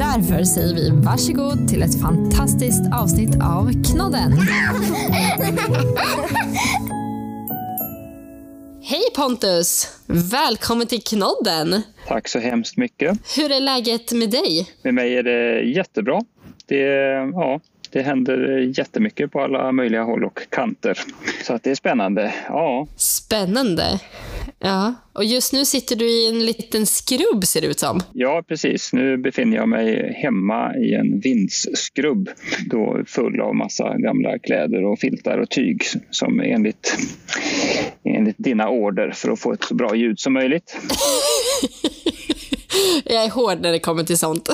Därför 0.00 0.44
säger 0.44 0.74
vi 0.74 0.90
varsågod 0.90 1.68
till 1.68 1.82
ett 1.82 2.00
fantastiskt 2.00 2.82
avsnitt 2.92 3.36
av 3.42 3.70
Knodden. 3.84 4.32
Hej 8.82 9.02
Pontus! 9.16 9.98
Välkommen 10.32 10.86
till 10.86 11.02
Knodden! 11.02 11.82
Tack 12.08 12.28
så 12.28 12.38
hemskt 12.38 12.76
mycket. 12.76 13.18
Hur 13.36 13.52
är 13.52 13.60
läget 13.60 14.12
med 14.12 14.30
dig? 14.30 14.68
Med 14.82 14.94
mig 14.94 15.16
är 15.16 15.22
det 15.22 15.60
jättebra. 15.60 16.20
Det, 16.66 16.76
ja, 17.34 17.60
det 17.92 18.02
händer 18.02 18.58
jättemycket 18.78 19.32
på 19.32 19.40
alla 19.40 19.72
möjliga 19.72 20.02
håll 20.02 20.24
och 20.24 20.40
kanter. 20.50 20.98
Så 21.42 21.54
att 21.54 21.62
det 21.62 21.70
är 21.70 21.74
spännande. 21.74 22.34
Ja. 22.48 22.86
Spännande. 22.96 24.00
Ja, 24.58 24.94
och 25.12 25.24
just 25.24 25.52
nu 25.52 25.64
sitter 25.64 25.96
du 25.96 26.10
i 26.10 26.28
en 26.28 26.46
liten 26.46 26.86
skrubb 26.86 27.44
ser 27.44 27.60
det 27.60 27.66
ut 27.66 27.78
som. 27.78 28.00
Ja, 28.12 28.42
precis. 28.48 28.92
Nu 28.92 29.16
befinner 29.16 29.56
jag 29.56 29.68
mig 29.68 30.12
hemma 30.22 30.76
i 30.76 30.94
en 30.94 31.20
vindsskrubb 31.20 32.28
då 32.70 33.02
full 33.06 33.40
av 33.40 33.54
massa 33.54 33.98
gamla 33.98 34.38
kläder 34.38 34.84
och 34.84 34.98
filtar 34.98 35.38
och 35.38 35.50
tyg 35.50 35.82
som 36.10 36.40
enligt, 36.40 36.96
enligt 38.04 38.36
dina 38.38 38.68
order 38.68 39.10
för 39.10 39.30
att 39.30 39.40
få 39.40 39.52
ett 39.52 39.64
så 39.64 39.74
bra 39.74 39.94
ljud 39.94 40.18
som 40.18 40.32
möjligt. 40.32 40.76
Jag 43.04 43.24
är 43.24 43.30
hård 43.30 43.60
när 43.60 43.72
det 43.72 43.78
kommer 43.78 44.04
till 44.04 44.18
sånt. 44.18 44.48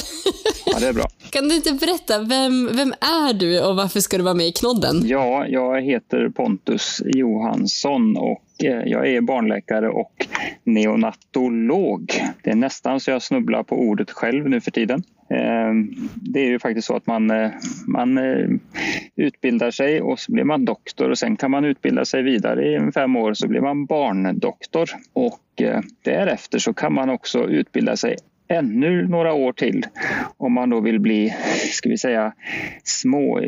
Ja, 0.77 0.80
det 0.80 0.88
är 0.88 0.92
bra. 0.92 1.06
Kan 1.30 1.48
du 1.48 1.56
inte 1.56 1.72
berätta, 1.72 2.19
vem, 2.19 2.77
vem 2.77 2.92
är 2.92 3.34
du 3.34 3.64
och 3.64 3.77
varför 3.77 4.00
ska 4.00 4.16
du 4.16 4.22
vara 4.22 4.34
med 4.34 4.46
i 4.46 4.52
Knodden? 4.52 5.02
Ja, 5.05 5.46
jag 5.48 5.83
heter 5.83 6.28
Pontus 6.28 7.02
Johansson 7.05 8.16
och 8.16 8.64
eh, 8.64 8.83
jag 8.86 9.08
är 9.08 9.20
barnläkare 9.20 9.88
och 9.88 10.27
neonatolog. 10.64 12.12
Det 12.42 12.50
är 12.50 12.55
nästan 12.55 13.00
så 13.00 13.10
jag 13.10 13.22
snubblar 13.22 13.62
på 13.62 13.77
ordet 13.77 14.10
själv 14.10 14.48
nu 14.48 14.60
för 14.60 14.70
tiden. 14.70 15.02
Eh, 15.30 15.72
det 16.14 16.41
är 16.41 16.46
ju 16.46 16.58
faktiskt 16.58 16.86
så 16.86 16.96
att 16.96 17.06
man, 17.06 17.30
eh, 17.30 17.50
man 17.86 18.18
utbildar 19.16 19.70
sig 19.70 20.02
och 20.02 20.18
så 20.18 20.33
blir 20.33 20.44
man 20.44 20.64
doktor 20.64 21.11
och 21.11 21.18
sen 21.18 21.36
kan 21.36 21.50
man 21.50 21.64
utbilda 21.64 22.05
sig 22.05 22.22
vidare 22.22 22.66
i 22.66 22.92
fem 22.92 23.16
år 23.16 23.34
så 23.34 23.48
blir 23.48 23.61
man 23.61 23.86
barndoktor. 23.86 24.90
Och 25.12 25.62
därefter 26.05 26.58
så 26.58 26.74
kan 26.74 26.94
man 26.94 27.11
också 27.11 27.48
utbilda 27.48 27.96
sig 27.96 28.16
ännu 28.48 29.08
några 29.08 29.33
år 29.33 29.52
till 29.52 29.86
om 30.36 30.52
man 30.52 30.70
då 30.70 30.80
vill 30.80 31.00
bli, 31.00 31.34
ska 31.72 31.89
vi 31.89 31.98
säga, 31.98 32.33
små, 32.84 33.41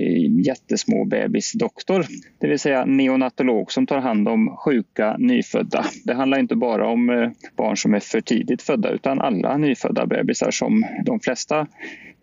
jättesmå 0.47 1.05
bebisdoktor. 1.05 2.07
Det 2.41 2.49
vill 2.49 2.59
säga 2.59 2.85
neonatolog 2.85 3.73
som 3.73 3.87
tar 3.87 3.99
hand 3.99 4.29
om 4.29 4.57
sjuka 4.57 5.17
nyfödda. 5.19 5.85
Det 6.05 6.15
handlar 6.15 6.39
inte 6.39 6.57
bara 6.57 6.89
om 6.89 7.11
eh, 7.11 7.31
barn 7.57 7.77
som 7.77 7.95
är 7.95 8.01
för 8.01 8.21
tidigt 8.21 8.63
födda 8.63 8.91
utan 8.91 9.21
alla 9.21 9.57
nyfödda 9.57 10.07
bebisar 10.07 10.51
som 10.51 10.85
de 11.05 11.21
flesta 11.21 11.67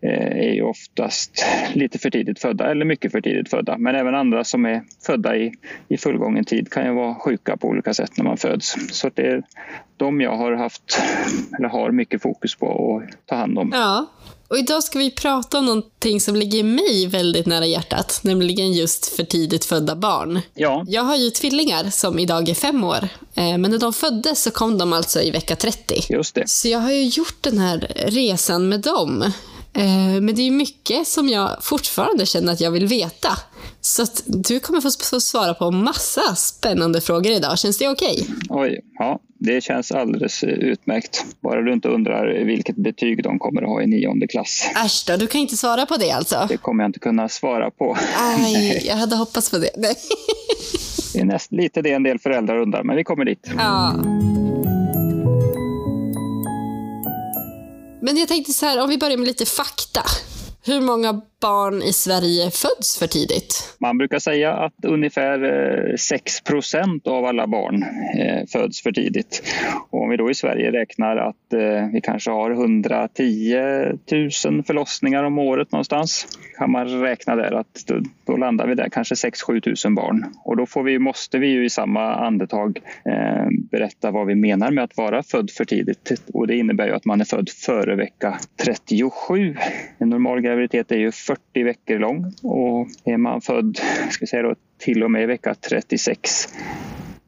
eh, 0.02 0.38
är 0.38 0.62
oftast 0.62 1.46
lite 1.74 2.00
för 2.00 2.10
tidigt 2.10 2.40
födda 2.40 2.72
eller 2.72 2.86
mycket 2.86 3.12
för 3.12 3.22
tidigt 3.22 3.50
födda. 3.50 3.78
Men 3.78 3.96
även 3.96 4.16
andra 4.16 4.44
som 4.44 4.66
är 4.66 4.84
födda 5.06 5.38
i, 5.38 5.54
i 5.88 5.98
fullgången 5.98 6.46
tid 6.46 6.72
kan 6.72 6.86
ju 6.86 6.94
vara 6.94 7.16
sjuka 7.16 7.58
på 7.58 7.68
olika 7.68 7.94
sätt 7.94 8.12
när 8.18 8.26
man 8.26 8.38
föds. 8.38 8.76
Så 8.92 9.10
det 9.14 9.44
de 9.98 10.22
jag 10.22 10.38
har 10.38 10.52
haft, 10.52 11.00
eller 11.58 11.70
har 11.70 11.92
mycket 11.92 12.22
fokus 12.22 12.56
på 12.56 12.98
att 12.98 13.28
ta 13.28 13.36
hand 13.36 13.58
om. 13.58 13.72
Ja, 13.74 14.06
och 14.48 14.58
idag 14.58 14.84
ska 14.84 15.00
vi 15.00 15.12
prata 15.12 15.60
om 15.60 15.66
någonting 15.66 16.22
som 16.22 16.36
ligger 16.36 16.64
mig 16.64 17.08
väldigt 17.08 17.46
nära 17.46 17.66
hjärtat, 17.66 18.20
nämligen 18.24 18.74
just 18.74 19.06
för 19.06 19.24
tidigt 19.24 19.66
födda 19.66 19.96
barn. 19.96 20.42
Ja. 20.54 20.86
Jag 20.88 21.02
har 21.02 21.16
ju 21.16 21.30
tvillingar 21.30 21.90
som 21.90 22.20
idag 22.20 22.50
är 22.50 22.54
fem 22.54 22.84
år, 22.84 23.08
eh, 23.36 23.58
men 23.58 23.62
när 23.62 23.80
de 23.80 23.94
föddes 23.94 24.44
så 24.44 24.52
kom 24.52 24.78
de 24.78 24.94
alltså 24.94 25.22
i 25.22 25.32
vecka 25.32 25.56
30. 25.56 25.96
Just 26.10 26.36
det. 26.36 26.50
Så 26.50 26.68
jag 26.68 26.80
har 26.80 26.92
ju 26.92 27.04
gjort 27.04 27.38
den 27.42 27.58
här 27.58 27.92
resan 28.08 28.70
med 28.70 28.80
dem. 28.80 29.22
Eh, 29.74 30.22
men 30.22 30.36
det 30.36 30.42
är 30.42 30.52
mycket 30.52 31.08
som 31.08 31.30
jag 31.30 31.58
fortfarande 31.62 32.26
känner 32.26 32.54
att 32.54 32.62
jag 32.62 32.72
vill 32.72 32.88
veta. 32.88 33.30
Så 33.82 34.06
du 34.26 34.60
kommer 34.60 34.82
få 34.82 35.20
svara 35.20 35.54
på 35.54 35.72
massa 35.72 36.36
spännande 36.36 37.02
frågor 37.02 37.32
idag. 37.32 37.60
Känns 37.60 37.78
det 37.78 37.90
okej? 37.90 38.14
Okay? 38.22 38.36
Oj, 38.50 38.80
ja. 39.00 39.20
Det 39.40 39.64
känns 39.64 39.92
alldeles 39.92 40.44
utmärkt. 40.44 41.26
Bara 41.40 41.62
du 41.62 41.74
inte 41.74 41.88
undrar 41.88 42.44
vilket 42.46 42.76
betyg 42.76 43.24
de 43.24 43.40
kommer 43.40 43.62
att 43.62 43.68
ha 43.68 43.82
i 43.82 43.88
nionde 43.88 44.28
klass. 44.28 44.70
Äsch 44.86 45.04
då, 45.08 45.18
du 45.18 45.28
kan 45.28 45.42
inte 45.42 45.58
svara 45.58 45.86
på 45.86 45.98
det 45.98 46.12
alltså? 46.12 46.46
Det 46.50 46.58
kommer 46.58 46.84
jag 46.84 46.90
inte 46.90 47.00
kunna 47.00 47.30
svara 47.30 47.72
på. 47.72 47.98
Aj, 48.20 48.82
jag 48.88 48.96
hade 48.96 49.16
hoppats 49.16 49.52
på 49.52 49.58
det. 49.58 49.70
Nej. 49.78 49.96
Det 51.14 51.22
är 51.22 51.26
näst, 51.26 51.52
lite 51.52 51.82
det 51.82 51.92
en 51.92 52.04
del 52.04 52.20
föräldrar 52.20 52.58
undrar, 52.58 52.84
men 52.84 52.96
vi 52.96 53.04
kommer 53.04 53.26
dit. 53.26 53.52
Ja. 53.58 53.94
Men 58.02 58.18
jag 58.18 58.28
tänkte 58.28 58.54
så 58.54 58.66
här, 58.66 58.84
om 58.84 58.90
vi 58.90 58.98
börjar 58.98 59.18
med 59.18 59.28
lite 59.28 59.46
fakta. 59.46 60.02
Hur 60.66 60.82
många 60.82 61.22
barn 61.46 61.82
i 61.82 61.94
Sverige 61.94 62.52
föds 62.52 63.00
för 63.00 63.08
tidigt? 63.08 63.76
Man 63.80 63.98
brukar 63.98 64.20
säga 64.20 64.54
att 64.54 64.86
ungefär 64.86 65.44
eh, 65.44 65.96
6 65.96 66.42
procent 66.42 67.08
av 67.08 67.26
alla 67.26 67.48
barn 67.48 67.84
eh, 68.20 68.46
föds 68.48 68.82
för 68.82 68.92
tidigt. 68.92 69.44
Och 69.90 70.02
om 70.02 70.10
vi 70.10 70.18
då 70.18 70.32
i 70.32 70.34
Sverige 70.34 70.72
räknar 70.72 71.18
att 71.18 71.54
eh, 71.54 71.88
vi 71.94 72.02
kanske 72.04 72.32
har 72.32 72.52
110 72.52 73.56
000 74.12 74.64
förlossningar 74.64 75.24
om 75.24 75.40
året 75.40 75.72
någonstans 75.72 76.28
kan 76.58 76.72
man 76.72 77.02
räkna 77.02 77.36
där 77.36 77.52
att 77.52 77.92
då, 78.26 78.38
landar 78.38 78.68
vi 78.68 78.76
där 78.76 78.90
kanske 78.90 79.16
6-7 79.16 79.88
000 79.88 79.96
barn. 79.96 80.26
Och 80.44 80.58
då 80.58 80.66
får 80.66 80.84
vi, 80.84 81.00
måste 81.00 81.38
vi 81.38 81.48
ju 81.48 81.66
i 81.66 81.70
samma 81.70 82.16
andetag 82.16 82.80
berätta 83.72 84.12
vad 84.12 84.28
vi 84.28 84.36
menar 84.36 84.72
med 84.72 84.84
att 84.84 84.98
vara 84.98 85.24
född 85.24 85.52
för 85.52 85.66
tidigt. 85.66 86.12
Och 86.34 86.48
det 86.48 86.56
innebär 86.56 86.88
ju 86.88 86.94
att 86.94 87.06
man 87.06 87.22
är 87.22 87.26
född 87.26 87.50
före 87.50 87.96
vecka 87.96 88.40
37. 88.64 89.56
En 89.98 90.10
normal 90.10 90.42
graviditet 90.42 90.92
är 90.92 90.98
ju 90.98 91.12
40 91.12 91.35
veckor 91.54 92.00
lång 92.00 92.34
och 92.42 92.88
är 93.04 93.18
man 93.18 93.42
född 93.42 93.80
ska 94.12 94.26
säga 94.26 94.44
då, 94.44 94.56
till 94.78 95.04
och 95.04 95.12
med 95.12 95.28
vecka 95.28 95.56
36 95.70 96.48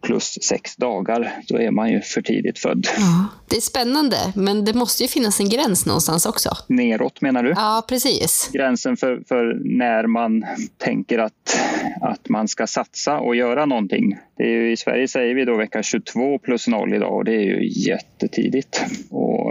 plus 0.02 0.38
sex 0.42 0.76
dagar, 0.76 1.34
då 1.48 1.58
är 1.58 1.72
man 1.72 1.92
ju 1.92 2.02
för 2.02 2.22
tidigt 2.22 2.60
född. 2.60 2.88
Ja, 2.98 3.28
det 3.50 3.56
är 3.56 3.62
spännande, 3.62 4.18
men 4.36 4.66
det 4.66 4.74
måste 4.74 5.04
ju 5.04 5.10
finnas 5.10 5.40
en 5.40 5.50
gräns 5.50 5.86
någonstans 5.86 6.26
också. 6.26 6.50
Neråt 6.68 7.22
menar 7.22 7.44
du? 7.44 7.50
Ja, 7.50 7.86
precis. 7.90 8.50
Gränsen 8.54 8.98
för, 8.98 9.22
för 9.28 9.60
när 9.64 10.08
man 10.08 10.46
tänker 10.78 11.20
att, 11.20 11.60
att 12.02 12.30
man 12.30 12.48
ska 12.48 12.68
satsa 12.68 13.20
och 13.20 13.36
göra 13.36 13.66
någonting. 13.66 14.18
Ju, 14.40 14.72
I 14.72 14.78
Sverige 14.78 15.08
säger 15.08 15.36
vi 15.36 15.46
då 15.46 15.58
vecka 15.58 15.84
22 15.84 16.40
plus 16.40 16.68
0 16.68 16.94
idag 16.94 17.16
och 17.16 17.26
det 17.26 17.36
är 17.36 17.44
ju 17.44 17.70
jättetidigt. 17.90 18.82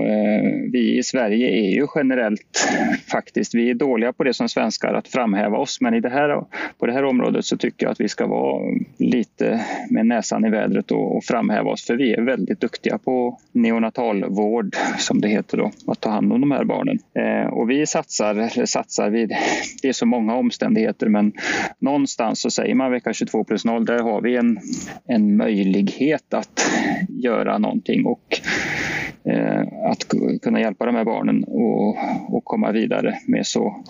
Eh, 0.06 0.70
vi 0.72 0.98
i 0.98 1.02
Sverige 1.02 1.50
är 1.50 1.70
ju 1.70 1.86
generellt 1.94 2.68
faktiskt, 3.10 3.54
vi 3.54 3.70
är 3.70 3.74
dåliga 3.74 4.12
på 4.12 4.24
det 4.24 4.34
som 4.34 4.48
svenskar 4.48 4.94
att 4.94 5.08
framhäva 5.08 5.56
oss. 5.56 5.80
Men 5.80 5.94
i 5.94 6.00
det 6.00 6.08
här, 6.08 6.44
på 6.78 6.86
det 6.86 6.92
här 6.92 7.04
området 7.04 7.44
så 7.44 7.56
tycker 7.56 7.86
jag 7.86 7.92
att 7.92 8.00
vi 8.00 8.08
ska 8.08 8.26
vara 8.26 8.62
lite 8.98 9.60
med 9.90 10.06
näsan 10.06 10.44
i 10.44 10.50
vädret 10.50 10.90
och, 10.90 11.16
och 11.16 11.24
framhäva 11.24 11.70
oss. 11.70 11.86
För 11.86 11.94
vi 11.96 12.12
är 12.12 12.22
väldigt 12.22 12.60
duktiga 12.60 12.98
på 12.98 13.38
neonatalvård 13.52 14.76
som 14.98 15.20
det 15.20 15.28
heter 15.28 15.58
då, 15.58 15.70
att 15.86 16.00
ta 16.00 16.10
hand 16.10 16.32
om 16.32 16.40
de 16.40 16.50
här 16.50 16.64
barnen. 16.64 16.98
Eh, 17.14 17.52
och 17.52 17.70
vi 17.70 17.86
satsar, 17.86 18.34
eller 18.34 18.66
satsar 18.66 19.10
vid, 19.10 19.32
det 19.82 19.88
är 19.88 19.92
så 19.92 20.06
många 20.06 20.34
omständigheter 20.34 21.08
men 21.08 21.32
någonstans 21.78 22.40
så 22.40 22.50
säger 22.50 22.74
man 22.74 22.90
vecka 22.90 23.12
22 23.12 23.44
plus 23.44 23.64
0, 23.64 23.84
där 23.84 23.98
har 23.98 24.20
vi 24.20 24.36
en, 24.36 24.58
en 25.08 25.36
möjlighet 25.36 26.34
att 26.34 26.70
göra 27.08 27.58
någonting. 27.58 28.06
Och 28.06 28.40
eh, 29.24 29.90
att 29.96 30.42
kunna 30.42 30.60
hjälpa 30.60 30.86
de 30.86 30.94
här 30.94 31.04
barnen 31.04 31.44
och, 31.44 31.88
och 32.36 32.44
komma 32.44 32.72
vidare 32.72 33.18
med 33.26 33.46
så 33.46 33.84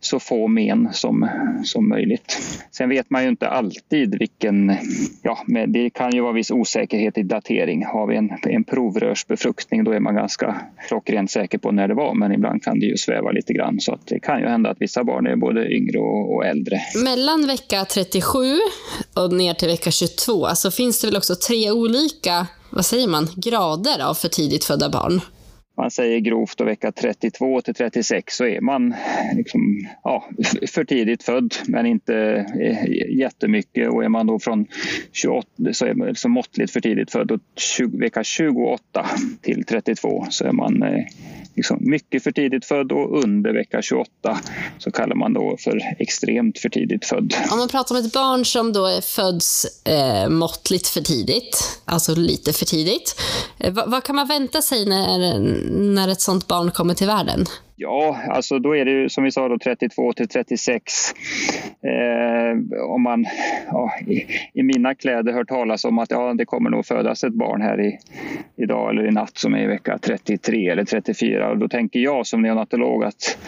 så 0.00 0.20
få 0.20 0.48
men 0.48 0.88
som, 0.92 1.28
som 1.64 1.88
möjligt. 1.88 2.38
Sen 2.70 2.88
vet 2.88 3.10
man 3.10 3.22
ju 3.22 3.28
inte 3.28 3.48
alltid 3.48 4.18
vilken... 4.18 4.76
Ja, 5.22 5.44
det 5.68 5.90
kan 5.90 6.10
ju 6.10 6.20
vara 6.20 6.32
viss 6.32 6.50
osäkerhet 6.50 7.18
i 7.18 7.22
datering. 7.22 7.84
Har 7.84 8.06
vi 8.06 8.16
en, 8.16 8.30
en 8.42 8.64
provrörsbefruktning 8.64 9.84
då 9.84 9.92
är 9.92 10.00
man 10.00 10.14
ganska 10.14 10.60
klockrent 10.88 11.30
säker 11.30 11.58
på 11.58 11.72
när 11.72 11.88
det 11.88 11.94
var 11.94 12.14
men 12.14 12.32
ibland 12.32 12.62
kan 12.62 12.80
det 12.80 12.86
ju 12.86 12.96
sväva 12.96 13.30
lite 13.30 13.52
grann 13.52 13.80
så 13.80 13.92
att 13.92 14.06
det 14.06 14.20
kan 14.20 14.40
ju 14.40 14.46
hända 14.46 14.70
att 14.70 14.80
vissa 14.80 15.04
barn 15.04 15.26
är 15.26 15.36
både 15.36 15.72
yngre 15.72 15.98
och, 15.98 16.34
och 16.34 16.46
äldre. 16.46 16.80
Mellan 17.04 17.46
vecka 17.46 17.84
37 17.84 18.38
och 19.14 19.32
ner 19.32 19.54
till 19.54 19.68
vecka 19.68 19.90
22 19.90 20.16
så 20.26 20.46
alltså 20.46 20.70
finns 20.70 21.00
det 21.00 21.06
väl 21.06 21.16
också 21.16 21.34
tre 21.34 21.70
olika 21.70 22.46
vad 22.70 22.86
säger 22.86 23.08
man, 23.08 23.28
grader 23.36 24.04
av 24.04 24.14
för 24.14 24.28
tidigt 24.28 24.64
födda 24.64 24.88
barn? 24.88 25.20
Man 25.78 25.90
säger 25.90 26.18
grovt 26.18 26.58
då 26.58 26.64
vecka 26.64 26.92
32 26.92 27.60
till 27.60 27.74
36 27.74 28.36
så 28.36 28.46
är 28.46 28.60
man 28.60 28.94
liksom, 29.36 29.88
ja, 30.04 30.28
för 30.72 30.84
tidigt 30.84 31.22
född 31.22 31.54
men 31.66 31.86
inte 31.86 32.14
eh, 32.60 33.16
jättemycket. 33.18 33.88
Och 33.88 34.04
är 34.04 34.08
man 34.08 34.26
då 34.26 34.38
från 34.38 34.66
28 35.12 35.48
så 35.72 35.86
är 35.86 35.94
man 35.94 36.08
liksom 36.08 36.32
måttligt 36.32 36.72
för 36.72 36.80
tidigt 36.80 37.10
född. 37.10 37.30
Och 37.30 37.40
20, 37.56 37.98
vecka 37.98 38.24
28 38.24 39.06
till 39.42 39.64
32 39.64 40.26
så 40.30 40.44
är 40.44 40.52
man 40.52 40.82
eh, 40.82 41.04
liksom 41.58 41.78
mycket 41.80 42.22
för 42.22 42.32
tidigt 42.32 42.64
född 42.64 42.92
och 42.92 43.24
under 43.24 43.52
vecka 43.52 43.82
28 43.82 44.10
så 44.78 44.90
kallar 44.90 45.16
man 45.16 45.32
då 45.32 45.56
för 45.60 45.80
extremt 45.98 46.58
för 46.58 46.68
tidigt 46.68 47.04
född. 47.04 47.34
Om 47.50 47.58
man 47.58 47.68
pratar 47.68 47.94
om 47.94 48.04
ett 48.04 48.12
barn 48.12 48.44
som 48.44 48.72
då 48.72 49.00
föds 49.02 49.66
eh, 49.86 50.28
måttligt 50.28 50.88
för 50.88 51.00
tidigt, 51.00 51.80
alltså 51.84 52.14
lite 52.14 52.52
för 52.52 52.64
tidigt, 52.64 53.20
eh, 53.58 53.72
vad, 53.72 53.90
vad, 53.90 54.04
kan 54.04 54.16
man 54.16 54.28
vänta 54.28 54.62
sig 54.62 54.86
när, 54.86 55.38
när 55.94 56.08
ett 56.08 56.20
sånt 56.20 56.46
barn 56.46 56.70
kommer 56.70 56.94
till 56.94 57.06
världen? 57.06 57.46
Ja, 57.80 58.16
alltså 58.28 58.58
då 58.58 58.76
är 58.76 58.84
det 58.84 58.90
ju 58.90 59.08
som 59.08 59.24
vi 59.24 59.30
sa 59.30 59.48
då 59.48 59.58
32 59.58 60.12
till 60.12 60.28
36. 60.28 60.92
Eh, 61.82 62.80
om 62.84 63.02
man 63.02 63.26
ja, 63.66 63.92
i, 64.06 64.26
i, 64.54 64.62
mina 64.62 64.94
kläder 64.94 65.32
hör 65.32 65.44
talas 65.44 65.84
om 65.84 65.98
att 65.98 66.10
ja, 66.10 66.34
det 66.34 66.44
kommer 66.44 66.70
nog 66.70 66.86
födas 66.86 67.24
ett 67.24 67.32
barn 67.32 67.62
här 67.62 67.80
i, 67.80 67.98
idag 68.56 68.90
eller 68.90 69.06
i 69.06 69.10
natt 69.10 69.38
som 69.38 69.54
är 69.54 69.62
i 69.62 69.66
vecka 69.66 69.98
33 69.98 70.68
eller 70.68 70.84
34. 70.84 71.50
Och 71.50 71.58
då 71.58 71.68
tänker 71.68 72.00
jag 72.00 72.26
som 72.26 72.42
neonatolog 72.42 73.04
att 73.04 73.38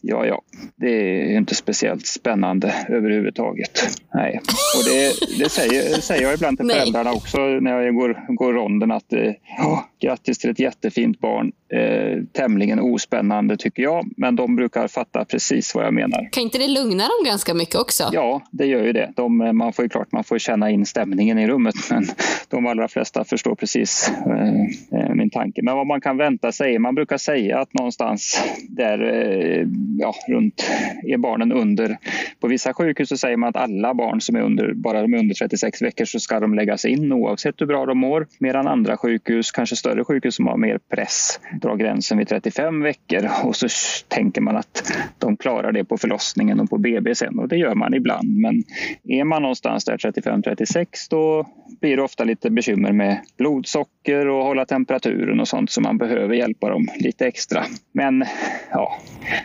ja, 0.00 0.26
ja, 0.26 0.42
det 0.76 0.90
är 1.32 1.36
inte 1.36 1.54
speciellt 1.54 2.06
spännande 2.06 2.74
överhuvudtaget. 2.88 3.80
Nej, 4.14 4.40
och 4.76 4.84
det, 4.84 5.12
det 5.44 5.50
säger, 5.50 6.00
säger 6.00 6.22
jag 6.22 6.34
ibland 6.34 6.58
till 6.58 6.70
föräldrarna 6.70 7.12
också 7.12 7.38
när 7.38 7.80
jag 7.80 7.94
går, 7.94 8.34
går 8.36 8.52
ronden 8.52 8.90
att 8.90 9.12
eh, 9.12 9.32
ja, 9.58 9.88
grattis 10.00 10.38
till 10.38 10.50
ett 10.50 10.60
jättefint 10.60 11.20
barn. 11.20 11.52
Eh, 11.70 12.22
tämligen 12.32 12.80
ospännande 12.80 13.56
tycker 13.56 13.82
jag, 13.82 14.10
men 14.16 14.36
de 14.36 14.56
brukar 14.56 14.88
fatta 14.88 15.24
precis 15.24 15.74
vad 15.74 15.84
jag 15.84 15.94
menar. 15.94 16.28
Kan 16.32 16.42
inte 16.42 16.58
det 16.58 16.68
lugna 16.68 17.02
dem 17.02 17.24
ganska 17.24 17.54
mycket 17.54 17.74
också? 17.74 18.10
Ja, 18.12 18.42
det 18.50 18.66
gör 18.66 18.84
ju 18.84 18.92
det. 18.92 19.12
De, 19.16 19.36
man 19.56 19.72
får 19.72 19.84
ju 19.84 19.88
klart 19.88 20.12
man 20.12 20.24
får 20.24 20.38
känna 20.38 20.70
in 20.70 20.86
stämningen 20.86 21.38
i 21.38 21.48
rummet, 21.48 21.74
men 21.90 22.06
de 22.48 22.66
allra 22.66 22.88
flesta 22.88 23.24
förstår 23.24 23.54
precis 23.54 24.10
eh, 24.26 25.00
eh, 25.00 25.14
min 25.14 25.30
tanke. 25.30 25.62
Men 25.62 25.76
vad 25.76 25.86
man 25.86 26.00
kan 26.00 26.16
vänta 26.16 26.52
sig, 26.52 26.78
man 26.78 26.94
brukar 26.94 27.18
säga 27.18 27.58
att 27.58 27.74
någonstans 27.74 28.42
där, 28.68 29.02
eh, 29.02 29.66
ja, 29.98 30.14
runt, 30.28 30.70
är 31.02 31.18
barnen 31.18 31.52
under, 31.52 31.98
på 32.40 32.48
vissa 32.48 32.74
sjukhus 32.74 33.08
så 33.08 33.16
säger 33.16 33.36
man 33.36 33.48
att 33.48 33.56
alla 33.56 33.94
barn 33.94 34.20
som 34.20 34.36
är 34.36 34.40
under, 34.40 34.72
bara 34.74 35.02
de 35.02 35.14
är 35.14 35.18
under 35.18 35.34
36 35.34 35.82
veckor 35.82 36.04
så 36.04 36.20
ska 36.20 36.40
de 36.40 36.54
läggas 36.54 36.84
in 36.84 37.12
oavsett 37.12 37.60
hur 37.60 37.66
bra 37.66 37.86
de 37.86 37.98
mår. 37.98 38.26
Medan 38.38 38.66
andra 38.66 38.96
sjukhus, 38.96 39.50
kanske 39.50 39.76
större 39.76 40.04
sjukhus 40.04 40.34
som 40.34 40.46
har 40.46 40.56
mer 40.56 40.78
press, 40.90 41.40
dra 41.60 41.76
gränsen 41.76 42.18
vid 42.18 42.28
35 42.28 42.82
veckor 42.82 43.28
och 43.44 43.56
så 43.56 43.68
tänker 44.08 44.40
man 44.40 44.56
att 44.56 44.92
de 45.18 45.36
klarar 45.36 45.72
det 45.72 45.84
på 45.84 45.98
förlossningen 45.98 46.60
och 46.60 46.70
på 46.70 46.78
BB 46.78 47.14
sen 47.14 47.38
och 47.38 47.48
det 47.48 47.56
gör 47.56 47.74
man 47.74 47.94
ibland. 47.94 48.36
Men 48.36 48.62
är 49.04 49.24
man 49.24 49.42
någonstans 49.42 49.84
där 49.84 49.96
35-36 49.96 50.86
då 51.10 51.46
blir 51.80 51.96
det 51.96 52.02
ofta 52.02 52.24
lite 52.24 52.50
bekymmer 52.50 52.92
med 52.92 53.20
blodsocker 53.36 54.28
och 54.28 54.44
hålla 54.44 54.64
temperaturen 54.64 55.40
och 55.40 55.48
sånt 55.48 55.70
så 55.70 55.80
man 55.80 55.98
behöver 55.98 56.34
hjälpa 56.34 56.68
dem 56.68 56.88
lite 57.00 57.26
extra. 57.26 57.64
Men 57.92 58.24
ja, 58.70 58.98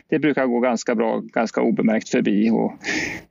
det 0.10 0.20
brukar 0.20 0.46
gå 0.46 0.60
ganska 0.60 0.96
bra, 0.96 1.20
ganska 1.20 1.62
obemärkt 1.62 2.10
förbi 2.10 2.50
och 2.50 2.74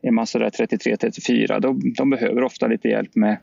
är 0.02 0.10
man 0.10 0.26
sådär 0.26 0.50
33-34 0.50 1.60
då 1.60 1.78
de 1.96 2.10
behöver 2.10 2.44
ofta 2.44 2.66
lite 2.66 2.88
hjälp 2.88 3.14
med 3.14 3.36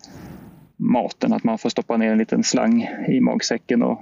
maten, 0.79 1.33
att 1.33 1.43
man 1.43 1.57
får 1.57 1.69
stoppa 1.69 1.97
ner 1.97 2.11
en 2.11 2.17
liten 2.17 2.43
slang 2.43 2.89
i 3.07 3.19
magsäcken 3.19 3.83
och 3.83 3.99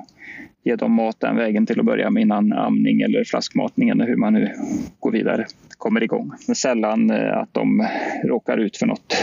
ge 0.67 0.75
dem 0.75 0.91
mat 0.91 1.19
den 1.19 1.35
vägen 1.35 1.65
till 1.65 1.79
att 1.79 1.85
börja 1.85 2.09
med 2.09 2.21
innan 2.21 2.53
amning 2.53 3.01
eller 3.01 3.23
flaskmatning 3.23 3.89
eller 3.89 4.07
hur 4.07 4.15
man 4.15 4.33
nu 4.33 4.53
går 4.99 5.11
vidare, 5.11 5.45
kommer 5.77 6.03
igång. 6.03 6.31
Men 6.47 6.55
sällan 6.55 7.11
eh, 7.11 7.37
att 7.37 7.53
de 7.53 7.87
råkar 8.23 8.57
ut 8.57 8.77
för 8.77 8.85
något, 8.85 9.15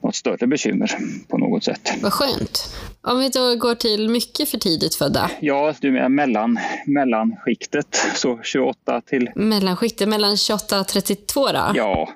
något 0.00 0.14
större 0.14 0.46
bekymmer 0.46 0.90
på 1.28 1.38
något 1.38 1.64
sätt. 1.64 1.98
Vad 2.02 2.12
skönt. 2.12 2.76
Om 3.02 3.18
vi 3.18 3.28
då 3.28 3.56
går 3.56 3.74
till 3.74 4.08
mycket 4.08 4.48
för 4.48 4.58
tidigt 4.58 4.94
födda? 4.94 5.30
Ja, 5.40 5.74
du 5.80 5.92
menar 5.92 6.08
mellan, 6.08 6.58
mellanskiktet, 6.86 7.94
så 8.14 8.38
28 8.42 9.00
till... 9.00 9.30
Mellanskiktet, 9.34 10.08
mellan 10.08 10.36
28 10.36 10.80
och 10.80 10.88
32 10.88 11.46
då? 11.46 11.72
Ja, 11.74 12.08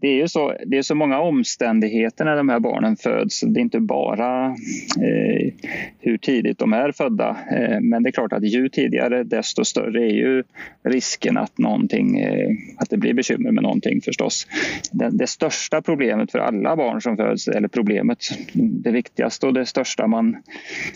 det 0.00 0.08
är 0.08 0.16
ju 0.16 0.28
så, 0.28 0.54
det 0.66 0.78
är 0.78 0.82
så 0.82 0.94
många 0.94 1.20
omständigheter 1.20 2.24
när 2.24 2.36
de 2.36 2.48
här 2.48 2.60
barnen 2.60 2.96
föds. 2.96 3.40
Det 3.40 3.60
är 3.60 3.62
inte 3.62 3.80
bara 3.80 4.46
eh, 4.46 5.52
hur 5.98 6.18
tidigt 6.18 6.58
de 6.58 6.72
är 6.72 6.92
födda. 6.92 7.36
Eh, 7.50 7.80
men 7.80 8.02
det 8.02 8.08
är 8.08 8.12
klart 8.12 8.32
att 8.32 8.44
ju 8.44 8.68
tidigare 8.68 9.24
desto 9.24 9.64
större 9.64 10.02
är 10.02 10.14
ju 10.14 10.42
risken 10.82 11.36
att, 11.36 11.58
någonting, 11.58 12.18
eh, 12.18 12.50
att 12.76 12.90
det 12.90 12.96
blir 12.96 13.14
bekymmer 13.14 13.50
med 13.50 13.62
någonting 13.62 14.00
förstås. 14.00 14.46
Det, 14.92 15.10
det, 15.12 15.26
största 15.26 15.82
problemet 15.82 16.30
för 16.30 16.38
alla 16.38 16.76
barn 16.76 17.00
som 17.00 17.16
föds, 17.16 17.48
eller 17.48 17.68
problemet, 17.68 18.18
det 18.52 18.90
viktigaste 18.90 19.46
och 19.46 19.54
det 19.54 19.66
största 19.66 20.06
man 20.06 20.36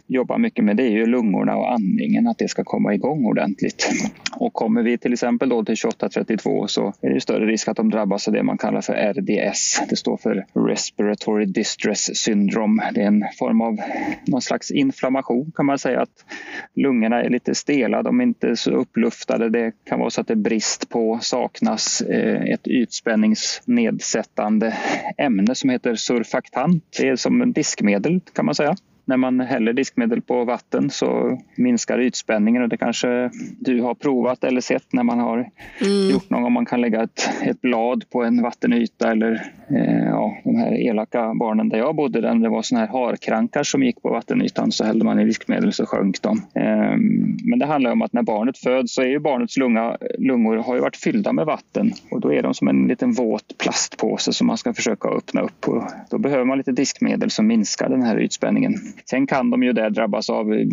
jobbar 0.06 0.38
mycket 0.38 0.64
med 0.64 0.76
det 0.76 0.82
är 0.82 0.90
ju 0.90 1.06
lungorna 1.06 1.56
och 1.56 1.72
andningen, 1.72 2.26
att 2.26 2.38
det 2.38 2.48
ska 2.48 2.64
komma 2.64 2.94
igång 2.94 3.24
ordentligt. 3.24 3.90
Och 4.36 4.52
kommer 4.52 4.82
vi 4.82 4.98
till 4.98 5.12
exempel 5.12 5.48
då 5.48 5.64
till 5.64 5.74
28-32 5.74 6.66
så 6.66 6.92
är 7.00 7.10
det 7.14 7.20
större 7.20 7.46
risk 7.46 7.68
att 7.68 7.76
de 7.76 7.90
drabbas 7.90 8.28
av 8.28 8.34
det 8.34 8.42
man 8.42 8.58
kallar 8.58 8.80
för 8.80 8.93
RDS. 8.94 9.80
Det 9.88 9.96
står 9.96 10.16
för 10.16 10.46
Respiratory 10.68 11.44
Distress 11.44 12.16
Syndrome. 12.16 12.90
Det 12.94 13.02
är 13.02 13.06
en 13.06 13.24
form 13.38 13.60
av 13.60 13.78
någon 14.26 14.42
slags 14.42 14.70
inflammation 14.70 15.52
kan 15.54 15.66
man 15.66 15.78
säga. 15.78 16.00
att 16.00 16.24
Lungorna 16.74 17.22
är 17.22 17.30
lite 17.30 17.54
stela, 17.54 18.02
de 18.02 18.20
är 18.20 18.24
inte 18.24 18.56
så 18.56 18.70
uppluftade. 18.70 19.50
Det 19.50 19.72
kan 19.84 19.98
vara 19.98 20.10
så 20.10 20.20
att 20.20 20.26
det 20.26 20.34
är 20.34 20.36
brist 20.36 20.88
på, 20.88 21.18
saknas 21.22 22.00
eh, 22.00 22.42
ett 22.42 22.66
ytspänningsnedsättande 22.66 24.76
ämne 25.18 25.54
som 25.54 25.70
heter 25.70 25.94
surfaktant. 25.94 26.84
Det 27.00 27.08
är 27.08 27.16
som 27.16 27.52
diskmedel 27.52 28.20
kan 28.32 28.44
man 28.44 28.54
säga 28.54 28.76
när 29.04 29.16
man 29.16 29.40
häller 29.40 29.72
diskmedel 29.72 30.22
på 30.22 30.44
vatten 30.44 30.90
så 30.90 31.38
minskar 31.56 32.00
ytspänningen 32.00 32.62
och 32.62 32.68
det 32.68 32.76
kanske 32.76 33.30
du 33.60 33.80
har 33.80 33.94
provat 33.94 34.44
eller 34.44 34.60
sett 34.60 34.92
när 34.92 35.02
man 35.02 35.18
har 35.18 35.50
mm. 35.80 36.10
gjort 36.10 36.30
någon 36.30 36.42
gång. 36.42 36.52
Man 36.52 36.66
kan 36.66 36.80
lägga 36.80 37.02
ett, 37.02 37.30
ett 37.42 37.60
blad 37.60 38.04
på 38.10 38.22
en 38.22 38.42
vattenyta 38.42 39.10
eller 39.10 39.32
eh, 39.70 40.04
ja, 40.04 40.36
de 40.44 40.56
här 40.56 40.72
elaka 40.72 41.34
barnen 41.34 41.68
där 41.68 41.78
jag 41.78 41.96
bodde, 41.96 42.20
där 42.20 42.34
det 42.34 42.48
var 42.48 42.62
såna 42.62 42.80
här 42.80 42.88
harkrankar 42.88 43.62
som 43.62 43.82
gick 43.82 44.02
på 44.02 44.10
vattenytan 44.10 44.72
så 44.72 44.84
hällde 44.84 45.04
man 45.04 45.20
i 45.20 45.24
diskmedel 45.24 45.72
så 45.72 45.86
sjönk 45.86 46.22
de. 46.22 46.38
Eh, 46.54 46.96
men 47.44 47.58
det 47.58 47.66
handlar 47.66 47.92
om 47.92 48.02
att 48.02 48.12
när 48.12 48.22
barnet 48.22 48.58
föds 48.58 48.94
så 48.94 49.02
är 49.02 49.06
ju 49.06 49.18
barnets 49.18 49.56
lunga, 49.56 49.96
lungor 50.18 50.56
har 50.56 50.74
ju 50.74 50.80
varit 50.80 50.96
fyllda 50.96 51.32
med 51.32 51.46
vatten 51.46 51.92
och 52.10 52.20
då 52.20 52.32
är 52.32 52.42
de 52.42 52.54
som 52.54 52.68
en 52.68 52.86
liten 52.86 53.12
våt 53.12 53.58
plastpåse 53.58 54.32
som 54.32 54.46
man 54.46 54.56
ska 54.58 54.74
försöka 54.74 55.08
öppna 55.08 55.40
upp. 55.40 55.68
Och 55.68 55.82
då 56.10 56.18
behöver 56.18 56.44
man 56.44 56.58
lite 56.58 56.72
diskmedel 56.72 57.30
som 57.30 57.46
minskar 57.46 57.88
den 57.88 58.02
här 58.02 58.20
ytspänningen. 58.20 58.74
Sen 59.10 59.26
kan 59.26 59.50
de 59.50 59.62
ju 59.62 59.72
där 59.72 59.90
drabbas 59.90 60.30
av 60.30 60.52
eh, 60.52 60.66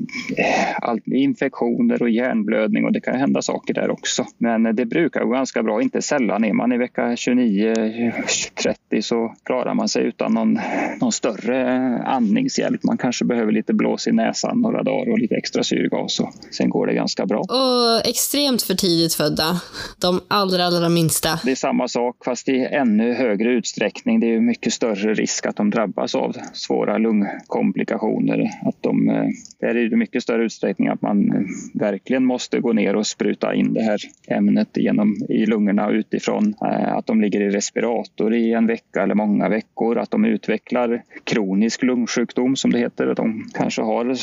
infektioner 1.06 2.02
och 2.02 2.10
hjärnblödning 2.10 2.86
och 2.86 2.92
det 2.92 3.02
kan 3.02 3.16
hända 3.16 3.42
saker 3.42 3.74
där 3.74 3.92
också. 3.92 4.26
Men 4.38 4.76
det 4.76 4.86
brukar 4.86 5.24
gå 5.24 5.32
ganska 5.32 5.64
bra. 5.64 5.82
Inte 5.82 6.02
sällan 6.02 6.44
är 6.44 6.54
man 6.54 6.72
i 6.72 6.78
vecka 6.78 7.02
29-30 7.02 9.02
så 9.02 9.36
klarar 9.44 9.74
man 9.74 9.90
sig 9.90 10.04
utan 10.04 10.34
någon, 10.34 10.60
någon 11.02 11.12
större 11.12 11.64
andningshjälp. 12.04 12.84
Man 12.84 12.98
kanske 12.98 13.26
behöver 13.26 13.52
lite 13.52 13.74
blås 13.74 14.08
i 14.08 14.12
näsan 14.12 14.62
några 14.62 14.84
dagar 14.84 15.12
och 15.12 15.20
lite 15.20 15.36
extra 15.36 15.64
syrgas 15.64 16.20
och 16.20 16.34
sen 16.52 16.70
går 16.70 16.88
det 16.88 16.94
ganska 16.94 17.26
bra. 17.26 17.40
Och 17.40 18.10
extremt 18.10 18.62
för 18.62 18.74
tidigt 18.74 19.14
födda, 19.14 19.62
de 20.02 20.22
allra, 20.28 20.66
allra 20.66 20.90
minsta. 20.90 21.30
Det 21.44 21.52
är 21.52 21.56
samma 21.56 21.88
sak 21.88 22.16
fast 22.26 22.50
i 22.50 22.68
ännu 22.72 23.14
högre 23.14 23.52
utsträckning. 23.52 24.20
Det 24.20 24.36
är 24.36 24.40
mycket 24.40 24.74
större 24.74 25.14
risk 25.14 25.46
att 25.46 25.56
de 25.56 25.70
drabbas 25.70 26.16
av 26.16 26.36
svåra 26.54 26.98
lungkomplikationer 26.98 28.11
situationer. 28.12 28.50
Att 28.62 28.76
de, 28.82 29.10
eh, 29.10 29.26
där 29.60 29.76
är 29.76 29.90
det 29.90 29.96
mycket 29.96 30.24
större 30.24 30.44
utsträckning 30.44 30.88
att 30.88 31.02
man 31.02 31.32
eh, 31.32 31.42
verkligen 31.74 32.26
måste 32.26 32.60
gå 32.60 32.74
ner 32.74 32.96
och 32.96 33.08
spruta 33.08 33.54
in 33.54 33.74
det 33.74 33.82
här 33.82 34.00
ämnet 34.28 34.78
genom, 34.78 35.16
i 35.30 35.46
lungorna 35.46 35.92
utifrån. 35.92 36.54
Eh, 36.62 36.96
att 36.96 37.08
de 37.08 37.22
ligger 37.22 37.42
i 37.42 37.50
respirator 37.50 38.34
i 38.34 38.54
en 38.54 38.68
vecka 38.68 39.04
eller 39.04 39.16
många 39.16 39.50
veckor. 39.50 39.98
Att 39.98 40.12
de 40.12 40.26
utvecklar 40.26 41.02
kronisk 41.24 41.84
lungsjukdom 41.84 42.56
som 42.56 42.72
det 42.72 42.80
heter. 42.80 43.08
Att 43.08 43.18
de 43.18 43.50
kanske 43.54 43.82
har 43.82 44.16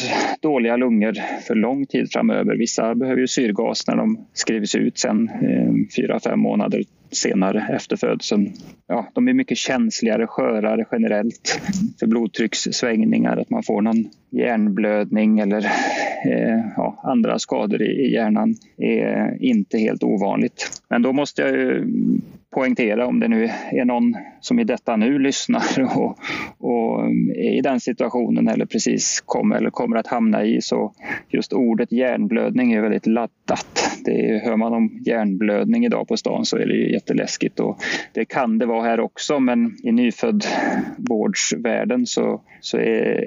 dåliga 0.43 0.77
lungor 0.77 1.15
för 1.47 1.55
lång 1.55 1.87
tid 1.87 2.13
framöver. 2.13 2.57
Vissa 2.57 2.95
behöver 2.95 3.21
ju 3.21 3.27
syrgas 3.27 3.87
när 3.87 3.97
de 3.97 4.27
skrivs 4.33 4.75
ut 4.75 4.99
sen 4.99 5.31
fyra, 5.97 6.21
fem 6.21 6.41
månader 6.41 6.83
senare 7.11 7.67
efter 7.75 7.97
födseln. 7.97 8.53
Ja, 8.87 9.07
de 9.15 9.29
är 9.29 9.33
mycket 9.33 9.59
känsligare, 9.59 10.27
skörare 10.27 10.85
generellt 10.93 11.61
för 12.01 12.07
blodtryckssvängningar, 12.07 13.37
att 13.37 13.51
man 13.51 13.63
får 13.63 13.83
någon 13.83 14.11
hjärnblödning 14.31 15.39
eller 15.39 15.65
eh, 16.25 16.61
ja, 16.77 17.01
andra 17.03 17.39
skador 17.39 17.83
i, 17.83 18.07
i 18.07 18.13
hjärnan 18.13 18.55
är 18.77 19.43
inte 19.43 19.79
helt 19.79 20.03
ovanligt. 20.03 20.83
Men 20.89 21.03
då 21.03 21.13
måste 21.13 21.43
jag 21.43 21.51
ju 21.51 21.85
poängtera 22.51 23.07
om 23.07 23.21
det 23.21 23.29
nu 23.29 23.51
är 23.71 23.85
någon 23.85 24.15
som 24.41 24.59
i 24.59 24.65
detta 24.65 24.97
nu 24.97 25.19
lyssnar 25.19 25.63
och, 25.99 26.19
och 26.59 27.05
är 27.37 27.59
i 27.59 27.61
den 27.61 27.81
situationen 27.81 28.49
eller 28.49 28.67
precis 28.67 29.23
kommer 29.27 29.57
eller 29.57 29.71
kommer 29.71 29.97
att 29.97 30.07
hamna 30.07 30.45
i 30.45 30.61
så 30.61 30.93
just 31.29 31.53
ordet 31.53 31.93
hjärnblödning 31.93 32.73
är 32.73 32.81
väldigt 32.81 33.07
laddat. 33.07 33.78
Det 34.09 34.31
är, 34.31 34.41
hör 34.41 34.57
man 34.57 34.73
om 34.73 35.03
hjärnblödning 35.07 35.85
idag 35.85 36.09
på 36.09 36.17
stan 36.17 36.45
så 36.45 36.57
är 36.57 36.67
det 36.67 36.75
ju 36.75 36.93
jätteläskigt 36.93 37.61
och 37.61 37.79
det 38.13 38.25
kan 38.25 38.59
det 38.59 38.67
vara 38.67 38.83
här 38.83 39.01
också 39.01 39.41
men 39.41 39.77
i 39.83 39.93
nyföddvårdsvärlden 39.93 42.07
så, 42.07 42.41
så 42.61 42.79
är 42.79 43.25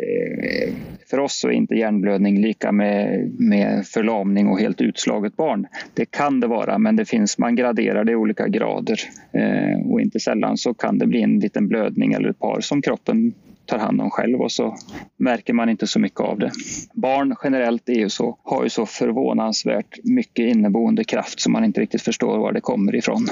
för 1.10 1.20
oss 1.20 1.40
så 1.40 1.48
är 1.48 1.52
inte 1.52 1.76
hjärnblödning 1.76 2.42
lika 2.42 2.72
med, 2.72 3.32
med 3.40 3.88
förlamning 3.88 4.48
och 4.48 4.60
helt 4.60 4.82
utslaget 4.82 5.36
barn. 5.36 5.68
Det 5.94 6.06
kan 6.06 6.40
det 6.40 6.48
vara 6.48 6.78
men 6.78 6.96
det 6.96 7.06
finns, 7.06 7.38
man 7.38 7.56
graderar 7.56 8.04
det 8.04 8.12
i 8.12 8.16
olika 8.16 8.48
grader 8.48 9.00
eh, 9.32 9.92
och 9.92 10.02
inte 10.02 10.20
sällan 10.20 10.58
så 10.58 10.74
kan 10.74 10.98
det 10.98 11.08
bli 11.08 11.22
en 11.22 11.40
liten 11.40 11.68
blödning 11.68 12.14
eller 12.14 12.30
ett 12.30 12.40
par 12.40 12.62
som 12.62 12.82
kroppen 12.82 13.34
tar 13.66 13.78
hand 13.78 14.02
om 14.02 14.10
själv 14.12 14.42
och 14.42 14.52
så 14.52 14.76
märker 15.18 15.54
man 15.54 15.70
inte 15.70 15.88
så 15.88 16.00
mycket 16.00 16.20
av 16.20 16.40
det. 16.40 16.52
Barn 16.94 17.36
generellt 17.44 17.90
är 17.90 17.94
ju 17.94 18.10
så, 18.10 18.38
har 18.44 18.64
ju 18.64 18.70
så 18.70 18.86
förvånansvärt 18.86 20.00
mycket 20.04 20.44
inneboende 20.44 21.04
kraft 21.04 21.40
som 21.40 21.54
man 21.54 21.64
inte 21.64 21.82
riktigt 21.82 22.02
förstår 22.02 22.38
var 22.38 22.54
det 22.54 22.62
kommer 22.62 22.96
ifrån. 22.96 23.28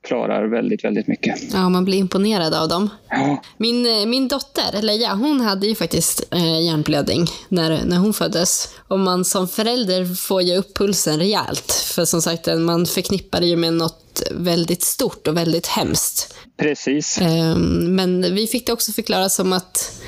Klarar 0.00 0.44
väldigt, 0.44 0.84
väldigt 0.84 1.06
mycket. 1.06 1.52
Ja, 1.52 1.68
man 1.68 1.84
blir 1.84 1.98
imponerad 1.98 2.54
av 2.54 2.68
dem. 2.68 2.90
Ja. 3.10 3.42
Min, 3.56 3.86
eh, 3.86 4.06
min 4.06 4.28
dotter, 4.28 4.82
Leia, 4.82 5.14
hon 5.14 5.40
hade 5.40 5.66
ju 5.66 5.74
faktiskt 5.74 6.32
eh, 6.32 6.64
hjärnblödning 6.64 7.26
när, 7.48 7.84
när 7.84 7.96
hon 7.96 8.12
föddes. 8.12 8.74
Och 8.88 8.98
man 8.98 9.24
som 9.24 9.48
förälder 9.48 10.14
får 10.14 10.42
ju 10.42 10.56
upp 10.56 10.74
pulsen 10.78 11.18
rejält. 11.18 11.72
För 11.94 12.04
som 12.04 12.22
sagt, 12.22 12.46
man 12.58 12.86
förknippar 12.86 13.40
det 13.40 13.46
ju 13.46 13.56
med 13.56 13.72
något 13.72 14.05
väldigt 14.30 14.82
stort 14.82 15.26
och 15.26 15.36
väldigt 15.36 15.66
hemskt. 15.66 16.34
Precis. 16.56 17.18
Ehm, 17.20 17.94
men 17.96 18.34
vi 18.34 18.46
fick 18.46 18.66
det 18.66 18.72
också 18.72 18.92
förklarat 18.92 19.32
som 19.32 19.52
att, 19.52 20.02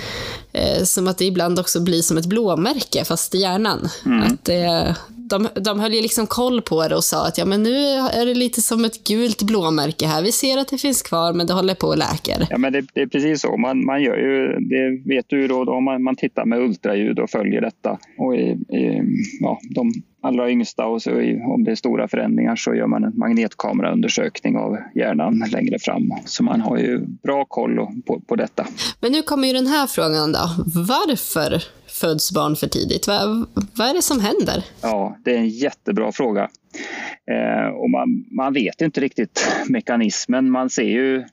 eh, 0.52 0.84
som 0.84 1.08
att 1.08 1.18
det 1.18 1.24
ibland 1.24 1.58
också 1.58 1.80
blir 1.80 2.02
som 2.02 2.18
ett 2.18 2.26
blåmärke, 2.26 3.04
fast 3.04 3.34
i 3.34 3.38
hjärnan. 3.38 3.88
Mm. 4.06 4.22
Att 4.22 4.44
det, 4.44 4.96
de, 5.28 5.48
de 5.54 5.80
höll 5.80 5.94
ju 5.94 6.02
liksom 6.02 6.26
koll 6.26 6.62
på 6.62 6.88
det 6.88 6.96
och 6.96 7.04
sa 7.04 7.26
att 7.26 7.38
ja, 7.38 7.44
men 7.44 7.62
nu 7.62 7.76
är 7.94 8.26
det 8.26 8.34
lite 8.34 8.62
som 8.62 8.84
ett 8.84 9.04
gult 9.04 9.42
blåmärke 9.42 10.06
här. 10.06 10.22
Vi 10.22 10.32
ser 10.32 10.58
att 10.58 10.68
det 10.68 10.78
finns 10.78 11.02
kvar, 11.02 11.32
men 11.32 11.46
det 11.46 11.52
håller 11.52 11.74
på 11.74 11.86
och 11.86 11.98
läker. 11.98 12.46
Ja, 12.50 12.58
men 12.58 12.72
det, 12.72 12.84
det 12.94 13.00
är 13.00 13.06
precis 13.06 13.40
så. 13.40 13.56
Man, 13.56 13.84
man 13.84 14.02
gör 14.02 14.16
ju, 14.16 14.60
det 14.60 15.14
vet 15.14 15.24
du 15.28 15.48
då, 15.48 15.64
då 15.64 15.80
man, 15.80 16.02
man 16.02 16.16
tittar 16.16 16.44
med 16.44 16.58
ultraljud 16.58 17.18
och 17.18 17.30
följer 17.30 17.60
detta. 17.60 17.98
Och 18.18 18.36
i, 18.36 18.48
i, 18.78 19.02
ja, 19.40 19.58
de 19.74 19.92
allra 20.20 20.50
yngsta 20.50 20.86
och 20.86 21.02
så 21.02 21.10
om 21.54 21.64
det 21.64 21.70
är 21.70 21.74
stora 21.74 22.08
förändringar 22.08 22.56
så 22.56 22.74
gör 22.74 22.86
man 22.86 23.04
en 23.04 23.18
magnetkameraundersökning 23.18 24.56
av 24.56 24.76
hjärnan 24.94 25.44
längre 25.52 25.78
fram. 25.78 26.12
Så 26.24 26.42
man 26.42 26.60
har 26.60 26.78
ju 26.78 26.98
bra 27.06 27.44
koll 27.44 27.76
på, 28.06 28.20
på 28.20 28.36
detta. 28.36 28.66
Men 29.00 29.12
nu 29.12 29.22
kommer 29.22 29.48
ju 29.48 29.54
den 29.54 29.66
här 29.66 29.86
frågan 29.86 30.32
då. 30.32 30.50
Varför 30.66 31.62
föds 31.98 32.32
barn 32.32 32.56
för 32.56 32.68
tidigt? 32.68 33.06
Vad, 33.06 33.46
vad 33.74 33.88
är 33.88 33.94
det 33.94 34.02
som 34.02 34.20
händer? 34.20 34.64
Ja, 34.80 35.16
det 35.24 35.34
är 35.34 35.38
en 35.38 35.48
jättebra 35.48 36.12
fråga. 36.12 36.48
Eh, 37.30 37.68
och 37.68 37.90
man, 37.90 38.24
man 38.30 38.52
vet 38.52 38.80
inte 38.80 39.00
riktigt 39.00 39.48
mekanismen. 39.68 40.50
Man, 40.50 40.70
ser 40.70 40.82
ju, 40.82 41.24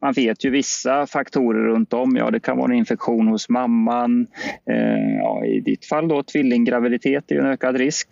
man 0.00 0.12
vet 0.12 0.44
ju 0.44 0.50
vissa 0.50 1.06
faktorer 1.06 1.64
runt 1.64 1.92
om. 1.92 2.16
Ja, 2.16 2.30
det 2.30 2.40
kan 2.40 2.56
vara 2.56 2.72
en 2.72 2.78
infektion 2.78 3.28
hos 3.28 3.48
mamman. 3.48 4.26
Eh, 4.70 5.16
ja, 5.18 5.44
I 5.44 5.60
ditt 5.60 5.84
fall 5.84 6.08
då 6.08 6.22
tvillinggraviditet 6.22 7.30
är 7.30 7.38
en 7.38 7.46
ökad 7.46 7.76
risk. 7.76 8.08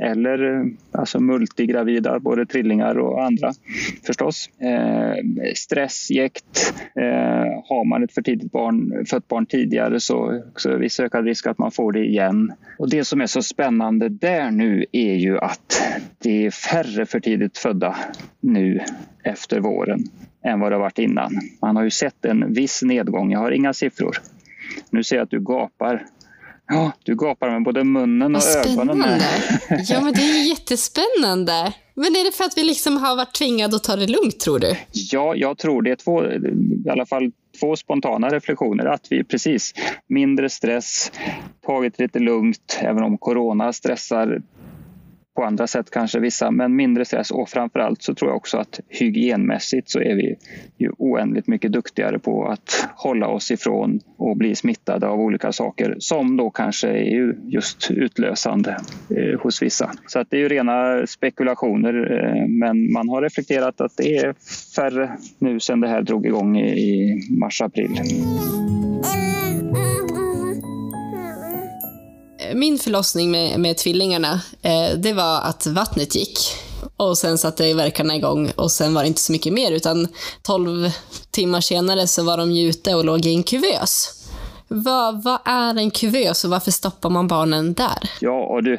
Eller 0.00 0.54
eh, 0.54 0.64
alltså 0.92 1.20
multigravida, 1.20 2.18
både 2.18 2.46
trillingar 2.46 2.98
och 2.98 3.24
andra 3.24 3.52
förstås. 4.06 4.50
Eh, 4.60 5.14
stress, 5.54 6.10
jäkt. 6.10 6.74
Eh, 6.96 7.62
har 7.64 7.84
man 7.84 8.04
ett 8.04 8.12
för 8.12 8.22
tidigt 8.22 8.52
barn, 8.52 9.06
fött 9.06 9.28
barn 9.28 9.46
tidigare 9.46 10.00
så 10.00 10.42
också 10.48 10.76
viss 10.76 11.00
ökad 11.00 11.24
risk 11.24 11.46
att 11.46 11.58
man 11.58 11.70
får 11.70 11.92
det 11.92 12.04
igen. 12.04 12.52
Och 12.78 12.90
det 12.90 13.04
som 13.04 13.20
är 13.20 13.26
så 13.26 13.42
spännande 13.42 14.08
där 14.08 14.50
nu 14.50 14.84
är 14.92 15.14
ju 15.14 15.38
att 15.38 15.82
det 16.18 16.46
är 16.46 16.50
färre 16.70 17.06
för 17.06 17.20
tidigt 17.20 17.58
födda 17.58 17.96
nu 18.40 18.80
efter 19.24 19.60
våren 19.60 20.04
än 20.44 20.60
vad 20.60 20.72
det 20.72 20.76
har 20.76 20.80
varit 20.82 20.98
innan. 20.98 21.32
Man 21.62 21.76
har 21.76 21.82
ju 21.84 21.90
sett 21.90 22.24
en 22.24 22.52
viss 22.54 22.82
nedgång. 22.82 23.32
Jag 23.32 23.40
har 23.40 23.50
inga 23.50 23.72
siffror. 23.72 24.16
Nu 24.90 25.04
ser 25.04 25.16
jag 25.16 25.22
att 25.22 25.30
du 25.30 25.40
gapar. 25.40 26.06
Ja, 26.66 26.92
du 27.02 27.16
gapar 27.16 27.50
med 27.50 27.62
både 27.62 27.84
munnen 27.84 28.36
och 28.36 28.42
ögonen. 28.56 29.04
ja, 29.88 30.00
men 30.00 30.12
det 30.12 30.20
är 30.20 30.48
jättespännande. 30.48 31.72
Men 31.94 32.04
är 32.04 32.24
det 32.30 32.36
för 32.36 32.44
att 32.44 32.58
vi 32.58 32.64
liksom 32.64 32.96
har 32.96 33.16
varit 33.16 33.34
tvingade 33.34 33.76
att 33.76 33.84
ta 33.84 33.96
det 33.96 34.06
lugnt, 34.06 34.40
tror 34.40 34.58
du? 34.58 34.76
Ja, 34.92 35.34
jag 35.36 35.58
tror 35.58 35.82
det. 35.82 35.90
är 35.90 35.96
Två, 35.96 36.24
I 36.86 36.90
alla 36.90 37.06
fall 37.06 37.32
två 37.60 37.76
spontana 37.76 38.28
reflektioner. 38.28 38.84
Att 38.86 39.06
vi 39.10 39.24
precis 39.24 39.74
mindre 40.08 40.50
stress, 40.50 41.12
tagit 41.66 41.98
lite 41.98 42.18
lugnt, 42.18 42.78
även 42.80 43.02
om 43.02 43.18
corona 43.18 43.72
stressar 43.72 44.42
på 45.34 45.44
andra 45.44 45.66
sätt 45.66 45.90
kanske 45.90 46.18
vissa, 46.18 46.50
men 46.50 46.76
mindre 46.76 47.04
stress 47.04 47.30
och 47.30 47.48
framförallt 47.48 48.02
så 48.02 48.14
tror 48.14 48.30
jag 48.30 48.36
också 48.36 48.58
att 48.58 48.80
hygienmässigt 48.88 49.90
så 49.90 50.00
är 50.00 50.14
vi 50.14 50.36
ju 50.78 50.90
oändligt 50.98 51.46
mycket 51.46 51.72
duktigare 51.72 52.18
på 52.18 52.46
att 52.46 52.88
hålla 52.96 53.28
oss 53.28 53.50
ifrån 53.50 54.00
och 54.16 54.36
bli 54.36 54.54
smittade 54.54 55.08
av 55.08 55.20
olika 55.20 55.52
saker 55.52 55.96
som 55.98 56.36
då 56.36 56.50
kanske 56.50 56.88
är 56.88 57.36
just 57.46 57.90
utlösande 57.90 58.76
eh, 59.10 59.40
hos 59.40 59.62
vissa. 59.62 59.90
Så 60.06 60.18
att 60.18 60.30
det 60.30 60.36
är 60.36 60.40
ju 60.40 60.48
rena 60.48 61.06
spekulationer, 61.06 61.94
eh, 61.94 62.48
men 62.48 62.92
man 62.92 63.08
har 63.08 63.22
reflekterat 63.22 63.80
att 63.80 63.96
det 63.96 64.16
är 64.16 64.34
färre 64.76 65.16
nu 65.38 65.60
sedan 65.60 65.80
det 65.80 65.88
här 65.88 66.02
drog 66.02 66.26
igång 66.26 66.58
i 66.58 67.20
mars-april. 67.30 67.90
Min 72.54 72.78
förlossning 72.78 73.30
med, 73.30 73.60
med 73.60 73.76
tvillingarna, 73.76 74.40
eh, 74.62 74.90
det 74.96 75.12
var 75.12 75.40
att 75.40 75.66
vattnet 75.66 76.14
gick. 76.14 76.38
Och 76.96 77.18
sen 77.18 77.38
satte 77.38 77.74
verkarna 77.74 78.16
igång 78.16 78.50
och 78.56 78.72
sen 78.72 78.94
var 78.94 79.02
det 79.02 79.08
inte 79.08 79.20
så 79.20 79.32
mycket 79.32 79.52
mer 79.52 79.72
utan 79.72 80.08
12 80.42 80.90
timmar 81.30 81.60
senare 81.60 82.06
så 82.06 82.22
var 82.22 82.38
de 82.38 82.56
ute 82.56 82.94
och 82.94 83.04
låg 83.04 83.26
i 83.26 83.34
en 83.34 83.42
kuvös. 83.42 84.21
Vad, 84.74 85.22
vad, 85.22 85.38
är 85.44 85.78
en 85.78 85.90
kuvös 85.90 86.44
och 86.44 86.50
varför 86.50 86.70
stoppar 86.70 87.10
man 87.10 87.28
barnen 87.28 87.74
där? 87.74 87.98
Ja, 88.20 88.44
och 88.44 88.62
du, 88.62 88.78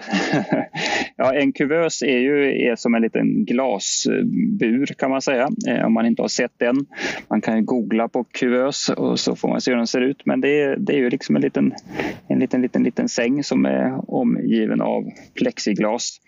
ja, 1.18 1.34
en 1.34 1.54
kuvös 1.54 2.02
är 2.02 2.18
ju 2.18 2.66
är 2.68 2.76
som 2.76 2.96
en 2.96 3.02
liten 3.02 3.46
glasbur 3.46 4.86
kan 4.86 5.10
man 5.12 5.22
säga, 5.22 5.50
eh, 5.68 5.86
om 5.86 5.94
man 5.94 6.06
inte 6.06 6.22
har 6.22 6.30
sett 6.30 6.52
den. 6.58 6.86
Man 7.28 7.42
kan 7.42 7.58
ju 7.58 7.64
googla 7.64 8.08
på 8.08 8.24
kuvös 8.24 8.90
och 8.90 9.20
så 9.20 9.36
får 9.36 9.48
man 9.48 9.62
se 9.62 9.72
hur 9.72 9.78
den 9.78 9.88
ser 9.88 10.02
ut. 10.02 10.22
Men 10.26 10.42
det 10.42 10.62
är, 10.62 10.78
det 10.78 10.94
är 10.94 10.98
ju 10.98 11.10
liksom 11.10 11.36
en 11.36 11.42
liten, 11.42 11.74
en 12.28 12.40
liten, 12.40 12.62
liten, 12.62 12.84
liten 12.84 13.10
säng 13.10 13.44
som 13.44 13.66
är 13.66 14.12
omgiven 14.12 14.82
av 14.82 15.04
plexiglas. 15.34 16.20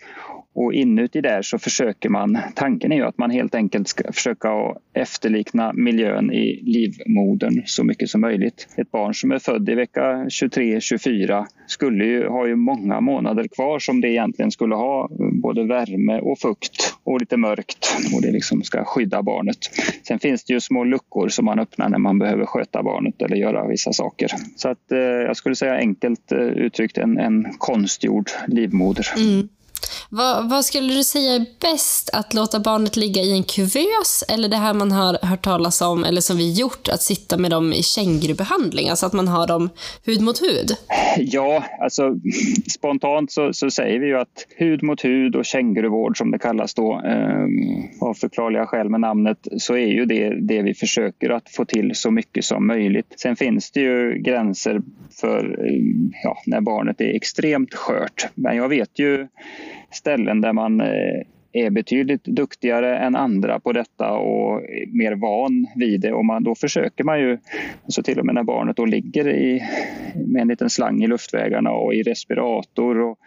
Och 0.56 0.74
inuti 0.74 1.20
där 1.20 1.42
så 1.42 1.58
försöker 1.58 2.08
man, 2.08 2.38
tanken 2.54 2.92
är 2.92 2.96
ju 2.96 3.02
att 3.02 3.18
man 3.18 3.30
helt 3.30 3.54
enkelt 3.54 3.88
ska 3.88 4.12
försöka 4.12 4.48
efterlikna 4.94 5.72
miljön 5.72 6.32
i 6.32 6.60
livmodern 6.62 7.62
så 7.66 7.84
mycket 7.84 8.10
som 8.10 8.20
möjligt. 8.20 8.68
Ett 8.76 8.90
barn 8.90 9.14
som 9.14 9.32
är 9.32 9.38
född 9.38 9.68
i 9.68 9.74
vecka 9.74 10.00
23-24 10.02 11.44
skulle 11.66 12.04
ju, 12.04 12.28
ha 12.28 12.46
ju 12.46 12.56
många 12.56 13.00
månader 13.00 13.48
kvar 13.48 13.78
som 13.78 14.00
det 14.00 14.08
egentligen 14.08 14.50
skulle 14.50 14.74
ha 14.74 15.08
både 15.42 15.64
värme 15.64 16.20
och 16.20 16.38
fukt 16.38 16.94
och 17.04 17.20
lite 17.20 17.36
mörkt 17.36 17.96
och 18.14 18.22
det 18.22 18.32
liksom 18.32 18.62
ska 18.62 18.84
skydda 18.84 19.22
barnet. 19.22 19.58
Sen 20.08 20.18
finns 20.18 20.44
det 20.44 20.52
ju 20.52 20.60
små 20.60 20.84
luckor 20.84 21.28
som 21.28 21.44
man 21.44 21.58
öppnar 21.58 21.88
när 21.88 21.98
man 21.98 22.18
behöver 22.18 22.46
sköta 22.46 22.82
barnet 22.82 23.22
eller 23.22 23.36
göra 23.36 23.68
vissa 23.68 23.92
saker. 23.92 24.28
Så 24.56 24.68
att 24.68 24.92
eh, 24.92 24.98
jag 24.98 25.36
skulle 25.36 25.54
säga 25.54 25.74
enkelt 25.74 26.32
eh, 26.32 26.38
uttryckt 26.38 26.98
en, 26.98 27.18
en 27.18 27.46
konstgjord 27.58 28.30
livmoder. 28.46 29.06
Mm. 29.16 29.48
Vad, 30.10 30.50
vad, 30.50 30.64
skulle 30.64 30.94
du 30.94 31.04
säga 31.04 31.32
är 31.32 31.46
bäst? 31.60 32.10
Att 32.12 32.34
låta 32.34 32.60
barnet 32.60 32.96
ligga 32.96 33.22
i 33.22 33.32
en 33.32 33.42
kuvös 33.42 34.24
eller 34.28 34.48
det 34.48 34.56
här 34.56 34.74
man 34.74 34.92
har 34.92 35.26
hört 35.26 35.44
talas 35.44 35.80
om, 35.80 36.04
eller 36.04 36.20
som 36.20 36.36
vi 36.36 36.52
gjort, 36.52 36.88
att 36.88 37.02
sitta 37.02 37.36
med 37.36 37.50
dem 37.50 37.72
i 37.72 37.82
kängurubehandling? 37.82 38.88
Alltså 38.88 39.06
att 39.06 39.12
man 39.12 39.28
har 39.28 39.46
dem 39.46 39.70
hud 40.04 40.20
mot 40.20 40.42
hud? 40.42 40.70
Ja, 41.18 41.64
alltså 41.80 42.14
spontant 42.70 43.32
så, 43.32 43.52
så 43.52 43.70
säger 43.70 43.98
vi 43.98 44.06
ju 44.06 44.18
att 44.18 44.46
hud 44.56 44.82
mot 44.82 45.04
hud 45.04 45.36
och 45.36 45.44
känguruvård 45.44 46.18
som 46.18 46.30
det 46.30 46.38
kallas 46.38 46.74
då, 46.74 47.02
eh, 47.04 48.08
av 48.08 48.14
förklarliga 48.14 48.66
skäl 48.66 48.88
med 48.88 49.00
namnet, 49.00 49.38
så 49.58 49.74
är 49.74 49.86
ju 49.86 50.04
det 50.04 50.40
det 50.40 50.62
vi 50.62 50.74
försöker 50.74 51.30
att 51.30 51.48
få 51.48 51.64
till 51.64 51.90
så 51.94 52.10
mycket 52.10 52.44
som 52.44 52.66
möjligt. 52.66 53.14
Sen 53.16 53.36
finns 53.36 53.70
det 53.70 53.80
ju 53.80 54.18
gränser 54.18 54.82
för 55.20 55.66
ehm, 55.68 56.12
ja, 56.22 56.38
när 56.46 56.60
barnet 56.60 57.00
är 57.00 57.14
extremt 57.14 57.74
skört. 57.74 58.26
Men 58.34 58.56
jag 58.56 58.68
vet 58.68 58.98
ju 58.98 59.28
ställen 59.90 60.40
där 60.40 60.52
man 60.52 60.80
eh, 60.80 61.22
är 61.52 61.70
betydligt 61.70 62.24
duktigare 62.24 62.98
än 62.98 63.16
andra 63.16 63.60
på 63.60 63.72
detta 63.72 64.12
och 64.12 64.62
mer 64.92 65.14
van 65.14 65.66
vid 65.76 66.00
det. 66.00 66.12
Och 66.12 66.24
man, 66.24 66.44
då 66.44 66.54
försöker 66.54 67.04
man 67.04 67.20
ju, 67.20 67.38
alltså 67.84 68.02
till 68.02 68.18
och 68.18 68.26
med 68.26 68.34
när 68.34 68.42
barnet 68.42 68.76
då 68.76 68.84
ligger 68.84 69.28
i, 69.28 69.62
med 70.14 70.42
en 70.42 70.48
liten 70.48 70.70
slang 70.70 71.02
i 71.02 71.06
luftvägarna 71.06 71.70
och 71.70 71.94
i 71.94 72.02
respirator 72.02 73.00
och 73.00 73.18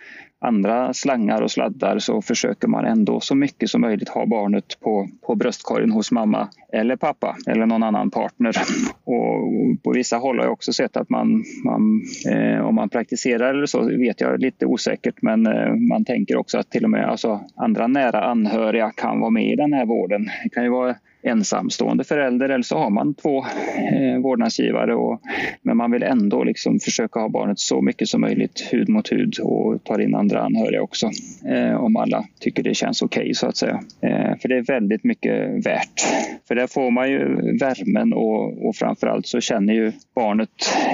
andra 0.41 0.93
slangar 0.93 1.41
och 1.41 1.51
sladdar 1.51 1.99
så 1.99 2.21
försöker 2.21 2.67
man 2.67 2.85
ändå 2.85 3.19
så 3.19 3.35
mycket 3.35 3.69
som 3.69 3.81
möjligt 3.81 4.09
ha 4.09 4.25
barnet 4.25 4.79
på, 4.79 5.07
på 5.21 5.35
bröstkorgen 5.35 5.91
hos 5.91 6.11
mamma 6.11 6.49
eller 6.73 6.95
pappa 6.95 7.37
eller 7.47 7.65
någon 7.65 7.83
annan 7.83 8.11
partner. 8.11 8.53
Och 9.03 9.83
på 9.83 9.91
vissa 9.91 10.17
håll 10.17 10.37
har 10.37 10.45
jag 10.45 10.53
också 10.53 10.73
sett 10.73 10.97
att 10.97 11.09
man, 11.09 11.43
man 11.65 12.01
eh, 12.31 12.65
om 12.65 12.75
man 12.75 12.89
praktiserar 12.89 13.53
eller 13.53 13.65
så 13.65 13.97
vet 13.97 14.21
jag 14.21 14.39
lite 14.39 14.65
osäkert 14.65 15.21
men 15.21 15.47
eh, 15.47 15.75
man 15.75 16.05
tänker 16.05 16.37
också 16.37 16.57
att 16.57 16.71
till 16.71 16.83
och 16.83 16.89
med 16.89 17.09
alltså, 17.09 17.39
andra 17.55 17.87
nära 17.87 18.21
anhöriga 18.21 18.91
kan 18.91 19.19
vara 19.19 19.29
med 19.31 19.53
i 19.53 19.55
den 19.55 19.73
här 19.73 19.85
vården. 19.85 20.29
Det 20.43 20.49
kan 20.49 20.63
ju 20.63 20.69
vara 20.69 20.95
ensamstående 21.23 22.03
förälder 22.03 22.49
eller 22.49 22.63
så 22.63 22.77
har 22.77 22.89
man 22.89 23.13
två 23.13 23.39
eh, 23.39 24.19
vårdnadsgivare. 24.21 24.95
Och, 24.95 25.21
men 25.61 25.77
man 25.77 25.91
vill 25.91 26.03
ändå 26.03 26.43
liksom 26.43 26.79
försöka 26.79 27.19
ha 27.19 27.29
barnet 27.29 27.59
så 27.59 27.81
mycket 27.81 28.07
som 28.07 28.21
möjligt 28.21 28.67
hud 28.71 28.89
mot 28.89 29.11
hud 29.11 29.39
och 29.39 29.83
tar 29.83 29.99
in 29.99 30.15
andra 30.15 30.41
anhöriga 30.41 30.81
också. 30.81 31.09
Eh, 31.45 31.75
om 31.83 31.95
alla 31.95 32.25
tycker 32.39 32.63
det 32.63 32.73
känns 32.73 33.01
okej 33.01 33.21
okay, 33.21 33.33
så 33.33 33.47
att 33.47 33.57
säga. 33.57 33.83
Eh, 34.01 34.37
för 34.41 34.49
det 34.49 34.57
är 34.57 34.61
väldigt 34.61 35.03
mycket 35.03 35.65
värt. 35.65 36.01
För 36.47 36.55
där 36.55 36.67
får 36.67 36.91
man 36.91 37.11
ju 37.11 37.19
värmen 37.59 38.13
och, 38.13 38.67
och 38.67 38.75
framförallt 38.75 39.27
så 39.27 39.41
känner 39.41 39.73
ju 39.73 39.91
barnet 40.15 40.49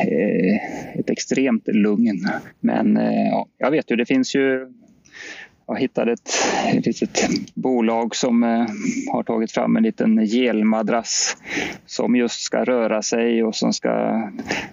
eh, 0.07 0.99
ett 0.99 1.09
extremt 1.09 1.67
lugn. 1.67 2.27
Men 2.59 2.97
eh, 2.97 3.27
ja, 3.27 3.47
jag 3.57 3.71
vet 3.71 3.91
ju, 3.91 3.95
det 3.95 4.05
finns 4.05 4.35
ju 4.35 4.67
jag 5.67 5.79
hittade 5.79 6.11
ett, 6.11 6.29
ett 6.73 6.85
litet 6.85 7.55
bolag 7.55 8.15
som 8.15 8.43
eh, 8.43 8.65
har 9.13 9.23
tagit 9.23 9.51
fram 9.51 9.77
en 9.77 9.83
liten 9.83 10.25
gelmadrass 10.25 11.37
som 11.85 12.15
just 12.15 12.41
ska 12.41 12.63
röra 12.63 13.01
sig 13.01 13.43
och 13.43 13.55
som 13.55 13.73
ska, 13.73 13.89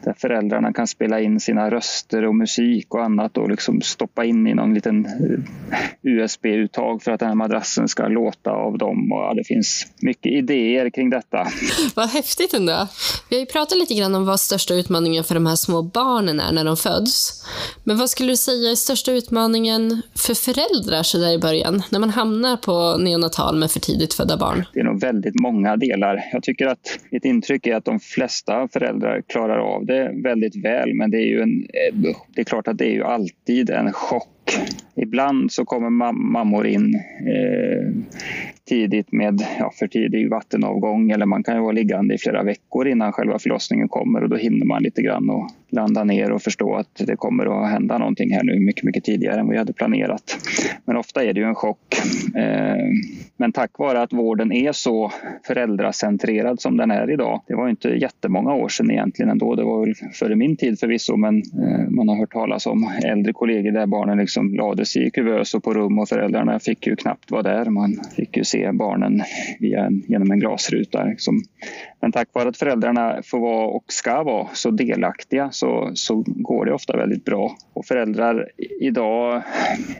där 0.04 0.14
föräldrarna 0.18 0.72
kan 0.72 0.86
spela 0.86 1.20
in 1.20 1.40
sina 1.40 1.70
röster 1.70 2.24
och 2.24 2.34
musik 2.34 2.94
och 2.94 3.04
annat 3.04 3.38
och 3.38 3.50
liksom 3.50 3.80
stoppa 3.80 4.24
in 4.24 4.46
i 4.46 4.54
någon 4.54 4.74
liten 4.74 5.06
eh, 5.06 5.82
USB-uttag 6.02 7.02
för 7.02 7.12
att 7.12 7.20
den 7.20 7.28
här 7.28 7.36
madrassen 7.36 7.88
ska 7.88 8.08
låta 8.08 8.50
av 8.50 8.78
dem. 8.78 9.12
Och 9.12 9.18
ja, 9.18 9.34
det 9.34 9.44
finns 9.44 9.86
mycket 9.96 10.32
idéer 10.32 10.90
kring 10.90 11.10
detta. 11.10 11.46
Vad 11.94 12.08
häftigt 12.08 12.54
ändå. 12.54 12.88
Vi 13.30 13.36
har 13.36 13.40
ju 13.40 13.46
pratat 13.46 13.78
lite 13.78 13.94
grann 13.94 14.14
om 14.14 14.26
vad 14.26 14.40
största 14.40 14.74
utmaningen 14.74 15.24
för 15.24 15.34
de 15.34 15.46
här 15.46 15.56
små 15.56 15.82
barnen 15.82 16.40
är 16.40 16.52
när 16.52 16.64
de 16.64 16.76
föds. 16.76 17.44
Men 17.84 17.98
vad 17.98 18.10
skulle 18.10 18.32
du 18.32 18.36
säga 18.36 18.70
är 18.70 18.74
största 18.74 19.12
utmaningen 19.12 20.02
för 20.14 20.34
föräldrar 20.34 20.81
åldrar 20.82 21.02
så 21.02 21.18
där 21.18 21.34
i 21.34 21.38
början, 21.38 21.82
när 21.92 22.00
man 22.00 22.10
hamnar 22.10 22.56
på 22.56 22.96
neonatal 23.02 23.58
med 23.58 23.70
för 23.70 23.80
tidigt 23.80 24.14
födda 24.14 24.36
barn? 24.36 24.64
Det 24.74 24.80
är 24.80 24.84
nog 24.84 25.00
väldigt 25.00 25.40
många 25.40 25.76
delar. 25.76 26.24
Jag 26.32 26.42
tycker 26.42 26.66
att 26.66 26.98
mitt 27.10 27.24
intryck 27.24 27.66
är 27.66 27.76
att 27.76 27.84
de 27.84 28.00
flesta 28.00 28.68
föräldrar 28.72 29.22
klarar 29.28 29.58
av 29.58 29.86
det 29.86 30.12
väldigt 30.24 30.64
väl, 30.64 30.94
men 30.94 31.10
det 31.10 31.16
är 31.16 31.26
ju 31.26 31.40
en, 31.40 31.62
eh, 31.62 32.14
det 32.34 32.40
är 32.40 32.44
klart 32.44 32.68
att 32.68 32.78
det 32.78 32.86
är 32.86 32.92
ju 32.92 33.04
alltid 33.04 33.70
en 33.70 33.92
chock 33.92 34.28
Ibland 34.94 35.52
så 35.52 35.64
kommer 35.64 36.12
mammor 36.12 36.66
in 36.66 36.94
eh, 37.26 37.88
tidigt 38.68 39.12
med 39.12 39.46
ja, 39.58 39.72
för 39.78 39.86
tidig 39.86 40.30
vattenavgång 40.30 41.10
eller 41.10 41.26
man 41.26 41.42
kan 41.42 41.54
ju 41.54 41.60
vara 41.60 41.72
liggande 41.72 42.14
i 42.14 42.18
flera 42.18 42.42
veckor 42.42 42.88
innan 42.88 43.12
själva 43.12 43.38
förlossningen 43.38 43.88
kommer 43.88 44.22
och 44.22 44.28
då 44.28 44.36
hinner 44.36 44.66
man 44.66 44.82
lite 44.82 45.02
grann 45.02 45.30
och 45.30 45.50
landa 45.72 46.04
ner 46.04 46.32
och 46.32 46.42
förstå 46.42 46.74
att 46.74 47.02
det 47.06 47.16
kommer 47.16 47.64
att 47.64 47.70
hända 47.70 47.98
någonting 47.98 48.32
här 48.32 48.42
nu 48.42 48.60
mycket, 48.60 48.84
mycket 48.84 49.04
tidigare 49.04 49.40
än 49.40 49.50
vi 49.50 49.58
hade 49.58 49.72
planerat. 49.72 50.38
Men 50.84 50.96
ofta 50.96 51.24
är 51.24 51.32
det 51.32 51.40
ju 51.40 51.46
en 51.46 51.54
chock. 51.54 51.78
Eh, 52.36 52.86
men 53.36 53.52
tack 53.52 53.78
vare 53.78 54.02
att 54.02 54.12
vården 54.12 54.52
är 54.52 54.72
så 54.72 55.12
föräldracentrerad 55.46 56.60
som 56.60 56.76
den 56.76 56.90
är 56.90 57.10
idag. 57.10 57.42
Det 57.46 57.54
var 57.54 57.68
inte 57.68 57.88
jättemånga 57.88 58.54
år 58.54 58.68
sedan 58.68 58.90
egentligen 58.90 59.30
ändå. 59.30 59.54
Det 59.54 59.64
var 59.64 59.86
väl 59.86 59.94
före 60.12 60.36
min 60.36 60.56
tid 60.56 60.78
förvisso 60.78 61.16
men 61.16 61.36
eh, 61.36 61.88
man 61.88 62.08
har 62.08 62.16
hört 62.16 62.32
talas 62.32 62.66
om 62.66 62.90
äldre 63.04 63.32
kollegor 63.32 63.70
där 63.70 63.86
barnen 63.86 64.18
liksom 64.18 64.54
lades 64.54 64.96
i 64.96 65.10
kuvös 65.10 65.54
och 65.54 65.64
på 65.64 65.74
rum 65.74 65.98
och 65.98 66.08
föräldrarna 66.08 66.58
fick 66.58 66.86
ju 66.86 66.96
knappt 66.96 67.30
vara 67.30 67.42
där. 67.42 67.70
Man 67.70 68.00
fick 68.16 68.36
ju 68.36 68.44
se 68.44 68.72
barnen 68.72 69.22
en, 69.60 70.02
genom 70.08 70.30
en 70.30 70.40
glasruta. 70.40 71.04
Liksom. 71.04 71.42
Men 72.00 72.12
tack 72.12 72.28
vare 72.32 72.48
att 72.48 72.56
föräldrarna 72.56 73.22
får 73.24 73.40
vara 73.40 73.66
och 73.66 73.84
ska 73.86 74.22
vara 74.22 74.48
så 74.52 74.70
delaktiga 74.70 75.50
så, 75.62 75.90
så 75.94 76.24
går 76.26 76.66
det 76.66 76.72
ofta 76.72 76.96
väldigt 76.96 77.24
bra. 77.24 77.56
Och 77.74 77.86
föräldrar 77.86 78.48
idag 78.80 79.42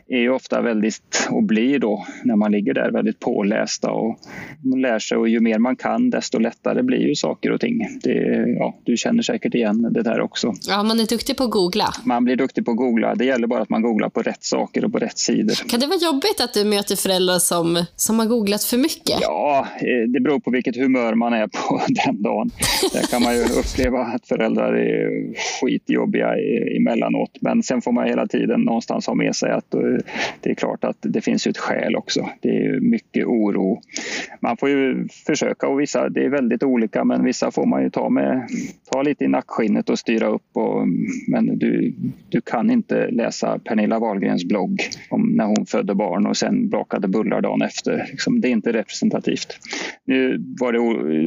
är 0.09 0.19
ju 0.19 0.31
ofta 0.31 0.63
väldigt, 0.63 1.29
och 1.31 1.43
blir 1.43 1.79
då 1.79 2.07
när 2.25 2.37
man 2.37 2.53
ligger 2.53 2.75
där, 2.75 2.91
väldigt 2.91 3.21
pålästa 3.21 3.91
och 3.91 4.19
man 4.65 4.81
lär 4.81 4.99
sig 4.99 5.19
och 5.19 5.29
ju 5.29 5.41
mer 5.41 5.59
man 5.59 5.77
kan 5.77 6.11
desto 6.11 6.39
lättare 6.39 6.83
blir 6.83 7.09
ju 7.09 7.15
saker 7.15 7.53
och 7.53 7.61
ting. 7.61 7.89
Det, 8.03 8.45
ja, 8.59 8.75
du 8.85 8.97
känner 8.97 9.23
säkert 9.23 9.55
igen 9.55 9.93
det 9.93 10.03
där 10.03 10.21
också. 10.21 10.55
Ja, 10.69 10.83
man 10.83 11.01
är 11.01 11.07
duktig 11.07 11.37
på 11.37 11.45
att 11.45 11.51
googla. 11.51 11.89
Man 12.05 12.25
blir 12.25 12.37
duktig 12.37 12.65
på 12.65 12.71
att 12.71 12.77
googla. 12.77 13.15
Det 13.15 13.25
gäller 13.25 13.47
bara 13.47 13.63
att 13.63 13.71
man 13.71 13.83
googlar 13.83 14.09
på 14.09 14.23
rätt 14.23 14.45
saker 14.45 14.85
och 14.85 14.93
på 14.93 14.99
rätt 14.99 15.19
sidor. 15.19 15.69
Kan 15.69 15.81
det 15.81 15.87
vara 15.87 15.99
jobbigt 15.99 16.41
att 16.41 16.55
du 16.55 16.65
möter 16.65 16.97
föräldrar 16.97 17.39
som, 17.39 17.85
som 17.97 18.19
har 18.19 18.27
googlat 18.27 18.65
för 18.65 18.77
mycket? 18.77 19.19
Ja, 19.21 19.67
eh, 19.77 20.11
det 20.13 20.21
beror 20.21 20.41
på 20.41 20.51
vilket 20.51 20.77
humör 20.77 21.15
man 21.15 21.33
är 21.33 21.47
på 21.47 21.81
den 22.05 22.23
dagen. 22.23 22.51
Där 22.93 23.03
kan 23.03 23.23
man 23.23 23.35
ju 23.35 23.43
uppleva 23.43 23.99
att 24.01 24.29
föräldrar 24.29 24.73
är 24.73 25.35
skitjobbiga 25.61 26.35
emellanåt. 26.77 27.39
Men 27.41 27.63
sen 27.63 27.83
får 27.83 27.93
man 27.93 28.07
hela 28.07 28.27
tiden 28.27 28.61
någonstans 28.61 29.07
ha 29.07 29.15
med 29.15 29.37
sig 29.37 29.51
att 29.51 29.75
eh, 29.75 29.81
det 30.41 30.51
är 30.51 30.55
klart 30.55 30.85
att 30.85 30.97
det 31.01 31.21
finns 31.21 31.47
ju 31.47 31.51
ett 31.51 31.59
skäl 31.59 31.97
också. 31.97 32.29
Det 32.41 32.49
är 32.49 32.81
mycket 32.81 33.27
oro. 33.27 33.81
Man 34.41 34.57
får 34.57 34.69
ju 34.69 35.09
försöka 35.27 35.69
och 35.69 35.81
vissa, 35.81 36.09
det 36.09 36.25
är 36.25 36.29
väldigt 36.29 36.63
olika, 36.63 37.05
men 37.05 37.25
vissa 37.25 37.51
får 37.51 37.67
man 37.67 37.83
ju 37.83 37.91
ta, 37.91 38.09
med, 38.09 38.49
ta 38.93 39.03
lite 39.03 39.25
i 39.25 39.29
nackskinnet 39.29 39.91
och 39.91 39.99
styra 39.99 40.27
upp. 40.27 40.43
Och, 40.53 40.89
men 41.29 41.59
du, 41.59 41.95
du 42.29 42.41
kan 42.41 42.71
inte 42.71 43.11
läsa 43.11 43.59
Pernilla 43.59 43.99
Wahlgrens 43.99 44.45
blogg 44.45 44.81
om 45.11 45.33
när 45.37 45.45
hon 45.45 45.67
födde 45.67 45.95
barn 45.95 46.27
och 46.27 46.37
sen 46.37 46.69
bakade 46.69 47.09
bullar 47.09 47.41
dagen 47.41 47.63
efter. 47.63 48.07
Liksom, 48.11 48.41
det 48.41 48.49
är 48.49 48.53
inte 48.53 48.73
representativt. 48.73 49.59
Nu 50.05 50.45
var 50.61 50.73
det 50.73 50.79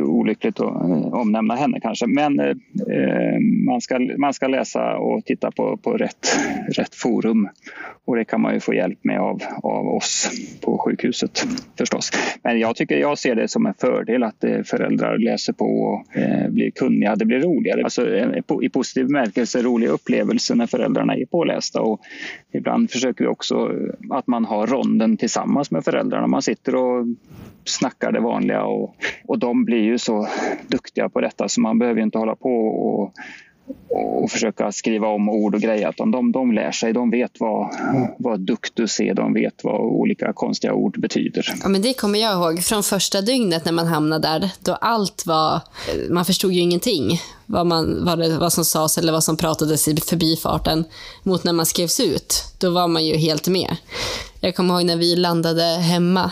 olyckligt 0.02 0.60
att 0.60 0.90
eh, 0.90 1.14
omnämna 1.14 1.56
henne 1.56 1.80
kanske, 1.80 2.08
men 2.08 2.40
eh, 2.40 2.48
eh 2.48 3.40
man, 3.66 3.82
ska, 3.82 4.00
man 4.18 4.34
ska 4.34 4.48
läsa 4.48 4.98
och 4.98 5.26
titta 5.26 5.52
på, 5.52 5.78
på 5.78 5.98
rätt, 5.98 6.38
rätt 6.68 6.96
forum. 6.96 7.50
Och 8.06 8.16
det 8.16 8.26
kan 8.26 8.42
man 8.42 8.54
ju 8.54 8.60
få 8.60 8.74
hjälp 8.74 9.00
med 9.02 9.20
av, 9.20 9.42
av 9.64 9.88
oss 9.88 10.32
på 10.62 10.78
sjukhuset 10.78 11.48
förstås. 11.78 12.12
Men 12.44 12.60
jag 12.60 12.76
tycker 12.76 12.98
jag 12.98 13.18
ser 13.18 13.36
det 13.36 13.48
som 13.48 13.66
en 13.66 13.74
fördel 13.74 14.24
att 14.24 14.44
eh, 14.44 14.62
föräldrar 14.64 15.18
läser 15.18 15.54
på 15.54 15.66
och 15.66 16.18
eh, 16.18 16.50
blir 16.50 16.72
kunniga. 16.72 17.16
Det 17.16 17.26
blir 17.26 17.40
roligare. 17.40 17.84
Alltså, 17.84 18.16
eh, 18.16 18.42
I 18.62 18.70
positiv 18.70 19.06
bemärkelse 19.06 19.62
roliga 19.62 19.90
upplevelser 19.90 20.56
när 20.56 20.68
föräldrarna 20.68 21.16
är 21.16 21.26
pålästa. 21.26 21.82
Och 21.82 22.02
ibland 22.52 22.92
försöker 22.92 23.24
vi 23.24 23.30
också 23.30 23.72
att 24.10 24.28
man 24.28 24.46
har 24.46 24.68
ronden 24.68 25.18
tillsammans 25.18 25.72
med 25.72 25.84
föräldrarna. 25.84 26.28
Man 26.28 26.42
sitter 26.42 26.76
och 26.76 27.06
snackar 27.66 28.12
det 28.12 28.20
vanliga 28.20 28.64
och, 28.64 28.96
och 29.28 29.40
de 29.40 29.66
blir 29.66 29.84
ju 29.84 29.98
så 29.98 30.28
duktiga 30.68 31.10
på 31.10 31.22
detta 31.22 31.50
så 31.50 31.62
man 31.62 31.80
behöver 31.80 32.02
inte 32.02 32.18
hålla 32.18 32.36
på 32.36 32.68
och 32.68 33.14
och 33.90 34.32
försöka 34.32 34.72
skriva 34.72 35.08
om 35.08 35.30
ord 35.30 35.56
och 35.56 35.62
grejer. 35.62 35.88
Att 35.88 35.98
de, 35.98 36.32
de 36.32 36.52
lär 36.52 36.72
sig, 36.72 36.94
de 36.94 37.12
vet 37.12 37.32
vad, 37.40 37.76
vad 38.18 38.40
duktus 38.40 39.00
är, 39.00 39.14
de 39.14 39.34
vet 39.34 39.64
vad 39.64 39.80
olika 39.80 40.34
konstiga 40.34 40.74
ord 40.74 41.02
betyder. 41.02 41.56
Ja, 41.64 41.70
men 41.70 41.82
det 41.82 41.94
kommer 41.94 42.20
jag 42.20 42.34
ihåg 42.34 42.64
från 42.64 42.84
första 42.84 43.22
dygnet 43.22 43.66
när 43.66 43.72
man 43.72 43.88
hamnade 43.88 44.28
där, 44.28 44.50
då 44.60 44.74
allt 44.74 45.24
var, 45.26 45.62
man 46.10 46.26
förstod 46.26 46.54
ju 46.54 46.62
ingenting 46.62 47.20
vad, 47.46 47.68
man, 47.68 48.06
vad, 48.06 48.20
det, 48.20 48.38
vad 48.38 48.54
som 48.54 48.66
sades 48.66 48.98
eller 48.98 49.12
vad 49.12 49.24
som 49.24 49.38
pratades 49.38 49.88
i 49.88 49.96
förbifarten 49.98 50.84
mot 51.24 51.44
när 51.44 51.54
man 51.54 51.66
skrevs 51.66 52.00
ut. 52.00 52.44
Då 52.60 52.70
var 52.70 52.88
man 52.88 53.06
ju 53.06 53.18
helt 53.18 53.48
med. 53.48 53.76
Jag 54.46 54.56
kommer 54.56 54.74
ihåg 54.74 54.86
när 54.86 54.96
vi 54.96 55.16
landade 55.16 55.64
hemma 55.64 56.32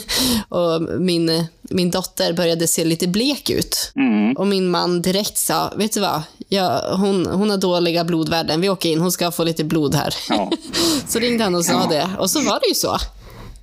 och 0.48 0.82
min, 0.82 1.46
min 1.62 1.90
dotter 1.90 2.32
började 2.32 2.66
se 2.66 2.84
lite 2.84 3.06
blek 3.06 3.50
ut. 3.50 3.92
Mm. 3.96 4.36
Och 4.36 4.46
min 4.46 4.70
man 4.70 5.02
direkt 5.02 5.38
sa, 5.38 5.72
vet 5.76 5.92
du 5.92 6.00
vad? 6.00 6.22
Ja, 6.48 6.96
hon, 6.96 7.26
hon 7.26 7.50
har 7.50 7.56
dåliga 7.56 8.04
blodvärden. 8.04 8.60
Vi 8.60 8.68
åker 8.68 8.88
in, 8.88 9.00
hon 9.00 9.12
ska 9.12 9.30
få 9.30 9.44
lite 9.44 9.64
blod 9.64 9.94
här. 9.94 10.14
Ja. 10.28 10.50
så 11.08 11.18
ringde 11.18 11.44
han 11.44 11.54
och 11.54 11.64
sa 11.64 11.72
ja. 11.72 11.86
det. 11.88 12.10
Och 12.18 12.30
så 12.30 12.40
var 12.40 12.60
det 12.60 12.68
ju 12.68 12.74
så. 12.74 12.98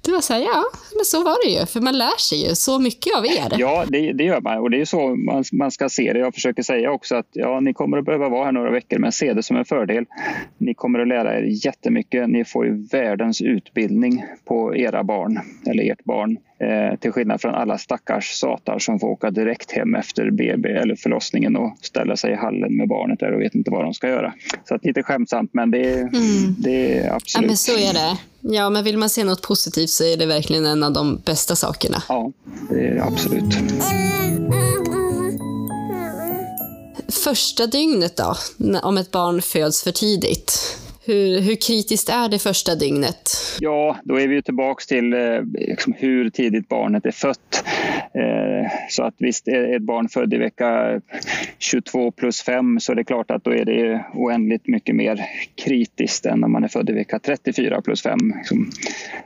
Det 0.03 0.11
var 0.11 0.21
så 0.21 0.33
här, 0.33 0.41
ja, 0.41 0.63
men 0.95 1.05
så 1.05 1.23
var 1.23 1.45
det 1.45 1.59
ju. 1.59 1.65
För 1.65 1.81
man 1.81 1.97
lär 1.97 2.19
sig 2.19 2.47
ju 2.47 2.55
så 2.55 2.79
mycket 2.79 3.17
av 3.17 3.25
er. 3.25 3.59
Ja, 3.59 3.85
det, 3.87 4.13
det 4.13 4.23
gör 4.23 4.41
man. 4.41 4.57
Och 4.59 4.69
det 4.69 4.81
är 4.81 4.85
så 4.85 5.15
man, 5.15 5.43
man 5.51 5.71
ska 5.71 5.89
se 5.89 6.13
det. 6.13 6.19
Jag 6.19 6.33
försöker 6.33 6.63
säga 6.63 6.91
också 6.91 7.15
att 7.15 7.27
ja, 7.31 7.59
ni 7.59 7.73
kommer 7.73 7.97
att 7.97 8.05
behöva 8.05 8.29
vara 8.29 8.45
här 8.45 8.51
några 8.51 8.71
veckor, 8.71 8.99
men 8.99 9.11
se 9.11 9.33
det 9.33 9.43
som 9.43 9.57
en 9.57 9.65
fördel. 9.65 10.05
Ni 10.57 10.73
kommer 10.73 10.99
att 10.99 11.07
lära 11.07 11.37
er 11.37 11.65
jättemycket. 11.65 12.29
Ni 12.29 12.45
får 12.45 12.65
ju 12.65 12.87
världens 12.91 13.41
utbildning 13.41 14.23
på 14.45 14.75
era 14.75 15.03
barn, 15.03 15.39
eller 15.67 15.91
ert 15.91 16.03
barn. 16.03 16.37
Eh, 16.61 16.99
till 16.99 17.11
skillnad 17.11 17.41
från 17.41 17.55
alla 17.55 17.77
stackars 17.77 18.31
satar 18.31 18.79
som 18.79 18.99
får 18.99 19.07
åka 19.07 19.31
direkt 19.31 19.71
hem 19.71 19.95
efter 19.95 20.31
BB 20.31 20.69
eller 20.69 20.95
förlossningen 20.95 21.55
och 21.55 21.77
ställa 21.81 22.17
sig 22.17 22.31
i 22.31 22.35
hallen 22.35 22.77
med 22.77 22.87
barnet 22.87 23.19
där 23.19 23.33
och 23.33 23.41
vet 23.41 23.55
inte 23.55 23.71
vad 23.71 23.83
de 23.83 23.93
ska 23.93 24.07
göra. 24.07 24.33
Så 24.67 24.75
att 24.75 24.85
lite 24.85 25.03
skämtsamt, 25.03 25.53
men 25.53 25.71
det, 25.71 25.93
mm. 25.93 26.55
det 26.57 26.99
är 26.99 27.13
absolut... 27.13 27.43
Ja, 27.43 27.47
men 27.47 27.57
så 27.57 27.71
är 27.71 27.93
det. 27.93 28.17
Ja, 28.55 28.69
men 28.69 28.83
vill 28.83 28.97
man 28.97 29.09
se 29.09 29.23
något 29.23 29.41
positivt 29.41 29.89
så 29.89 30.03
är 30.03 30.17
det 30.17 30.25
verkligen 30.25 30.65
en 30.65 30.83
av 30.83 30.93
de 30.93 31.21
bästa 31.25 31.55
sakerna. 31.55 32.03
Ja, 32.09 32.31
det 32.69 32.87
är 32.87 32.95
det 32.95 33.03
absolut. 33.03 33.55
Första 37.23 37.67
dygnet 37.67 38.17
då, 38.17 38.35
om 38.83 38.97
ett 38.97 39.11
barn 39.11 39.41
föds 39.41 39.83
för 39.83 39.91
tidigt? 39.91 40.77
Hur, 41.05 41.41
hur 41.41 41.55
kritiskt 41.55 42.09
är 42.09 42.29
det 42.29 42.39
första 42.39 42.75
dygnet? 42.75 43.29
Ja, 43.59 43.97
då 44.03 44.19
är 44.19 44.27
vi 44.27 44.41
tillbaka 44.41 44.83
till 44.87 45.13
eh, 45.13 45.19
liksom 45.53 45.93
hur 45.97 46.29
tidigt 46.29 46.69
barnet 46.69 47.05
är 47.05 47.11
fött. 47.11 47.63
Eh, 48.13 48.71
så 48.89 49.03
att 49.03 49.15
visst, 49.17 49.47
är 49.47 49.75
ett 49.75 49.81
barn 49.81 50.09
född 50.09 50.33
i 50.33 50.37
vecka 50.37 51.01
22 51.59 52.11
plus 52.11 52.41
5 52.41 52.79
så 52.79 52.91
är 52.91 52.95
det 52.95 53.03
klart 53.03 53.31
att 53.31 53.43
då 53.43 53.53
är 53.53 53.65
det 53.65 54.05
oändligt 54.13 54.67
mycket 54.67 54.95
mer 54.95 55.21
kritiskt 55.63 56.25
än 56.25 56.43
om 56.43 56.51
man 56.51 56.63
är 56.63 56.67
född 56.67 56.89
i 56.89 56.93
vecka 56.93 57.19
34 57.19 57.81
plus 57.81 58.01
5 58.01 58.19
liksom, 58.37 58.69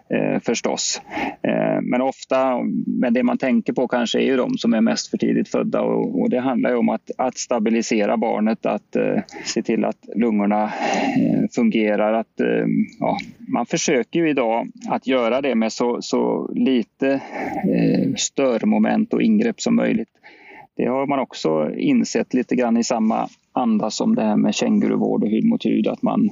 eh, 0.09 0.39
förstås. 0.41 1.01
Eh, 1.43 1.81
men 1.81 2.01
ofta, 2.01 2.59
men 2.87 3.13
det 3.13 3.23
man 3.23 3.37
tänker 3.37 3.73
på 3.73 3.87
kanske 3.87 4.19
är 4.19 4.25
ju 4.25 4.37
de 4.37 4.57
som 4.57 4.73
är 4.73 4.81
mest 4.81 5.09
för 5.09 5.17
tidigt 5.17 5.49
födda 5.49 5.81
och, 5.81 6.21
och 6.21 6.29
det 6.29 6.39
handlar 6.39 6.69
ju 6.69 6.75
om 6.75 6.89
att, 6.89 7.11
att 7.17 7.37
stabilisera 7.37 8.17
barnet, 8.17 8.65
att 8.65 8.95
eh, 8.95 9.21
se 9.45 9.61
till 9.61 9.85
att 9.85 9.99
lungorna 10.15 10.63
eh, 10.63 11.49
fungerar 11.55 11.65
fungerar. 11.75 12.13
Att, 12.13 12.39
eh, 12.39 12.67
ja, 12.99 13.17
man 13.47 13.65
försöker 13.65 14.19
ju 14.19 14.29
idag 14.29 14.67
att 14.87 15.07
göra 15.07 15.41
det 15.41 15.55
med 15.55 15.73
så, 15.73 16.01
så 16.01 16.51
lite 16.53 17.21
eh, 17.73 18.13
störmoment 18.15 19.13
och 19.13 19.21
ingrepp 19.21 19.61
som 19.61 19.75
möjligt. 19.75 20.09
Det 20.77 20.85
har 20.85 21.07
man 21.07 21.19
också 21.19 21.71
insett 21.77 22.33
lite 22.33 22.55
grann 22.55 22.77
i 22.77 22.83
samma 22.83 23.29
andas 23.55 24.01
om 24.01 24.15
det 24.15 24.21
här 24.21 24.35
med 24.35 24.55
känguruvård 24.55 25.23
och 25.23 25.29
hud 25.29 25.45
mot 25.45 25.65
hud. 25.65 25.87
Att 25.87 26.01
man, 26.01 26.29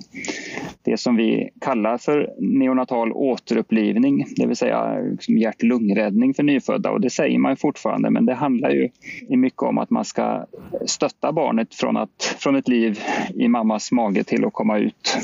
det 0.82 0.98
som 0.98 1.16
vi 1.16 1.50
kallar 1.62 1.98
för 1.98 2.34
neonatal 2.40 3.12
återupplivning, 3.12 4.26
det 4.36 4.48
vill 4.48 4.56
säga 4.56 5.00
liksom 5.00 5.38
hjärt-lungräddning 5.38 6.34
för 6.34 6.44
nyfödda. 6.44 6.92
Och 6.92 7.02
det 7.02 7.10
säger 7.10 7.40
man 7.40 7.58
fortfarande, 7.58 8.10
men 8.10 8.26
det 8.26 8.34
handlar 8.34 8.70
ju 8.70 8.90
mycket 9.30 9.62
om 9.62 9.78
att 9.78 9.90
man 9.90 10.06
ska 10.06 10.46
stötta 10.86 11.32
barnet 11.32 11.76
från, 11.76 11.98
att, 11.98 12.36
från 12.40 12.56
ett 12.56 12.68
liv 12.68 13.00
i 13.36 13.48
mammas 13.48 13.92
mage 13.92 14.24
till 14.24 14.46
att 14.46 14.54
komma 14.54 14.78
ut 14.78 15.18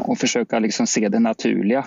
och 0.00 0.18
försöka 0.18 0.58
liksom 0.58 0.86
se 0.86 1.08
det 1.08 1.18
naturliga. 1.18 1.84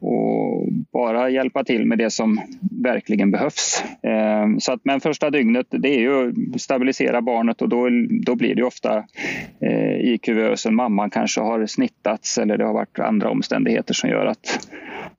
Och 0.00 0.68
bara 0.92 1.30
hjälpa 1.30 1.64
till 1.64 1.86
med 1.86 1.98
det 1.98 2.10
som 2.10 2.40
verkligen 2.82 3.30
behövs. 3.30 3.84
Ehm, 4.02 4.60
så 4.60 4.72
att, 4.72 4.80
men 4.84 5.00
första 5.00 5.30
dygnet 5.30 5.66
det 5.70 5.88
är 5.88 6.00
ju 6.00 6.28
att 6.54 6.60
stabilisera 6.60 7.22
barnet 7.22 7.62
och 7.62 7.68
då, 7.68 7.88
då 8.26 8.34
blir 8.34 8.54
det 8.54 8.62
ofta 8.62 8.81
eh, 8.84 9.96
i 9.96 10.18
kuvösen 10.22 10.74
mamman 10.74 11.10
kanske 11.10 11.40
har 11.40 11.66
snittats 11.66 12.38
eller 12.38 12.58
det 12.58 12.64
har 12.64 12.72
varit 12.72 12.98
andra 12.98 13.30
omständigheter 13.30 13.94
som 13.94 14.10
gör 14.10 14.26
att 14.26 14.68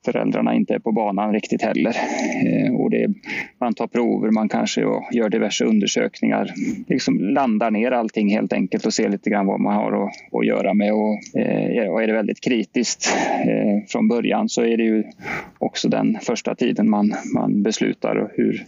föräldrarna 0.05 0.55
inte 0.55 0.73
är 0.73 0.79
på 0.79 0.91
banan 0.91 1.33
riktigt 1.33 1.61
heller. 1.61 1.95
Eh, 2.45 2.75
och 2.75 2.89
det, 2.89 3.07
man 3.59 3.73
tar 3.73 3.87
prover, 3.87 4.31
man 4.31 4.49
kanske 4.49 4.81
gör 5.11 5.29
diverse 5.29 5.65
undersökningar. 5.65 6.53
Liksom 6.87 7.19
landar 7.19 7.71
ner 7.71 7.91
allting 7.91 8.29
helt 8.29 8.53
enkelt 8.53 8.85
och 8.85 8.93
ser 8.93 9.09
lite 9.09 9.29
grann 9.29 9.45
vad 9.45 9.59
man 9.59 9.75
har 9.75 9.91
att, 9.91 10.11
att 10.31 10.45
göra 10.45 10.73
med. 10.73 10.93
Och, 10.93 11.39
eh, 11.39 11.87
och 11.87 12.03
är 12.03 12.07
det 12.07 12.13
väldigt 12.13 12.41
kritiskt 12.41 13.13
eh, 13.45 13.85
från 13.87 14.07
början 14.07 14.49
så 14.49 14.61
är 14.61 14.77
det 14.77 14.83
ju 14.83 15.03
också 15.59 15.89
den 15.89 16.17
första 16.21 16.55
tiden 16.55 16.89
man, 16.89 17.13
man 17.35 17.63
beslutar 17.63 18.31
hur, 18.35 18.63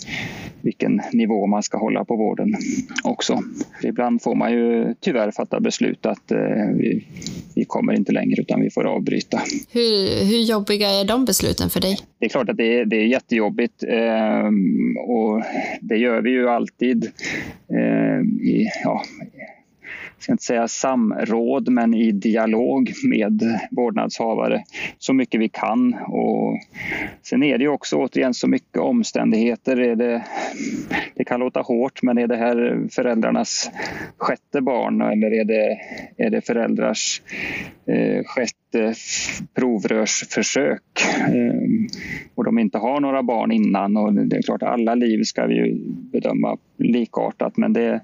vilken 0.61 1.01
nivå 1.13 1.47
man 1.47 1.63
ska 1.63 1.77
hålla 1.77 2.05
på 2.05 2.15
vården 2.15 2.55
också. 3.03 3.39
Ibland 3.83 4.21
får 4.21 4.35
man 4.35 4.51
ju 4.51 4.84
tyvärr 4.99 5.31
fatta 5.31 5.59
beslut 5.59 6.05
att 6.05 6.31
vi, 6.75 7.07
vi 7.55 7.65
kommer 7.65 7.93
inte 7.93 8.11
längre 8.11 8.41
utan 8.41 8.61
vi 8.61 8.69
får 8.69 8.87
avbryta. 8.87 9.41
Hur, 9.71 10.25
hur 10.25 10.37
jobbiga 10.37 10.89
är 10.89 11.05
de 11.05 11.25
besluten 11.25 11.69
för 11.69 11.81
dig? 11.81 11.97
Det 12.19 12.25
är 12.25 12.29
klart 12.29 12.49
att 12.49 12.57
det 12.57 12.79
är, 12.79 12.85
det 12.85 12.95
är 12.95 13.05
jättejobbigt 13.05 13.83
eh, 13.83 14.45
och 15.07 15.43
det 15.81 15.97
gör 15.97 16.21
vi 16.21 16.29
ju 16.29 16.49
alltid 16.49 17.11
eh, 17.69 18.21
i, 18.49 18.69
ja, 18.83 19.03
ska 20.19 20.31
inte 20.31 20.43
säga 20.43 20.67
samråd, 20.67 21.69
men 21.69 21.93
i 21.93 22.11
dialog 22.11 22.93
med 23.09 23.59
vårdnadshavare 23.71 24.63
så 24.97 25.13
mycket 25.13 25.41
vi 25.41 25.49
kan. 25.49 25.93
Och 25.93 26.59
sen 27.23 27.43
är 27.43 27.57
det 27.57 27.63
ju 27.63 27.69
också 27.69 27.95
återigen 27.95 28.33
så 28.33 28.47
mycket 28.47 28.77
omständigheter. 28.77 29.79
Är 29.79 29.95
det, 29.95 30.25
det 31.15 31.23
kan 31.23 31.39
låta 31.39 31.61
hårt, 31.61 32.01
men 32.01 32.17
är 32.17 32.27
det 32.27 32.37
här 32.37 32.87
föräldrarnas 32.91 33.71
sjätte 34.17 34.61
barn 34.61 35.01
eller 35.01 35.33
är 35.33 35.43
det, 35.43 35.77
är 36.17 36.29
det 36.29 36.41
föräldrars 36.41 37.21
eh, 37.87 38.23
sjätte 38.23 38.64
provrörsförsök 39.53 40.81
ehm, 41.27 41.87
och 42.35 42.43
de 42.43 42.59
inte 42.59 42.77
har 42.77 42.99
några 42.99 43.23
barn 43.23 43.51
innan? 43.51 43.97
Och 43.97 44.13
det 44.13 44.37
är 44.37 44.41
klart, 44.41 44.63
alla 44.63 44.95
liv 44.95 45.23
ska 45.23 45.45
vi 45.45 45.55
ju 45.55 45.77
bedöma 45.87 46.57
likartat, 46.77 47.57
men 47.57 47.73
det, 47.73 48.01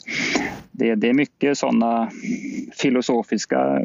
det, 0.72 0.96
det 0.96 1.10
är 1.10 1.14
mycket 1.14 1.58
sådana 1.58 2.12
filosofiska 2.74 3.82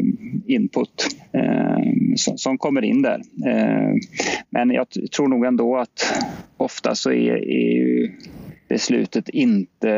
input 0.46 1.16
ehm, 1.32 2.16
som, 2.16 2.38
som, 2.38 2.58
kommer 2.58 2.84
in 2.84 3.02
där. 3.02 3.20
Ehm, 3.46 4.00
men 4.50 4.70
jag 4.70 4.86
tror 5.16 5.28
nog 5.28 5.44
ändå 5.44 5.76
att 5.76 6.22
ofta 6.56 6.94
så 6.94 7.10
är, 7.10 7.50
är 7.50 8.10
beslutet 8.68 9.28
inte 9.28 9.90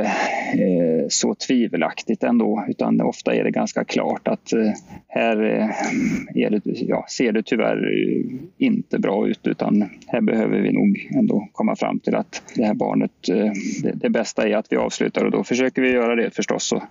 eh, 0.54 1.08
så 1.08 1.34
tvivelaktigt 1.34 2.22
ändå 2.22 2.64
utan 2.68 3.00
ofta 3.00 3.34
är 3.34 3.44
det 3.44 3.50
ganska 3.50 3.84
klart 3.84 4.28
att 4.28 4.52
eh, 4.52 4.72
här 5.08 5.42
eh, 5.44 6.50
det, 6.50 6.62
ja, 6.64 7.06
ser 7.08 7.32
det 7.32 7.42
tyvärr 7.42 7.76
eh, 7.76 8.24
inte 8.58 8.98
bra 8.98 9.28
ut 9.28 9.46
utan 9.46 9.90
här 10.06 10.20
behöver 10.20 10.60
vi 10.60 10.72
nog 10.72 11.10
ändå 11.14 11.48
komma 11.52 11.76
fram 11.76 12.00
till 12.00 12.14
att 12.14 12.42
det 12.54 12.64
här 12.64 12.74
barnet, 12.74 13.28
eh, 13.28 13.52
det, 13.82 13.92
det 13.94 14.10
bästa 14.10 14.48
är 14.48 14.56
att 14.56 14.72
vi 14.72 14.76
avslutar 14.76 15.24
och 15.24 15.30
då 15.30 15.44
försöker 15.44 15.82
vi 15.82 15.90
göra 15.90 16.16
det 16.16 16.30
förstås 16.34 16.64
så, 16.64 16.82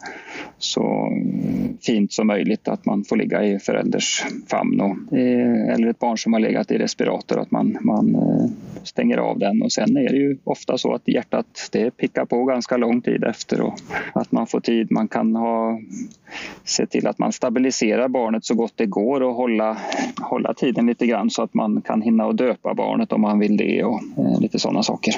så 0.58 1.12
fint 1.82 2.14
som 2.14 2.28
möjligt 2.28 2.68
att 2.68 2.86
man 2.86 3.04
får 3.04 3.16
ligga 3.16 3.44
i 3.44 3.60
förälders 3.60 4.24
famn 4.52 4.82
och, 4.82 5.18
eh, 5.18 5.74
eller 5.74 5.88
ett 5.88 6.00
barn 6.00 6.18
som 6.18 6.34
har 6.34 6.40
legat 6.40 6.72
i 6.72 6.78
respirator 6.78 7.40
att 7.40 7.52
man, 7.52 7.78
man 7.82 8.18
stänger 8.84 9.18
av 9.18 9.40
den 9.40 9.62
och 9.62 9.72
sen 9.72 9.98
är 9.98 10.10
det 10.10 10.18
ju 10.18 10.38
ofta 10.44 10.78
så 10.78 10.94
att 10.94 11.08
hjärtat 11.08 11.67
det 11.72 11.98
pickar 11.98 12.26
på 12.26 12.46
ganska 12.46 12.78
lång 12.78 13.02
tid 13.02 13.24
efter 13.24 13.62
och 13.62 13.80
att 14.14 14.32
man 14.32 14.48
får 14.48 14.60
tid. 14.60 14.92
Man 14.92 15.08
kan 15.08 15.36
ha, 15.36 15.80
se 16.66 16.86
till 16.86 17.08
att 17.08 17.20
man 17.20 17.32
stabiliserar 17.32 18.08
barnet 18.08 18.46
så 18.46 18.56
gott 18.56 18.74
det 18.76 18.86
går 18.86 19.22
och 19.22 19.34
hålla, 19.34 19.78
hålla 20.22 20.54
tiden 20.54 20.86
lite 20.86 21.06
grann 21.06 21.30
så 21.30 21.42
att 21.42 21.54
man 21.54 21.82
kan 21.82 22.02
hinna 22.02 22.26
och 22.26 22.36
döpa 22.36 22.74
barnet 22.74 23.12
om 23.12 23.22
man 23.22 23.40
vill 23.40 23.58
det 23.58 23.84
och 23.84 24.02
eh, 24.18 24.40
lite 24.40 24.60
sådana 24.60 24.84
saker. 24.84 25.14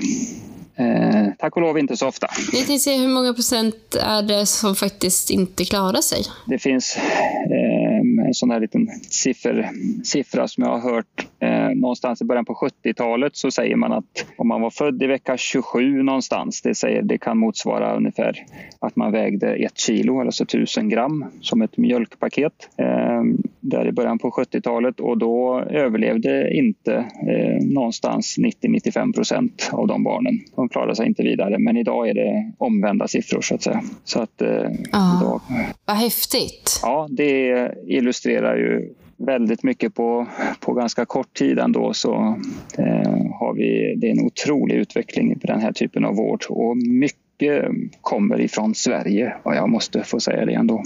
Eh, 0.80 1.28
tack 1.40 1.56
och 1.56 1.62
lov 1.62 1.80
inte 1.80 1.98
så 1.98 2.08
ofta. 2.08 2.28
Jag 2.52 2.66
tänkte 2.66 2.80
se 2.80 2.98
hur 2.98 3.08
många 3.08 3.34
procent 3.34 3.96
är 4.02 4.22
det 4.22 4.46
som 4.46 4.76
faktiskt 4.76 5.30
inte 5.30 5.66
klarar 5.66 6.02
sig? 6.02 6.24
Det 6.46 6.60
finns 6.60 6.98
eh, 6.98 8.04
en 8.30 8.34
sån 8.34 8.52
här 8.52 8.60
liten 8.60 8.88
siffer, 9.10 9.70
siffra 10.04 10.48
som 10.48 10.64
jag 10.64 10.78
har 10.78 10.92
hört 10.92 11.28
eh, 11.40 11.76
någonstans 11.76 12.22
i 12.22 12.26
början 12.26 12.46
på 12.46 12.54
70-talet 12.54 13.36
så 13.36 13.52
säger 13.52 13.76
man 13.76 13.92
att 13.92 14.26
om 14.38 14.48
man 14.48 14.62
var 14.62 14.70
född 14.70 15.04
i 15.04 15.08
vecka 15.08 15.38
27 15.38 16.04
någonstans, 16.04 16.62
det, 16.62 16.76
säger, 16.76 17.02
det 17.02 17.18
kan 17.18 17.38
motsvara 17.38 17.96
ungefär 17.96 18.46
att 18.80 18.96
man 18.96 19.12
vägde 19.12 19.56
ett 19.56 19.78
kilo, 19.78 20.22
alltså 20.22 20.44
1000 20.44 20.90
gram, 20.90 21.26
som 21.42 21.62
ett 21.62 21.78
mjölkpaket. 21.78 22.70
Eh, 22.78 23.24
där 23.62 23.88
i 23.88 23.92
början 23.92 24.20
på 24.20 24.32
70-talet 24.32 25.00
och 25.00 25.18
då 25.18 25.60
överlevde 25.60 26.54
inte 26.54 26.94
eh, 27.28 27.66
någonstans 27.66 28.36
90-95 28.38 29.14
procent 29.14 29.70
av 29.72 29.88
de 29.88 30.04
barnen. 30.04 30.40
De 30.56 30.70
klarade 30.70 30.96
sig 30.96 31.08
inte 31.08 31.24
vidare, 31.24 31.60
men 31.60 31.78
idag 31.78 32.10
är 32.10 32.14
det 32.14 32.52
omvända 32.58 33.08
siffror 33.08 33.42
så 33.42 33.56
att 33.56 33.64
säga. 33.64 33.82
Så 34.04 34.22
att, 34.22 34.42
eh, 34.42 34.50
ah, 34.92 35.22
idag, 35.22 35.42
vad 35.86 35.98
häftigt! 35.98 36.80
Ja, 36.82 37.08
det 37.12 37.72
illustrerar 37.88 38.19
ju 38.56 38.94
väldigt 39.18 39.64
mycket 39.64 39.96
på, 39.96 40.28
på 40.60 40.74
ganska 40.74 41.06
kort 41.06 41.34
tid 41.34 41.60
ändå 41.60 41.94
så 41.94 42.14
eh, 42.78 43.32
har 43.40 43.54
vi, 43.54 43.96
det 43.98 44.08
är 44.08 44.12
en 44.12 44.26
otrolig 44.26 44.76
utveckling 44.76 45.40
på 45.40 45.48
den 45.48 45.60
här 45.60 45.72
typen 45.72 46.06
av 46.06 46.16
vård. 46.16 46.44
Och 46.50 46.78
mycket 46.78 47.29
mycket 47.40 47.72
kommer 48.02 48.42
ifrån 48.42 48.76
Sverige 48.76 49.36
och 49.44 49.56
jag 49.56 49.70
måste 49.70 50.04
få 50.04 50.20
säga 50.20 50.46
det 50.46 50.54
ändå. 50.54 50.84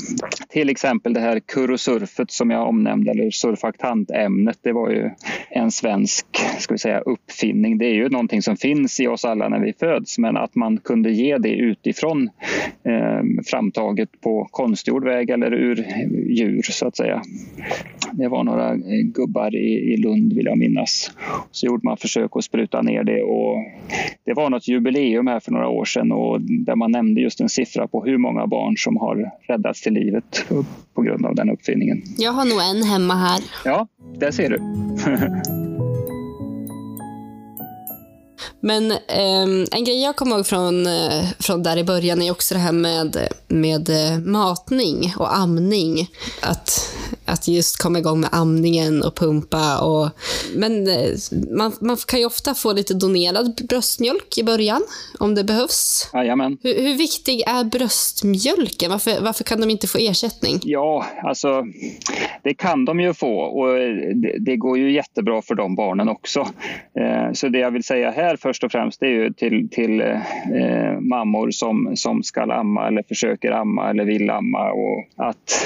Till 0.49 0.69
exempel 0.69 1.13
det 1.13 1.19
här 1.19 1.39
kurosurfet 1.39 2.31
som 2.31 2.51
jag 2.51 2.67
omnämnde, 2.67 3.11
eller 3.11 3.31
surfaktantämnet, 3.31 4.57
det 4.61 4.71
var 4.71 4.89
ju 4.89 5.09
en 5.49 5.71
svensk 5.71 6.25
ska 6.59 6.73
vi 6.73 6.77
säga, 6.77 6.99
uppfinning. 6.99 7.77
Det 7.77 7.85
är 7.85 7.93
ju 7.93 8.09
någonting 8.09 8.41
som 8.41 8.57
finns 8.57 8.99
i 8.99 9.07
oss 9.07 9.25
alla 9.25 9.49
när 9.49 9.59
vi 9.59 9.73
föds, 9.73 10.17
men 10.17 10.37
att 10.37 10.55
man 10.55 10.77
kunde 10.77 11.11
ge 11.11 11.37
det 11.37 11.55
utifrån 11.55 12.29
eh, 12.83 13.43
framtaget 13.45 14.09
på 14.21 14.47
konstgjord 14.51 15.05
väg 15.05 15.29
eller 15.29 15.53
ur 15.53 15.85
djur 16.29 16.61
så 16.61 16.87
att 16.87 16.97
säga. 16.97 17.21
Det 18.11 18.27
var 18.27 18.43
några 18.43 18.75
gubbar 19.03 19.55
i, 19.55 19.93
i 19.93 19.97
Lund 19.97 20.33
vill 20.33 20.45
jag 20.45 20.57
minnas. 20.57 21.11
Så 21.51 21.65
gjorde 21.65 21.85
man 21.85 21.97
försök 21.97 22.31
att 22.35 22.43
spruta 22.43 22.81
ner 22.81 23.03
det 23.03 23.21
och 23.21 23.57
det 24.25 24.33
var 24.33 24.49
något 24.49 24.67
jubileum 24.67 25.27
här 25.27 25.39
för 25.39 25.51
några 25.51 25.67
år 25.67 25.85
sedan 25.85 26.11
och 26.11 26.41
där 26.65 26.75
man 26.75 26.91
nämnde 26.91 27.21
just 27.21 27.41
en 27.41 27.49
siffra 27.49 27.87
på 27.87 28.05
hur 28.05 28.17
många 28.17 28.47
barn 28.47 28.77
som 28.77 28.97
har 28.97 29.31
räddats 29.47 29.81
till 29.81 29.93
livet 29.93 30.45
på 30.93 31.01
grund 31.01 31.25
av 31.25 31.35
den 31.35 31.49
uppfinningen. 31.49 32.01
Jag 32.17 32.31
har 32.31 32.45
nog 32.45 32.77
en 32.77 32.83
hemma 32.83 33.13
här. 33.13 33.41
Ja, 33.65 33.87
där 34.19 34.31
ser 34.31 34.49
du. 34.49 34.57
Men 38.65 38.91
eh, 38.91 39.67
en 39.71 39.83
grej 39.85 40.03
jag 40.03 40.15
kommer 40.15 40.35
ihåg 40.35 40.45
från, 40.45 40.87
eh, 40.87 41.23
från 41.39 41.63
där 41.63 41.77
i 41.77 41.83
början 41.83 42.21
är 42.21 42.31
också 42.31 42.53
det 42.53 42.59
här 42.59 42.71
med, 42.71 43.27
med 43.47 43.89
eh, 43.89 44.19
matning 44.19 45.13
och 45.17 45.37
amning. 45.37 46.09
Att, 46.41 46.95
att 47.25 47.47
just 47.47 47.81
komma 47.81 47.99
igång 47.99 48.19
med 48.19 48.29
amningen 48.31 49.03
och 49.03 49.15
pumpa. 49.15 49.79
Och, 49.79 50.09
men 50.55 50.87
eh, 50.87 51.09
man, 51.57 51.71
man 51.81 51.97
kan 51.97 52.19
ju 52.19 52.25
ofta 52.25 52.53
få 52.53 52.73
lite 52.73 52.93
donerad 52.93 53.61
bröstmjölk 53.69 54.37
i 54.37 54.43
början 54.43 54.81
om 55.19 55.35
det 55.35 55.43
behövs. 55.43 56.09
Jajamän. 56.13 56.57
Hur, 56.63 56.81
hur 56.81 56.97
viktig 56.97 57.41
är 57.47 57.63
bröstmjölken? 57.63 58.91
Varför, 58.91 59.21
varför 59.21 59.43
kan 59.43 59.61
de 59.61 59.69
inte 59.69 59.87
få 59.87 59.97
ersättning? 59.97 60.59
Ja, 60.63 61.05
alltså 61.23 61.63
det 62.43 62.53
kan 62.53 62.85
de 62.85 62.99
ju 62.99 63.13
få 63.13 63.39
och 63.39 63.67
det, 64.15 64.37
det 64.39 64.57
går 64.57 64.77
ju 64.77 64.93
jättebra 64.93 65.41
för 65.41 65.55
de 65.55 65.75
barnen 65.75 66.09
också. 66.09 66.39
Eh, 66.99 67.33
så 67.33 67.47
det 67.47 67.59
jag 67.59 67.71
vill 67.71 67.83
säga 67.83 68.11
här 68.11 68.35
först 68.53 68.63
och 68.63 68.71
främst 68.71 69.01
är 69.01 69.07
ju 69.07 69.33
till, 69.33 69.69
till 69.69 70.01
eh, 70.01 70.99
mammor 70.99 71.51
som, 71.51 71.95
som 71.95 72.23
ska 72.23 72.41
amma 72.41 72.87
eller 72.87 73.03
försöker 73.03 73.51
amma 73.51 73.89
eller 73.89 74.05
vill 74.05 74.29
amma 74.29 74.71
och 74.71 75.05
att 75.15 75.65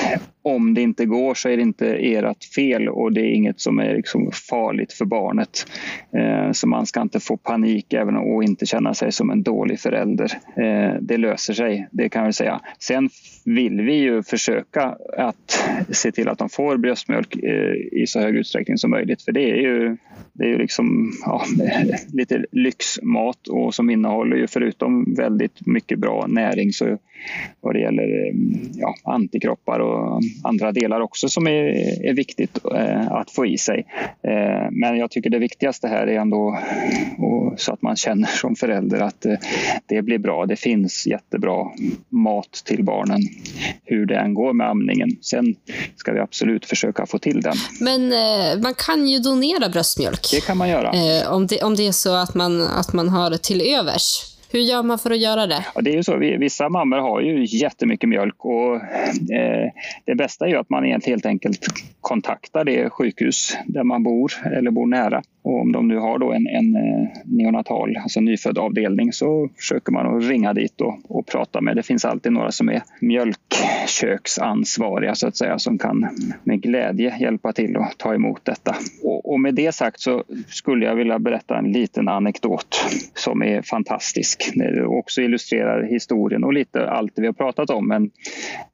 om 0.56 0.74
det 0.74 0.82
inte 0.82 1.06
går 1.06 1.34
så 1.34 1.50
är 1.50 1.58
det 1.58 1.64
inte 1.64 1.88
ert 1.88 2.44
fel 2.56 2.90
och 2.90 3.14
det 3.14 3.22
är 3.22 3.32
inget 3.32 3.60
som 3.60 3.80
är 3.80 3.96
liksom 3.96 4.32
farligt 4.50 4.94
för 4.94 5.06
barnet. 5.06 5.68
Eh, 6.14 6.52
så 6.52 6.68
man 6.68 6.86
ska 6.86 7.02
inte 7.02 7.20
få 7.20 7.38
panik 7.38 7.94
även 7.94 8.16
och 8.18 8.44
inte 8.44 8.66
känna 8.66 8.94
sig 8.94 9.12
som 9.12 9.30
en 9.30 9.44
dålig 9.44 9.80
förälder. 9.80 10.32
Eh, 10.56 11.02
det 11.02 11.18
löser 11.18 11.54
sig, 11.54 11.88
det 11.92 12.10
kan 12.10 12.26
vi 12.26 12.34
säga. 12.34 12.62
Sen 12.80 13.10
vill 13.46 13.82
vi 13.82 13.94
ju 13.94 14.24
försöka 14.24 14.98
att 15.18 15.64
se 15.90 16.12
till 16.12 16.30
att 16.30 16.38
de 16.38 16.50
får 16.50 16.78
bröstmjölk 16.78 17.36
eh, 17.36 18.02
i 18.02 18.06
så 18.08 18.20
hög 18.20 18.36
utsträckning 18.36 18.78
som 18.78 18.92
möjligt 18.92 19.22
för 19.22 19.32
det 19.32 19.52
är 19.52 19.56
ju, 19.56 19.98
det 20.34 20.44
är 20.44 20.50
ju 20.50 20.58
liksom 20.58 21.12
ja, 21.26 21.44
lite 22.14 22.46
lyxmat 22.52 23.48
och 23.48 23.74
som 23.74 23.90
innehåller 23.90 24.38
ju 24.38 24.48
förutom 24.48 25.14
väldigt 25.14 25.66
mycket 25.66 26.00
bra 26.00 26.26
näring 26.28 26.74
så 26.74 26.98
vad 27.62 27.76
det 27.76 27.80
gäller 27.80 28.34
ja, 28.74 28.96
antikroppar 29.04 29.80
och 29.80 30.22
andra 30.43 30.71
delar 30.71 31.02
också 31.02 31.30
som 31.30 31.47
är, 31.47 32.06
är 32.06 32.13
viktigt 32.13 32.58
eh, 32.76 33.12
att 33.12 33.32
få 33.32 33.45
i 33.45 33.58
sig. 33.58 33.86
Eh, 34.23 34.71
men 34.71 34.97
jag 34.97 35.12
tycker 35.12 35.30
det 35.30 35.39
viktigaste 35.39 35.88
här 35.88 36.08
är 36.08 36.19
ändå 36.19 36.60
så 37.58 37.73
att 37.73 37.82
man 37.82 37.95
känner 37.95 38.28
som 38.28 38.56
förälder 38.56 39.00
att 39.00 39.26
eh, 39.26 39.34
det 39.86 40.02
blir 40.02 40.17
bra. 40.17 40.45
Det 40.45 40.56
finns 40.56 41.08
jättebra 41.08 41.65
mat 42.10 42.52
till 42.65 42.84
barnen 42.84 43.19
hur 43.84 44.06
det 44.06 44.15
än 44.15 44.34
går 44.34 44.54
med 44.54 44.69
amningen. 44.69 45.10
Sen 45.21 45.56
ska 45.95 46.12
vi 46.12 46.19
absolut 46.19 46.65
försöka 46.65 47.06
få 47.06 47.19
till 47.19 47.41
den. 47.41 47.56
Men 47.82 48.13
man 48.62 48.73
kan 48.73 49.08
ju 49.08 49.19
donera 49.19 49.69
bröstmjölk. 49.69 50.28
Det 50.32 50.45
kan 50.45 50.58
man 50.58 50.69
göra. 50.69 50.91
Om, 51.30 51.47
det, 51.47 51.63
om 51.63 51.76
det 51.76 51.88
är 51.88 51.91
så 51.91 52.15
att 52.15 52.36
man, 52.36 52.62
att 52.62 52.93
man 52.93 53.10
har 53.10 53.38
till 53.38 53.62
övers. 53.62 54.37
Hur 54.52 54.60
gör 54.60 54.84
man 54.84 55.00
för 55.00 55.12
att 55.12 55.20
göra 55.20 55.48
det? 55.48 55.66
Ja, 55.76 55.82
det 55.82 55.90
är 55.90 55.96
ju 55.96 56.04
så. 56.04 56.18
Vissa 56.18 56.70
mammor 56.70 56.98
har 56.98 57.22
ju 57.22 57.46
jättemycket 57.46 58.10
mjölk 58.10 58.46
och 58.46 58.76
eh, 58.76 59.72
det 60.06 60.16
bästa 60.16 60.46
är 60.46 60.50
ju 60.50 60.58
att 60.58 60.70
man 60.70 61.02
helt 61.06 61.26
enkelt 61.26 61.66
kontaktar 62.02 62.66
det 62.66 62.90
sjukhus 62.90 63.58
där 63.66 63.84
man 63.84 64.04
bor 64.04 64.32
eller 64.46 64.72
bor 64.72 64.88
nära. 64.88 65.22
Och 65.48 65.62
om 65.62 65.72
de 65.72 65.88
nu 65.88 65.98
har 65.98 66.20
då 66.20 66.34
en, 66.34 66.48
en 66.48 66.76
eh, 66.76 67.08
neonatal, 67.26 67.98
alltså 67.98 68.20
nyfödd 68.20 68.58
avdelning 68.58 69.14
så 69.14 69.50
försöker 69.56 69.92
man 69.92 70.18
att 70.18 70.24
ringa 70.24 70.54
dit 70.54 70.82
och, 70.82 71.00
och 71.08 71.26
prata 71.26 71.62
med. 71.62 71.76
Det 71.76 71.84
finns 71.84 72.06
alltid 72.06 72.32
några 72.32 72.52
som 72.52 72.70
är 72.70 72.82
mjölkköksansvariga 73.02 75.16
så 75.16 75.28
att 75.28 75.38
säga 75.38 75.60
som 75.60 75.78
kan 75.78 76.08
med 76.44 76.62
glädje 76.62 77.18
hjälpa 77.20 77.54
till 77.54 77.78
att 77.78 77.98
ta 77.98 78.14
emot 78.14 78.46
detta. 78.46 78.76
Och, 79.04 79.34
och 79.34 79.40
med 79.40 79.56
det 79.56 79.76
sagt 79.76 80.00
så 80.00 80.24
skulle 80.48 80.86
jag 80.86 80.96
vilja 80.96 81.20
berätta 81.20 81.58
en 81.58 81.72
liten 81.72 82.08
anekdot 82.08 82.86
som 83.14 83.44
är 83.44 83.62
fantastisk. 83.62 84.52
Det 84.56 84.86
också 84.86 85.22
illustrerar 85.22 85.84
historien 85.84 86.44
och 86.44 86.54
lite 86.54 86.90
allt 86.90 87.16
det 87.16 87.22
vi 87.22 87.28
har 87.28 87.34
pratat 87.34 87.70
om. 87.70 87.88
Men 87.88 88.12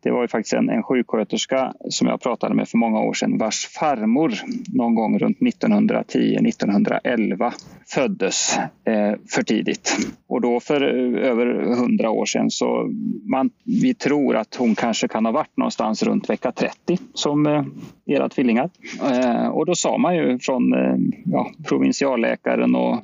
det 0.04 0.12
var 0.12 0.22
ju 0.22 0.28
faktiskt 0.28 0.54
en, 0.54 0.70
en 0.70 0.84
sjuksköterska 0.84 1.74
som 1.90 2.08
jag 2.08 2.22
pratade 2.22 2.56
med 2.56 2.70
för 2.70 2.78
många 2.78 3.00
år 3.00 3.14
sedan 3.14 3.38
vars 3.38 3.68
farmor 3.68 4.34
någon 4.74 4.96
gång 4.96 5.20
runt 5.20 5.42
1910 5.42 6.38
1911 6.69 7.54
föddes 7.93 8.58
eh, 8.86 9.13
för 9.30 9.43
tidigt. 9.43 9.97
Och 10.28 10.41
då 10.41 10.60
för 10.60 10.82
eh, 10.82 11.30
över 11.30 11.76
hundra 11.76 12.10
år 12.10 12.26
sedan 12.26 12.49
så 12.49 12.89
man, 13.32 13.49
vi 13.63 13.93
tror 13.93 14.36
att 14.36 14.56
hon 14.56 14.76
kanske 14.76 15.08
kan 15.08 15.26
ha 15.26 15.32
varit 15.32 15.58
någonstans 15.58 16.04
runt 16.04 16.30
vecka 16.30 16.52
30 16.52 16.97
som 17.13 17.47
eh, 17.47 17.63
era 18.06 18.30
tvillingar. 18.30 18.69
Eh, 19.12 19.47
och 19.47 19.65
då 19.65 19.76
sa 19.76 19.97
man 19.97 20.15
ju 20.15 20.39
från 20.39 20.73
eh, 20.73 20.95
ja, 21.26 21.52
provinsialläkaren 21.67 22.76
och 22.76 23.02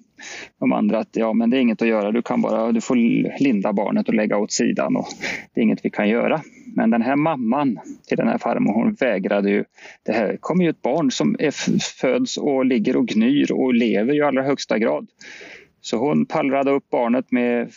de 0.60 0.74
andra 0.74 1.00
att 1.00 1.10
ja, 1.12 1.34
men 1.34 1.50
det 1.50 1.58
är 1.58 1.62
inget 1.62 1.82
att 1.82 1.88
göra. 1.88 2.12
Du 2.12 2.22
kan 2.22 2.42
bara 2.42 2.72
du 2.72 2.82
får 2.82 2.96
linda 3.44 3.74
barnet 3.74 4.08
och 4.08 4.14
lägga 4.14 4.38
åt 4.38 4.52
sidan 4.52 4.96
och 4.96 5.08
det 5.54 5.62
är 5.62 5.64
inget 5.64 5.86
vi 5.86 5.90
kan 5.90 6.10
göra. 6.10 6.42
Men 6.76 6.90
den 6.90 7.02
här 7.02 7.16
mamman 7.16 7.80
till 8.08 8.18
den 8.18 8.28
här 8.28 8.38
farmor, 8.38 8.74
hon 8.74 8.94
vägrade 8.94 9.50
ju. 9.50 9.64
Det 10.06 10.12
här 10.12 10.38
kommer 10.40 10.64
ju 10.64 10.70
ett 10.70 10.82
barn 10.82 11.12
som 11.12 11.36
är, 11.40 11.52
föds 12.02 12.38
och 12.38 12.66
ligger 12.66 12.98
och 12.98 13.08
gnyr 13.08 13.52
och 13.52 13.74
lever 13.74 14.14
i 14.14 14.22
allra 14.22 14.44
högsta 14.44 14.78
grad. 14.78 15.08
Så 15.82 15.98
hon 15.98 16.26
pallrade 16.26 16.72
upp 16.72 16.90
barnet 16.90 17.32
med 17.32 17.72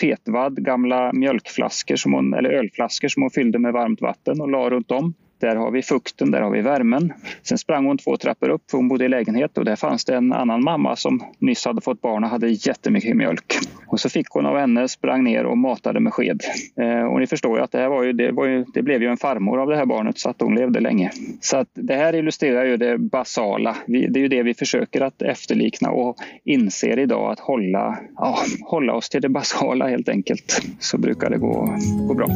fetvadd, 0.00 0.64
gamla 0.64 1.12
mjölkflaskor 1.12 1.96
som 1.96 2.12
hon, 2.12 2.34
eller 2.34 2.50
ölflaskor 2.50 3.08
som 3.08 3.22
hon 3.22 3.30
fyllde 3.30 3.58
med 3.58 3.72
varmt 3.72 4.00
vatten 4.00 4.40
och 4.40 4.50
la 4.50 4.70
runt 4.70 4.90
om. 4.90 5.14
Där 5.38 5.56
har 5.56 5.70
vi 5.70 5.82
fukten, 5.82 6.30
där 6.30 6.40
har 6.40 6.50
vi 6.50 6.60
värmen. 6.60 7.12
Sen 7.42 7.58
sprang 7.58 7.86
hon 7.86 7.98
två 7.98 8.16
trappor 8.16 8.48
upp 8.48 8.70
för 8.70 8.78
hon 8.78 8.88
bodde 8.88 9.04
i 9.04 9.08
lägenhet 9.08 9.58
och 9.58 9.64
där 9.64 9.76
fanns 9.76 10.04
det 10.04 10.16
en 10.16 10.32
annan 10.32 10.64
mamma 10.64 10.96
som 10.96 11.22
nyss 11.38 11.64
hade 11.64 11.80
fått 11.80 12.00
barn 12.00 12.24
och 12.24 12.30
hade 12.30 12.48
jättemycket 12.48 13.16
mjölk. 13.16 13.54
Och 13.86 14.00
så 14.00 14.08
fick 14.08 14.26
hon 14.30 14.46
av 14.46 14.58
henne, 14.58 14.88
sprang 14.88 15.24
ner 15.24 15.46
och 15.46 15.58
matade 15.58 16.00
med 16.00 16.14
sked. 16.14 16.40
Eh, 16.80 17.04
och 17.04 17.20
ni 17.20 17.26
förstår 17.26 17.58
ju 17.58 17.64
att 17.64 17.72
det 17.72 17.78
här 17.78 17.88
var 17.88 18.02
ju, 18.02 18.12
det, 18.12 18.32
var 18.32 18.46
ju, 18.46 18.64
det 18.74 18.82
blev 18.82 19.02
ju 19.02 19.08
en 19.08 19.16
farmor 19.16 19.60
av 19.60 19.68
det 19.68 19.76
här 19.76 19.86
barnet 19.86 20.18
så 20.18 20.30
att 20.30 20.40
hon 20.40 20.54
levde 20.54 20.80
länge. 20.80 21.10
Så 21.40 21.56
att 21.56 21.68
det 21.74 21.94
här 21.94 22.14
illustrerar 22.14 22.64
ju 22.64 22.76
det 22.76 22.98
basala. 22.98 23.76
Vi, 23.86 24.06
det 24.06 24.18
är 24.18 24.22
ju 24.22 24.28
det 24.28 24.42
vi 24.42 24.54
försöker 24.54 25.00
att 25.00 25.22
efterlikna 25.22 25.90
och 25.90 26.16
inser 26.44 26.98
idag 26.98 27.32
att 27.32 27.40
hålla, 27.40 27.98
ja, 28.16 28.38
hålla 28.62 28.94
oss 28.94 29.08
till 29.08 29.22
det 29.22 29.28
basala 29.28 29.88
helt 29.88 30.08
enkelt. 30.08 30.62
Så 30.78 30.98
brukar 30.98 31.30
det 31.30 31.38
gå, 31.38 31.76
gå 32.08 32.14
bra. 32.14 32.26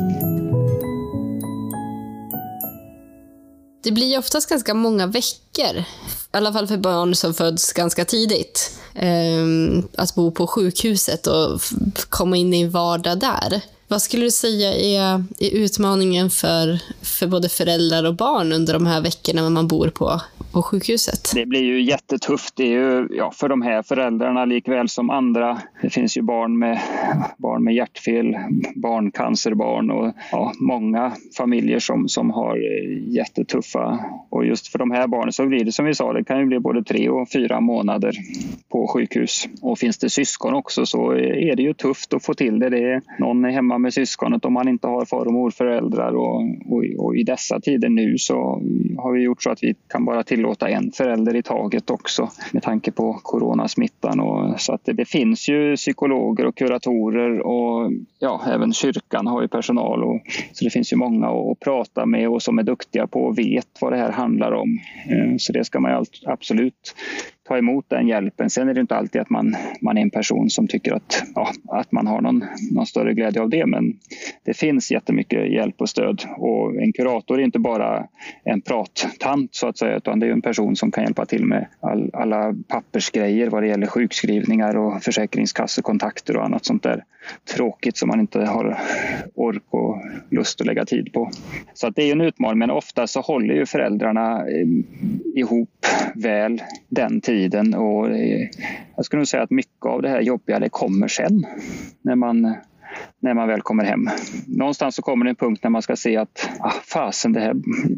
Det 3.83 3.91
blir 3.91 4.19
oftast 4.19 4.49
ganska 4.49 4.75
många 4.75 5.07
veckor, 5.07 5.77
i 5.77 5.85
alla 6.31 6.53
fall 6.53 6.67
för 6.67 6.77
barn 6.77 7.15
som 7.15 7.35
föds 7.35 7.73
ganska 7.73 8.05
tidigt, 8.05 8.79
ehm, 8.95 9.89
att 9.97 10.15
bo 10.15 10.31
på 10.31 10.47
sjukhuset 10.47 11.27
och 11.27 11.61
komma 12.09 12.37
in 12.37 12.55
i 12.55 12.61
en 12.61 12.71
vardag 12.71 13.19
där. 13.19 13.61
Vad 13.89 14.03
skulle 14.03 14.25
du 14.25 14.31
säga 14.31 14.75
är, 14.75 15.25
är 15.39 15.51
utmaningen 15.51 16.31
för, 16.31 16.79
för 17.03 17.27
både 17.27 17.49
föräldrar 17.49 18.05
och 18.05 18.15
barn 18.15 18.53
under 18.53 18.73
de 18.73 18.87
här 18.87 19.01
veckorna 19.01 19.43
när 19.43 19.51
man 19.51 19.69
bor 19.69 19.89
på, 19.89 20.21
på 20.53 20.63
sjukhuset? 20.63 21.33
Det 21.35 21.47
blir 21.47 21.63
ju 21.63 21.83
jättetufft. 21.83 22.57
Det 22.57 22.65
är 22.65 22.69
ju, 22.69 23.09
ja, 23.11 23.33
för 23.35 23.49
de 23.49 23.63
här 23.63 23.83
föräldrarna 23.83 24.45
likväl 24.45 24.89
som 24.89 25.11
andra. 25.11 25.63
Det 25.83 25.91
finns 25.91 26.17
ju 26.17 26.23
barn 26.23 26.59
med, 26.59 26.81
barn 27.39 27.65
med 27.65 27.75
hjärtfel, 27.75 28.37
barncancerbarn 28.75 29.91
och 29.91 30.13
ja, 30.33 30.53
många 30.61 31.13
familjer 31.37 31.79
som, 31.79 32.09
som 32.09 32.31
har 32.31 32.57
eh, 32.57 33.15
jättetuffa. 33.15 33.99
Och 34.31 34.47
just 34.47 34.69
för 34.69 34.79
de 34.79 34.91
här 34.91 35.07
barnen 35.07 35.33
så 35.33 35.47
blir 35.47 35.65
det 35.65 35.73
som 35.73 35.85
vi 35.85 35.95
sa, 35.95 36.13
det 36.13 36.25
kan 36.25 36.41
ju 36.41 36.47
bli 36.47 36.59
både 36.59 36.85
tre 36.85 37.09
och 37.09 37.29
fyra 37.31 37.61
månader 37.61 38.17
på 38.69 38.87
sjukhus. 38.87 39.49
Och 39.63 39.79
finns 39.79 39.99
det 39.99 40.11
syskon 40.11 40.55
också 40.55 40.87
så 40.87 41.13
är 41.13 41.57
det 41.57 41.63
ju 41.63 41.75
tufft 41.75 42.15
att 42.15 42.25
få 42.25 42.35
till 42.35 42.59
det. 42.59 42.71
det 42.71 42.93
är, 42.93 43.03
någon 43.19 43.45
är 43.45 43.51
hemma 43.51 43.79
med 43.79 43.95
syskonet 43.95 44.45
om 44.45 44.53
man 44.53 44.69
inte 44.69 44.87
har 44.87 45.05
far 45.05 45.27
och 45.27 45.33
morföräldrar. 45.33 46.13
Och, 46.13 46.41
och, 46.67 46.85
och, 46.99 47.17
i 47.17 47.23
dessa 47.23 47.61
tider 47.61 47.89
nu 47.89 48.19
så 48.19 48.63
har 48.99 49.13
vi 49.13 49.21
gjort 49.23 49.43
så 49.43 49.51
att 49.51 49.63
vi 49.63 49.75
kan 49.89 50.05
bara 50.05 50.23
tillåta 50.41 50.69
en 50.69 50.93
förälder 50.93 51.37
i 51.37 51.43
taget 51.43 51.91
också 51.91 52.31
med 52.53 52.63
tanke 52.63 52.93
på 52.93 53.21
coronasmittan. 53.23 54.21
Och, 54.21 54.61
så 54.61 54.73
att 54.73 54.85
det, 54.85 54.93
det 54.93 55.05
finns 55.05 55.49
ju 55.49 55.77
psykologer 55.77 56.47
och 56.47 56.57
kuratorer 56.57 57.41
och 57.41 57.93
ja, 58.19 58.43
även 58.47 58.73
kyrkan 58.73 59.27
har 59.27 59.43
ju 59.43 59.49
personal. 59.49 60.05
Och, 60.05 60.21
så 60.53 60.65
det 60.65 60.71
finns 60.71 60.93
ju 60.93 60.97
många 60.97 61.29
att 61.29 61.61
prata 61.61 62.07
med 62.07 62.29
och 62.29 62.43
som 62.43 62.59
är 62.59 62.63
duktiga 62.63 63.07
på 63.07 63.21
och 63.21 63.39
vet 63.39 63.67
vad 63.81 63.93
det 63.93 63.99
här 63.99 64.13
handlar 64.13 64.53
om. 64.53 64.79
Eh, 65.11 65.37
så 65.39 65.53
det 65.53 65.65
ska 65.65 65.81
man 65.81 66.05
absolut 66.27 66.95
ta 67.51 67.59
emot 67.59 67.85
den 67.89 68.09
hjälpen. 68.09 68.51
Sen 68.51 68.69
är 68.69 68.75
det 68.75 68.81
inte 68.81 68.97
alltid 68.97 69.21
att 69.21 69.31
man, 69.31 69.57
man 69.81 69.99
är 69.99 70.03
en 70.03 70.11
person 70.11 70.51
som 70.51 70.69
tycker 70.69 70.93
att, 70.93 71.23
ja, 71.35 71.53
att 71.69 71.93
man 71.93 72.07
har 72.07 72.21
någon, 72.21 72.45
någon 72.71 72.87
större 72.87 73.15
glädje 73.15 73.43
av 73.43 73.51
det. 73.51 73.67
Men 73.67 73.93
det 74.45 74.55
finns 74.55 74.91
jättemycket 74.91 75.53
hjälp 75.53 75.81
och 75.81 75.89
stöd. 75.89 76.23
Och 76.37 76.77
en 76.77 76.93
kurator 76.93 77.41
är 77.41 77.45
inte 77.45 77.59
bara 77.59 78.07
en 78.45 78.61
prattant 78.61 79.55
så 79.55 79.69
att 79.69 79.79
säga, 79.79 79.97
utan 79.97 80.21
det 80.21 80.27
är 80.27 80.33
en 80.33 80.43
person 80.43 80.77
som 80.77 80.91
kan 80.91 81.05
hjälpa 81.05 81.27
till 81.27 81.45
med 81.45 81.67
all, 81.81 82.11
alla 82.13 82.55
pappersgrejer 82.69 83.51
vad 83.51 83.63
det 83.63 83.69
gäller 83.69 83.87
sjukskrivningar 83.87 84.77
och 84.77 85.03
försäkringskassekontakter 85.03 86.37
och 86.37 86.45
annat 86.45 86.65
sånt 86.65 86.83
där 86.83 87.05
tråkigt 87.55 87.97
som 87.97 88.09
man 88.09 88.21
inte 88.21 88.41
har 88.41 88.79
ork 89.35 89.63
och 89.71 89.97
lust 90.31 90.61
att 90.61 90.67
lägga 90.67 90.85
tid 90.85 91.13
på. 91.13 91.31
Så 91.75 91.87
att 91.87 91.97
det 91.97 92.03
är 92.03 92.13
en 92.13 92.21
utmaning 92.21 92.59
men 92.59 92.71
ofta 92.71 93.07
så 93.07 93.21
håller 93.21 93.55
ju 93.55 93.67
föräldrarna 93.67 94.47
ehm, 94.49 94.85
ihop 95.35 95.87
väl 96.15 96.63
den 96.89 97.21
tiden 97.21 97.75
och 97.75 98.11
eh, 98.11 98.49
jag 98.97 99.05
skulle 99.05 99.21
nog 99.21 99.29
säga 99.29 99.43
att 99.43 99.51
mycket 99.51 99.87
av 99.87 100.03
det 100.03 100.09
här 100.09 100.21
jobbiga 100.21 100.59
det 100.59 100.69
kommer 100.69 101.09
sen 101.09 101.47
när 102.03 102.15
man 102.15 102.55
när 103.21 103.35
man 103.35 103.49
väl 103.49 103.63
kommer 103.63 103.85
hem. 103.85 104.09
Någonstans 104.47 104.95
så 104.95 105.03
kommer 105.03 105.25
det 105.25 105.31
en 105.31 105.37
punkt 105.37 105.61
när 105.63 105.71
man 105.71 105.83
ska 105.83 105.97
se 105.97 106.17
att 106.17 106.51
ah, 106.61 106.71
fasen, 106.71 107.33
det 107.33 107.41
här 107.41 107.55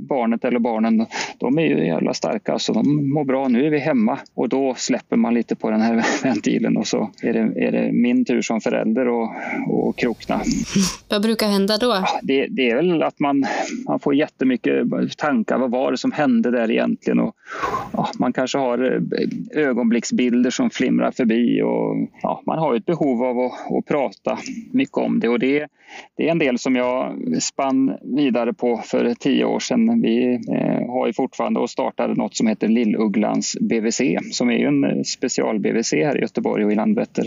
barnet 0.08 0.44
eller 0.44 0.58
barnen, 0.58 1.06
de 1.38 1.58
är 1.58 1.62
ju 1.62 1.86
jävla 1.86 2.14
starka, 2.14 2.58
så 2.58 2.72
de 2.72 3.10
mår 3.10 3.24
bra, 3.24 3.48
nu 3.48 3.66
är 3.66 3.70
vi 3.70 3.78
hemma. 3.78 4.18
Och 4.34 4.48
då 4.48 4.74
släpper 4.74 5.16
man 5.16 5.34
lite 5.34 5.56
på 5.56 5.70
den 5.70 5.80
här 5.80 6.04
ventilen 6.22 6.76
och 6.76 6.86
så 6.86 7.10
är 7.22 7.32
det, 7.32 7.66
är 7.66 7.72
det 7.72 7.92
min 7.92 8.24
tur 8.24 8.42
som 8.42 8.60
förälder 8.60 9.22
att 9.22 9.96
krokna. 9.96 10.40
Vad 11.08 11.22
brukar 11.22 11.48
hända 11.48 11.78
då? 11.78 12.04
Det, 12.22 12.46
det, 12.46 12.70
är 12.70 12.76
väl 12.76 13.02
att 13.02 13.18
man, 13.18 13.44
man 13.88 14.00
får 14.00 14.14
jättemycket 14.14 14.88
tankar. 15.18 15.58
Vad 15.58 15.70
var 15.70 15.90
det 15.90 15.98
som 15.98 16.12
hände 16.12 16.50
där 16.50 16.70
egentligen? 16.70 17.18
Och, 17.18 17.36
ja, 17.92 18.08
man 18.18 18.32
kanske 18.32 18.58
har 18.58 18.92
eh, 18.92 19.64
ögonblicksbilder 19.64 20.50
som 20.50 20.70
flimrar 20.70 21.10
förbi 21.10 21.62
och 21.62 21.96
man 22.46 22.58
har 22.58 22.74
ett 22.74 22.86
behov 22.86 23.24
av 23.24 23.38
att, 23.38 23.52
att 23.52 23.86
prata 23.86 24.38
mycket 24.72 24.96
om 24.96 25.11
det. 25.20 25.28
Och 25.28 25.38
det, 25.38 25.66
det 26.16 26.26
är 26.26 26.30
en 26.30 26.38
del 26.38 26.58
som 26.58 26.76
jag 26.76 27.18
spann 27.42 27.98
vidare 28.02 28.52
på 28.52 28.76
för 28.76 29.14
tio 29.14 29.44
år 29.44 29.60
sedan. 29.60 30.02
Vi 30.02 30.34
eh, 30.34 30.90
har 30.92 31.06
ju 31.06 31.12
fortfarande 31.12 31.60
och 31.60 31.70
startade 31.70 32.14
något 32.14 32.36
som 32.36 32.46
heter 32.46 32.68
Lillugglans 32.68 33.56
BVC 33.60 34.00
som 34.32 34.50
är 34.50 34.66
en 34.66 34.84
eh, 34.84 35.02
special-BVC 35.02 36.04
här 36.04 36.18
i 36.18 36.20
Göteborg 36.20 36.64
och 36.64 36.72
i 36.72 36.74
Landvetter 36.74 37.26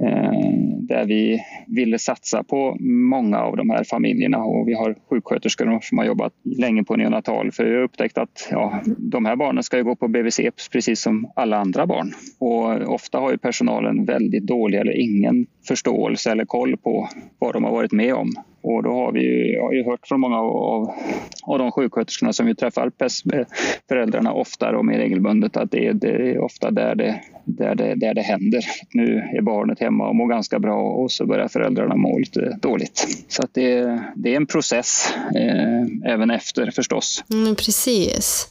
eh, 0.00 0.64
där 0.88 1.04
vi 1.04 1.40
ville 1.66 1.98
satsa 1.98 2.44
på 2.44 2.76
många 2.80 3.38
av 3.38 3.56
de 3.56 3.70
här 3.70 3.84
familjerna. 3.84 4.38
Och 4.38 4.68
vi 4.68 4.74
har 4.74 4.96
sjuksköterskor 5.10 5.78
som 5.82 5.98
har 5.98 6.04
jobbat 6.04 6.32
länge 6.58 6.84
på 6.84 6.96
neonatal. 6.96 7.52
För 7.52 7.64
vi 7.64 7.74
har 7.74 7.82
upptäckt 7.82 8.18
att 8.18 8.48
ja, 8.50 8.80
de 8.98 9.24
här 9.24 9.36
barnen 9.36 9.62
ska 9.62 9.76
ju 9.76 9.84
gå 9.84 9.96
på 9.96 10.08
BVC 10.08 10.40
precis 10.72 11.00
som 11.00 11.30
alla 11.36 11.56
andra 11.56 11.86
barn. 11.86 12.12
Och 12.38 12.94
ofta 12.94 13.18
har 13.18 13.30
ju 13.30 13.38
personalen 13.38 14.04
väldigt 14.04 14.46
dålig 14.46 14.78
eller 14.78 15.00
ingen 15.00 15.46
förståelse 15.68 16.30
eller 16.30 16.44
koll 16.44 16.76
på 16.76 17.08
vad 17.38 17.52
de 17.52 17.64
har 17.64 17.72
varit 17.72 17.92
med 17.92 18.14
om. 18.14 18.32
Och 18.62 18.82
då 18.82 18.90
har 18.90 19.12
vi 19.12 19.20
ju, 19.20 19.52
jag 19.52 19.62
har 19.62 19.72
ju 19.72 19.84
hört 19.84 20.06
från 20.06 20.20
många 20.20 20.38
av, 20.38 20.94
av 21.42 21.58
de 21.58 21.72
sjuksköterskorna 21.72 22.32
som 22.32 22.46
vi 22.46 22.54
träffar 22.54 22.90
eh, 23.32 23.46
föräldrarna 23.88 24.32
oftare 24.32 24.76
och 24.76 24.84
mer 24.84 24.98
regelbundet 24.98 25.56
att 25.56 25.70
det 25.70 25.86
är, 25.86 25.92
det 25.92 26.08
är 26.08 26.38
ofta 26.38 26.70
där 26.70 26.94
det, 26.94 27.20
där, 27.44 27.74
det, 27.74 27.94
där 27.94 28.14
det 28.14 28.22
händer. 28.22 28.64
Nu 28.90 29.16
är 29.36 29.42
barnet 29.42 29.80
hemma 29.80 30.08
och 30.08 30.16
mår 30.16 30.28
ganska 30.28 30.58
bra 30.58 30.82
och 30.82 31.12
så 31.12 31.26
börjar 31.26 31.48
föräldrarna 31.48 31.96
må 31.96 32.18
lite 32.18 32.58
dåligt. 32.62 33.24
Så 33.28 33.42
att 33.42 33.54
det, 33.54 34.02
det 34.16 34.32
är 34.32 34.36
en 34.36 34.46
process 34.46 35.14
eh, 35.36 36.12
även 36.12 36.30
efter 36.30 36.70
förstås. 36.70 37.24
Mm, 37.30 37.54
precis. 37.54 38.48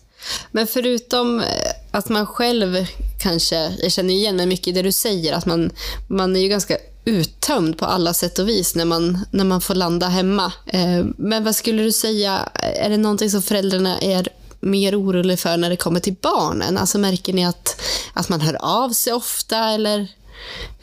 Men 0.51 0.67
förutom 0.67 1.39
eh, 1.39 1.45
att 1.91 2.09
man 2.09 2.25
själv 2.25 2.75
kanske, 3.23 3.55
jag 3.81 3.91
känner 3.91 4.13
igen 4.13 4.35
mig 4.35 4.47
mycket 4.47 4.67
i 4.67 4.71
det 4.71 4.81
du 4.81 4.91
säger, 4.91 5.33
att 5.33 5.45
man, 5.45 5.71
man 6.07 6.35
är 6.35 6.39
ju 6.39 6.47
ganska 6.47 6.77
uttömd 7.05 7.77
på 7.77 7.85
alla 7.85 8.13
sätt 8.13 8.39
och 8.39 8.49
vis 8.49 8.75
när 8.75 8.85
man, 8.85 9.25
när 9.31 9.45
man 9.45 9.61
får 9.61 9.75
landa 9.75 10.07
hemma. 10.07 10.53
Eh, 10.65 11.05
men 11.17 11.43
vad 11.43 11.55
skulle 11.55 11.83
du 11.83 11.91
säga, 11.91 12.49
är 12.81 12.89
det 12.89 12.97
någonting 12.97 13.29
som 13.29 13.41
föräldrarna 13.41 13.97
är 13.99 14.27
mer 14.59 15.01
oroliga 15.01 15.37
för 15.37 15.57
när 15.57 15.69
det 15.69 15.75
kommer 15.75 15.99
till 15.99 16.15
barnen? 16.21 16.77
Alltså 16.77 16.99
märker 16.99 17.33
ni 17.33 17.45
att, 17.45 17.81
att 18.13 18.29
man 18.29 18.41
hör 18.41 18.57
av 18.61 18.89
sig 18.89 19.13
ofta 19.13 19.57
eller 19.57 20.07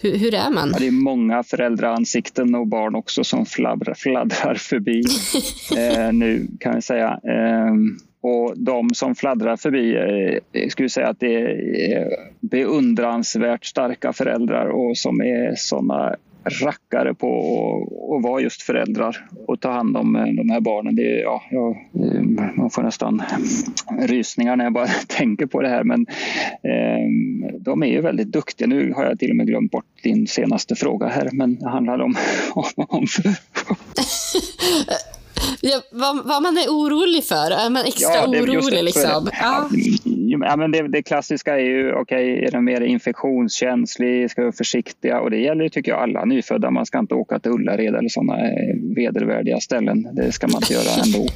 hur, 0.01 0.19
hur 0.19 0.35
är 0.35 0.51
man? 0.51 0.71
Ja, 0.73 0.79
det 0.79 0.87
är 0.87 0.91
många 0.91 1.43
föräldraansikten 1.43 2.55
och 2.55 2.67
barn 2.67 2.95
också 2.95 3.25
som 3.25 3.47
fladdrar, 3.47 3.95
fladdrar 3.95 4.55
förbi 4.55 5.05
eh, 5.77 6.13
nu 6.13 6.49
kan 6.61 6.75
jag 6.75 6.85
säga. 6.85 7.09
Eh, 7.09 7.75
och 8.21 8.55
de 8.57 8.91
som 8.95 9.15
fladdrar 9.15 9.57
förbi, 9.57 9.97
eh, 10.53 10.69
skulle 10.69 10.89
säga 10.89 11.09
att 11.09 11.21
det 11.21 11.35
är 11.93 12.09
beundransvärt 12.41 13.65
starka 13.65 14.13
föräldrar 14.13 14.67
och 14.67 14.99
som 14.99 15.21
är 15.21 15.55
såna 15.57 16.17
rackare 16.45 17.15
på 17.15 17.29
att 18.17 18.23
vara 18.23 18.41
just 18.41 18.63
föräldrar 18.63 19.27
och 19.47 19.61
ta 19.61 19.71
hand 19.71 19.97
om 19.97 20.17
eh, 20.17 20.25
de 20.25 20.51
här 20.51 20.61
barnen. 20.61 20.97
Det 20.97 21.03
är, 21.03 21.23
ja, 21.23 21.43
jag, 21.51 21.71
eh, 21.71 22.23
man 22.55 22.71
får 22.71 22.83
nästan 22.83 23.23
rysningar 24.01 24.57
när 24.57 24.65
jag 24.65 24.73
bara 24.73 24.87
tänker 25.09 25.47
på 25.47 25.63
det 25.63 25.69
här 25.69 25.85
men 25.85 26.07
eh, 26.63 27.59
de 27.59 27.83
är 27.83 27.87
ju 27.87 28.01
väldigt 28.01 28.33
duktiga. 28.33 28.69
Nu 28.69 28.93
har 28.93 29.05
jag 29.05 29.19
till 29.19 29.31
och 29.31 29.37
med 29.37 29.47
glömt 29.47 29.71
bort 29.71 30.03
din 30.03 30.27
senaste 30.27 30.75
fråga 30.75 31.07
här 31.07 31.29
men 31.33 31.57
det 31.57 31.69
handlar 31.69 32.01
om, 32.01 32.15
om, 32.55 32.65
om 32.77 33.07
Ja, 35.63 35.83
vad, 35.91 36.27
vad, 36.27 36.43
man 36.43 36.57
är 36.57 36.69
orolig 36.69 37.25
för? 37.25 37.51
Är 37.51 37.71
man 37.71 37.85
extra 37.85 38.15
ja, 38.15 38.29
orolig? 38.29 38.85
Liksom? 38.85 39.31
Ja. 39.41 39.69
ja. 40.41 40.57
men 40.57 40.71
det, 40.71 40.89
det, 40.89 41.03
klassiska 41.03 41.55
är 41.55 41.65
ju, 41.65 41.93
okej, 41.93 42.33
okay, 42.33 42.47
är 42.47 42.51
den 42.51 42.65
mer 42.65 42.81
infektionskänslig? 42.81 44.31
Ska 44.31 44.41
vi 44.41 44.45
vara 44.45 44.53
försiktiga? 44.53 45.21
Och 45.21 45.31
det 45.31 45.39
gäller 45.39 45.69
tycker 45.69 45.93
jag, 45.93 46.03
alla 46.03 46.25
nyfödda. 46.25 46.71
Man 46.71 46.87
ska 46.87 46.99
inte 46.99 47.15
åka 47.15 47.39
till 47.39 47.51
Ullared 47.51 47.95
eller 47.95 48.09
sådana 48.09 48.39
eh, 48.39 48.75
vedervärdiga 48.97 49.61
ställen. 49.61 50.09
Det 50.13 50.33
ska 50.33 50.47
man 50.47 50.63
inte 50.63 50.73
göra 50.73 51.03
ändå. 51.05 51.27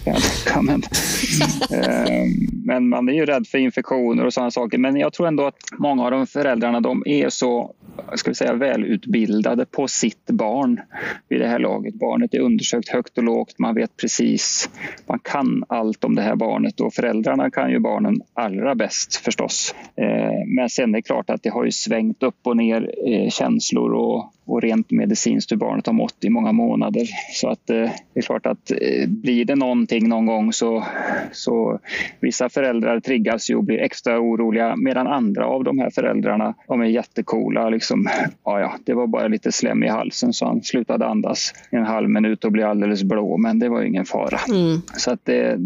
men, 0.62 0.82
men 2.64 2.88
man 2.88 3.08
är 3.08 3.12
ju 3.12 3.26
rädd 3.26 3.46
för 3.46 3.58
infektioner 3.58 4.26
och 4.26 4.32
sådana 4.32 4.50
saker. 4.50 4.78
Men 4.78 4.96
jag 4.96 5.12
tror 5.12 5.26
ändå 5.26 5.46
att 5.46 5.56
många 5.78 6.04
av 6.04 6.10
de 6.10 6.26
föräldrarna, 6.26 6.80
de 6.80 7.02
är 7.06 7.28
så 7.28 7.74
ska 8.14 8.30
vi 8.30 8.34
säga, 8.34 8.52
välutbildade 8.52 9.66
på 9.66 9.88
sitt 9.88 10.26
barn 10.26 10.80
vid 11.28 11.40
det 11.40 11.46
här 11.46 11.58
laget. 11.58 11.94
Barnet 11.94 12.34
är 12.34 12.40
undersökt 12.40 12.88
högt 12.88 13.18
och 13.18 13.24
lågt, 13.24 13.58
man 13.58 13.74
vet 13.74 13.96
precis, 13.96 14.70
man 15.06 15.18
kan 15.18 15.64
allt 15.68 16.04
om 16.04 16.14
det 16.14 16.22
här 16.22 16.36
barnet 16.36 16.80
och 16.80 16.94
föräldrarna 16.94 17.50
kan 17.50 17.70
ju 17.70 17.78
barnen 17.78 18.14
allra 18.34 18.74
bäst 18.74 19.16
förstås. 19.16 19.74
Eh, 19.96 20.46
men 20.56 20.68
sen 20.68 20.90
är 20.90 20.98
det 20.98 21.02
klart 21.02 21.30
att 21.30 21.42
det 21.42 21.50
har 21.50 21.64
ju 21.64 21.72
svängt 21.72 22.22
upp 22.22 22.38
och 22.42 22.56
ner 22.56 22.94
eh, 23.06 23.30
känslor 23.30 23.92
och 23.92 24.33
och 24.46 24.62
rent 24.62 24.90
medicinskt 24.90 25.52
hur 25.52 25.56
barnet 25.56 25.86
har 25.86 25.92
mått 25.92 26.24
i 26.24 26.30
många 26.30 26.52
månader. 26.52 27.06
Så 27.32 27.48
att 27.48 27.70
eh, 27.70 27.90
det 28.14 28.20
är 28.20 28.22
klart 28.22 28.46
att 28.46 28.70
eh, 28.70 29.08
blir 29.08 29.44
det 29.44 29.54
någonting 29.54 30.08
någon 30.08 30.26
gång 30.26 30.52
så, 30.52 30.84
så 31.32 31.80
vissa 32.20 32.48
föräldrar 32.48 33.00
triggas 33.00 33.50
ju 33.50 33.56
och 33.56 33.64
blir 33.64 33.78
extra 33.78 34.20
oroliga 34.20 34.76
medan 34.76 35.06
andra 35.06 35.46
av 35.46 35.64
de 35.64 35.78
här 35.78 35.90
föräldrarna 35.90 36.54
de 36.68 36.80
är 36.80 36.86
jättekola. 36.86 37.68
Liksom, 37.68 38.08
ja, 38.44 38.60
ja, 38.60 38.74
det 38.84 38.94
var 38.94 39.06
bara 39.06 39.28
lite 39.28 39.52
slem 39.52 39.82
i 39.82 39.88
halsen 39.88 40.32
så 40.32 40.46
han 40.46 40.62
slutade 40.62 41.06
andas 41.06 41.52
en 41.70 41.84
halv 41.84 42.10
minut 42.10 42.44
och 42.44 42.52
blev 42.52 42.68
alldeles 42.68 43.02
blå 43.02 43.36
men 43.36 43.58
det 43.58 43.68
var 43.68 43.82
ingen 43.82 44.04
fara. 44.04 44.38
Mm. 44.48 44.80
Så 44.96 45.10
att 45.10 45.24
det, 45.24 45.56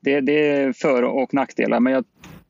det, 0.00 0.20
det 0.20 0.50
är 0.50 0.72
för 0.72 1.02
och 1.02 1.34
nackdelar 1.34 1.80
men 1.80 1.92
jag 1.92 2.04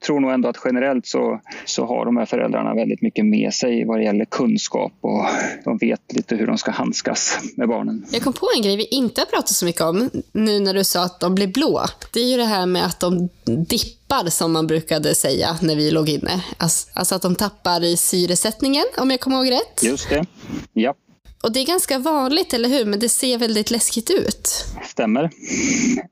tror 0.07 0.21
nog 0.21 0.31
ändå 0.31 0.49
att 0.49 0.57
generellt 0.65 1.07
så, 1.07 1.41
så 1.65 1.87
har 1.87 2.05
de 2.05 2.17
här 2.17 2.27
föräldrarna 2.27 2.75
väldigt 2.75 3.03
mycket 3.03 3.27
med 3.27 3.55
sig 3.55 3.85
vad 3.85 3.99
det 3.99 4.05
gäller 4.05 4.25
kunskap 4.25 4.93
och 5.01 5.27
de 5.65 5.79
vet 5.79 6.01
lite 6.13 6.37
hur 6.37 6.47
de 6.47 6.59
ska 6.59 6.71
handskas 6.71 7.39
med 7.57 7.69
barnen. 7.69 8.07
Jag 8.11 8.23
kom 8.23 8.33
på 8.33 8.49
en 8.57 8.63
grej 8.63 8.77
vi 8.77 8.85
inte 8.85 9.21
har 9.21 9.27
pratat 9.27 9.49
så 9.49 9.65
mycket 9.65 9.83
om 9.83 10.11
nu 10.33 10.61
när 10.61 10.75
du 10.75 10.85
sa 10.85 11.05
att 11.05 11.21
de 11.21 11.35
blir 11.35 11.47
blå. 11.47 11.85
Det 12.13 12.21
är 12.21 12.31
ju 12.31 12.37
det 12.37 12.45
här 12.45 12.67
med 12.67 12.87
att 12.87 13.01
de 13.01 13.29
dippar 13.45 14.31
som 14.31 14.53
man 14.53 14.67
brukade 14.67 15.15
säga 15.15 15.59
när 15.63 15.77
vi 15.77 15.91
låg 15.91 16.09
inne. 16.09 16.45
Alltså 16.57 17.15
att 17.15 17.23
de 17.23 17.35
tappar 17.35 17.85
i 17.85 17.97
syresättningen 17.97 18.85
om 18.97 19.11
jag 19.11 19.21
kommer 19.21 19.37
ihåg 19.37 19.51
rätt. 19.51 19.83
Just 19.83 20.09
det, 20.09 20.27
ja. 20.73 20.95
Och 21.45 21.53
det 21.53 21.61
är 21.61 21.67
ganska 21.67 21.99
vanligt, 21.99 22.55
eller 22.55 22.69
hur? 22.69 22.85
Men 22.85 23.01
det 23.01 23.09
ser 23.09 23.39
väldigt 23.39 23.71
läskigt 23.71 24.11
ut. 24.11 24.49
Stämmer. 24.83 25.31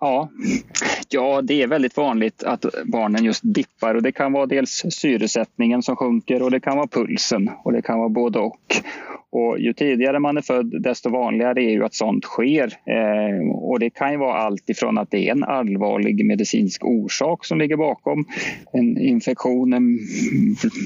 Ja. 0.01 0.29
ja, 1.09 1.43
det 1.43 1.63
är 1.63 1.67
väldigt 1.67 1.97
vanligt 1.97 2.43
att 2.43 2.65
barnen 2.85 3.25
just 3.25 3.41
dippar 3.45 3.95
och 3.95 4.03
det 4.03 4.13
kan 4.13 4.33
vara 4.33 4.47
dels 4.47 4.83
syresättningen 4.91 5.83
som 5.83 5.97
sjunker 5.97 6.43
och 6.43 6.51
det 6.51 6.61
kan 6.61 6.77
vara 6.77 6.87
pulsen 6.87 7.51
och 7.65 7.73
det 7.73 7.83
kan 7.83 7.99
vara 7.99 8.09
både 8.09 8.39
och. 8.39 8.83
Och 9.33 9.59
ju 9.59 9.73
tidigare 9.73 10.19
man 10.19 10.37
är 10.37 10.43
född 10.43 10.83
desto 10.83 11.11
vanligare 11.11 11.63
är 11.63 11.71
ju 11.71 11.85
att 11.85 11.95
sånt 11.95 12.25
sker. 12.25 12.73
Eh, 12.87 13.49
och 13.51 13.79
det 13.79 13.91
kan 13.91 14.13
ju 14.13 14.19
vara 14.19 14.35
allt 14.35 14.71
ifrån 14.71 14.99
att 14.99 15.11
det 15.11 15.29
är 15.29 15.33
en 15.33 15.45
allvarlig 15.45 16.27
medicinsk 16.27 16.85
orsak 16.85 17.45
som 17.45 17.59
ligger 17.59 17.77
bakom. 17.77 18.25
En 18.73 18.99
infektion, 18.99 19.73
en 19.73 19.99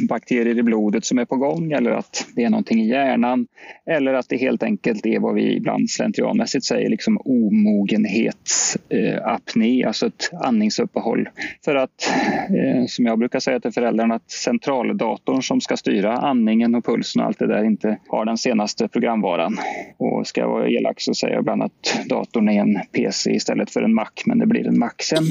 bakterier 0.09 0.59
i 0.59 0.62
blodet 0.62 1.04
som 1.04 1.18
är 1.18 1.24
på 1.24 1.37
gång 1.37 1.72
eller 1.72 1.90
att 1.90 2.26
det 2.37 2.44
är 2.44 2.50
någonting 2.50 2.80
i 2.80 2.88
hjärnan. 2.88 3.46
Eller 3.90 4.14
att 4.14 4.28
det 4.28 4.37
helt 4.37 4.62
enkelt 4.62 5.06
är 5.06 5.20
vad 5.20 5.35
vi 5.35 5.56
ibland 5.56 5.90
slentrianmässigt 5.90 6.64
säger 6.64 6.90
liksom 6.90 7.18
omogenhetsapné, 7.24 9.82
eh, 9.82 9.88
alltså 9.88 10.06
ett 10.06 10.30
andningsuppehåll. 10.44 11.28
För 11.64 11.74
att, 11.74 12.11
eh, 12.48 12.85
som 12.87 13.06
jag 13.06 13.18
brukar 13.18 13.40
säga 13.40 13.61
till 13.61 13.72
föräldrarna, 13.72 14.14
att 14.14 14.30
centraldatorn 14.30 15.42
som 15.42 15.61
ska 15.61 15.76
styra 15.76 16.12
andningen 16.12 16.74
och 16.74 16.85
pulsen 16.85 17.22
och 17.22 17.28
allt 17.28 17.38
det 17.38 17.46
där 17.46 17.64
inte 17.64 17.98
har 18.09 18.24
den 18.24 18.36
den 18.37 18.40
senaste 18.40 18.88
programvaran. 18.88 19.59
Och 19.96 20.27
ska 20.27 20.40
jag 20.40 20.49
vara 20.49 20.68
elak 20.68 21.01
så 21.01 21.14
säger 21.14 21.35
jag 21.35 21.40
ibland 21.40 21.62
att 21.62 22.01
datorn 22.09 22.49
är 22.49 22.61
en 22.61 22.81
PC 22.92 23.31
istället 23.31 23.70
för 23.70 23.83
en 23.83 23.94
Mac, 23.94 24.11
men 24.25 24.38
det 24.38 24.46
blir 24.46 24.66
en 24.66 24.79
Mac 24.79 24.92
sen. 24.99 25.25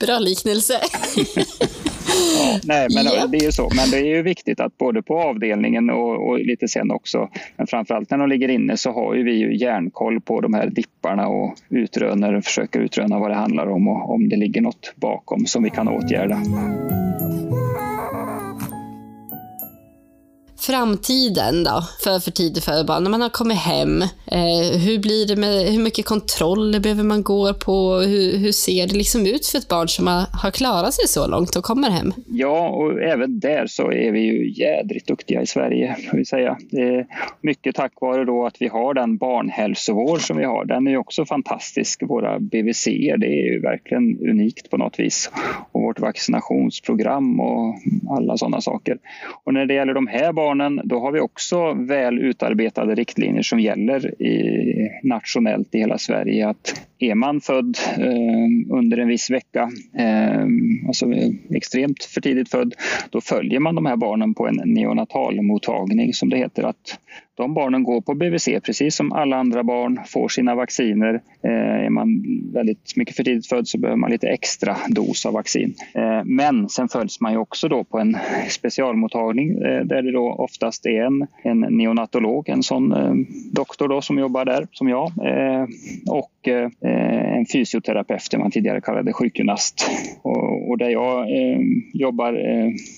Bra 0.00 0.18
liknelse. 0.18 0.74
Ja, 2.38 2.58
nej, 2.64 2.86
men 2.94 3.06
yep. 3.06 3.30
det 3.30 3.38
är 3.38 3.44
ju 3.44 3.52
så. 3.52 3.70
Men 3.76 3.90
det 3.90 3.96
är 3.96 4.16
ju 4.16 4.22
viktigt 4.22 4.60
att 4.60 4.78
både 4.78 5.02
på 5.02 5.18
avdelningen 5.18 5.90
och, 5.90 6.28
och, 6.28 6.38
lite 6.38 6.68
sen 6.68 6.90
också, 6.90 7.28
men 7.56 7.66
framförallt 7.66 8.10
när 8.10 8.18
de 8.18 8.28
ligger 8.28 8.48
inne 8.48 8.76
så 8.76 8.92
har 8.92 9.14
ju 9.14 9.22
vi 9.22 9.32
ju 9.32 9.56
järnkoll 9.56 10.20
på 10.20 10.40
de 10.40 10.54
här 10.54 10.66
dipparna 10.70 11.28
och 11.28 11.54
utröner, 11.70 12.40
försöker 12.40 12.80
utröna 12.80 13.18
vad 13.18 13.30
det 13.30 13.34
handlar 13.34 13.66
om 13.66 13.88
och 13.88 14.14
om 14.14 14.28
det 14.28 14.36
ligger 14.36 14.60
något 14.60 14.92
bakom 14.96 15.46
som 15.46 15.62
vi 15.62 15.70
kan 15.70 15.88
åtgärda 15.88 16.40
framtiden 20.58 21.64
då, 21.64 21.82
för 22.04 22.18
för 22.18 22.30
tidigt 22.30 22.64
födelsedag, 22.64 22.86
barn? 22.86 23.02
När 23.02 23.10
man 23.10 23.22
har 23.22 23.28
kommit 23.28 23.58
hem, 23.58 24.02
eh, 24.02 24.80
hur 24.84 24.98
blir 24.98 25.26
det 25.28 25.36
med, 25.36 25.66
hur 25.72 25.82
mycket 25.82 26.06
kontroller 26.06 26.80
behöver 26.80 27.02
man 27.04 27.22
gå 27.22 27.54
på? 27.54 27.94
Hur, 27.94 28.36
hur 28.38 28.52
ser 28.52 28.86
det 28.86 28.94
liksom 28.94 29.26
ut 29.26 29.46
för 29.46 29.58
ett 29.58 29.68
barn 29.68 29.88
som 29.88 30.06
har, 30.06 30.26
har 30.42 30.50
klarat 30.50 30.94
sig 30.94 31.08
så 31.08 31.26
långt 31.26 31.56
och 31.56 31.64
kommer 31.64 31.90
hem? 31.90 32.12
Ja, 32.26 32.68
och 32.68 33.02
även 33.02 33.40
där 33.40 33.66
så 33.66 33.92
är 33.92 34.12
vi 34.12 34.20
ju 34.20 34.52
jädrigt 34.52 35.06
duktiga 35.06 35.42
i 35.42 35.46
Sverige, 35.46 35.96
får 36.10 36.18
vi 36.18 36.24
säga. 36.24 36.58
Det 36.70 36.82
är 36.82 37.06
mycket 37.40 37.74
tack 37.76 37.92
vare 38.00 38.24
då 38.24 38.46
att 38.46 38.56
vi 38.58 38.68
har 38.68 38.94
den 38.94 39.16
barnhälsovård 39.16 40.20
som 40.20 40.36
vi 40.36 40.44
har. 40.44 40.64
Den 40.64 40.86
är 40.86 40.90
ju 40.90 40.98
också 40.98 41.24
fantastisk. 41.24 42.02
Våra 42.02 42.38
BVC, 42.38 42.84
det 43.18 43.26
är 43.26 43.52
ju 43.52 43.60
verkligen 43.60 44.18
unikt 44.30 44.70
på 44.70 44.76
något 44.76 45.00
vis. 45.00 45.30
Och 45.72 45.82
vårt 45.82 46.00
vaccinationsprogram 46.00 47.40
och 47.40 47.74
alla 48.10 48.36
sådana 48.36 48.60
saker. 48.60 48.98
Och 49.44 49.54
när 49.54 49.66
det 49.66 49.74
gäller 49.74 49.94
de 49.94 50.06
här 50.06 50.32
barnen 50.32 50.45
barnen, 50.46 50.80
då 50.84 51.00
har 51.00 51.12
vi 51.12 51.20
också 51.20 51.72
väl 51.72 52.18
utarbetade 52.18 52.94
riktlinjer 52.94 53.42
som 53.42 53.60
gäller 53.60 54.22
i, 54.22 55.00
nationellt 55.02 55.74
i 55.74 55.78
hela 55.78 55.98
Sverige. 55.98 56.48
Att 56.48 56.82
är 56.98 57.14
man 57.14 57.40
född 57.40 57.78
eh, 57.98 58.76
under 58.76 58.98
en 58.98 59.08
viss 59.08 59.30
vecka, 59.30 59.70
eh, 59.98 60.46
alltså 60.86 61.06
extremt 61.50 62.04
för 62.04 62.20
tidigt 62.20 62.50
född, 62.50 62.74
då 63.10 63.20
följer 63.20 63.60
man 63.60 63.74
de 63.74 63.86
här 63.86 63.96
barnen 63.96 64.34
på 64.34 64.48
en 64.48 64.60
neonatalmottagning 64.64 66.12
som 66.12 66.28
det 66.28 66.36
heter. 66.36 66.62
att 66.62 66.98
de 67.36 67.54
barnen 67.54 67.82
går 67.82 68.00
på 68.00 68.14
BVC 68.14 68.48
precis 68.64 68.96
som 68.96 69.12
alla 69.12 69.36
andra 69.36 69.64
barn, 69.64 70.00
får 70.06 70.28
sina 70.28 70.54
vacciner. 70.54 71.20
Eh, 71.42 71.84
är 71.86 71.90
man 71.90 72.22
väldigt 72.52 72.96
mycket 72.96 73.16
för 73.16 73.24
tidigt 73.24 73.46
född 73.46 73.68
så 73.68 73.78
behöver 73.78 73.96
man 73.96 74.10
lite 74.10 74.28
extra 74.28 74.76
dos 74.88 75.26
av 75.26 75.32
vaccin. 75.32 75.74
Eh, 75.94 76.24
men 76.24 76.68
sen 76.68 76.88
följs 76.88 77.20
man 77.20 77.32
ju 77.32 77.38
också 77.38 77.68
då 77.68 77.84
på 77.84 77.98
en 77.98 78.16
specialmottagning 78.48 79.50
eh, 79.50 79.84
där 79.84 80.02
det 80.02 80.12
då 80.12 80.32
oftast 80.32 80.86
är 80.86 81.02
en, 81.02 81.26
en 81.42 81.60
neonatolog, 81.60 82.48
en 82.48 82.62
sån 82.62 82.92
eh, 82.92 83.14
doktor 83.52 83.88
då 83.88 84.00
som 84.00 84.18
jobbar 84.18 84.44
där 84.44 84.66
som 84.72 84.88
jag 84.88 85.06
eh, 85.06 85.66
och 86.10 86.48
eh, 86.48 86.70
en 87.36 87.46
fysioterapeut, 87.52 88.30
det 88.30 88.38
man 88.38 88.50
tidigare 88.50 88.80
kallade 88.80 89.12
sjukgymnast. 89.12 89.90
Och, 90.22 90.70
och 90.70 90.78
där 90.78 90.90
jag 90.90 91.26
jobbar 91.92 92.40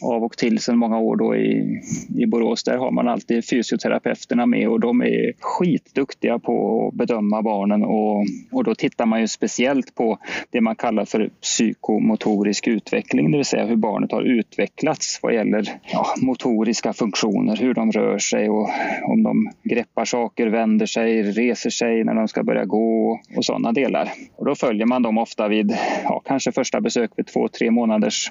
av 0.02 0.24
och 0.24 0.36
till 0.36 0.58
sedan 0.58 0.78
många 0.78 0.98
år 0.98 1.16
då 1.16 1.36
i, 1.36 1.80
i 2.18 2.26
Borås, 2.26 2.64
där 2.64 2.76
har 2.76 2.90
man 2.90 3.08
alltid 3.08 3.48
fysioterapeut 3.48 4.27
terapeuterna 4.28 4.46
med 4.46 4.68
och 4.68 4.80
de 4.80 5.02
är 5.02 5.32
skitduktiga 5.40 6.38
på 6.38 6.86
att 6.88 6.94
bedöma 6.94 7.42
barnen 7.42 7.84
och, 7.84 8.24
och 8.52 8.64
då 8.64 8.74
tittar 8.74 9.06
man 9.06 9.20
ju 9.20 9.28
speciellt 9.28 9.94
på 9.94 10.18
det 10.50 10.60
man 10.60 10.76
kallar 10.76 11.04
för 11.04 11.30
psykomotorisk 11.42 12.68
utveckling, 12.68 13.30
det 13.30 13.36
vill 13.36 13.44
säga 13.44 13.66
hur 13.66 13.76
barnet 13.76 14.12
har 14.12 14.22
utvecklats 14.22 15.20
vad 15.22 15.34
gäller 15.34 15.64
ja, 15.92 16.06
motoriska 16.22 16.92
funktioner, 16.92 17.56
hur 17.56 17.74
de 17.74 17.92
rör 17.92 18.18
sig 18.18 18.48
och 18.48 18.68
om 19.04 19.22
de 19.22 19.50
greppar 19.64 20.04
saker, 20.04 20.46
vänder 20.46 20.86
sig, 20.86 21.22
reser 21.22 21.70
sig 21.70 22.04
när 22.04 22.14
de 22.14 22.28
ska 22.28 22.42
börja 22.42 22.64
gå 22.64 23.20
och 23.36 23.44
sådana 23.44 23.72
delar. 23.72 24.08
Och 24.36 24.46
då 24.46 24.54
följer 24.54 24.86
man 24.86 25.02
dem 25.02 25.18
ofta 25.18 25.48
vid 25.48 25.76
ja, 26.04 26.22
kanske 26.24 26.52
första 26.52 26.80
besök 26.80 27.10
vid 27.16 27.26
två, 27.26 27.48
tre 27.48 27.70
månaders 27.70 28.30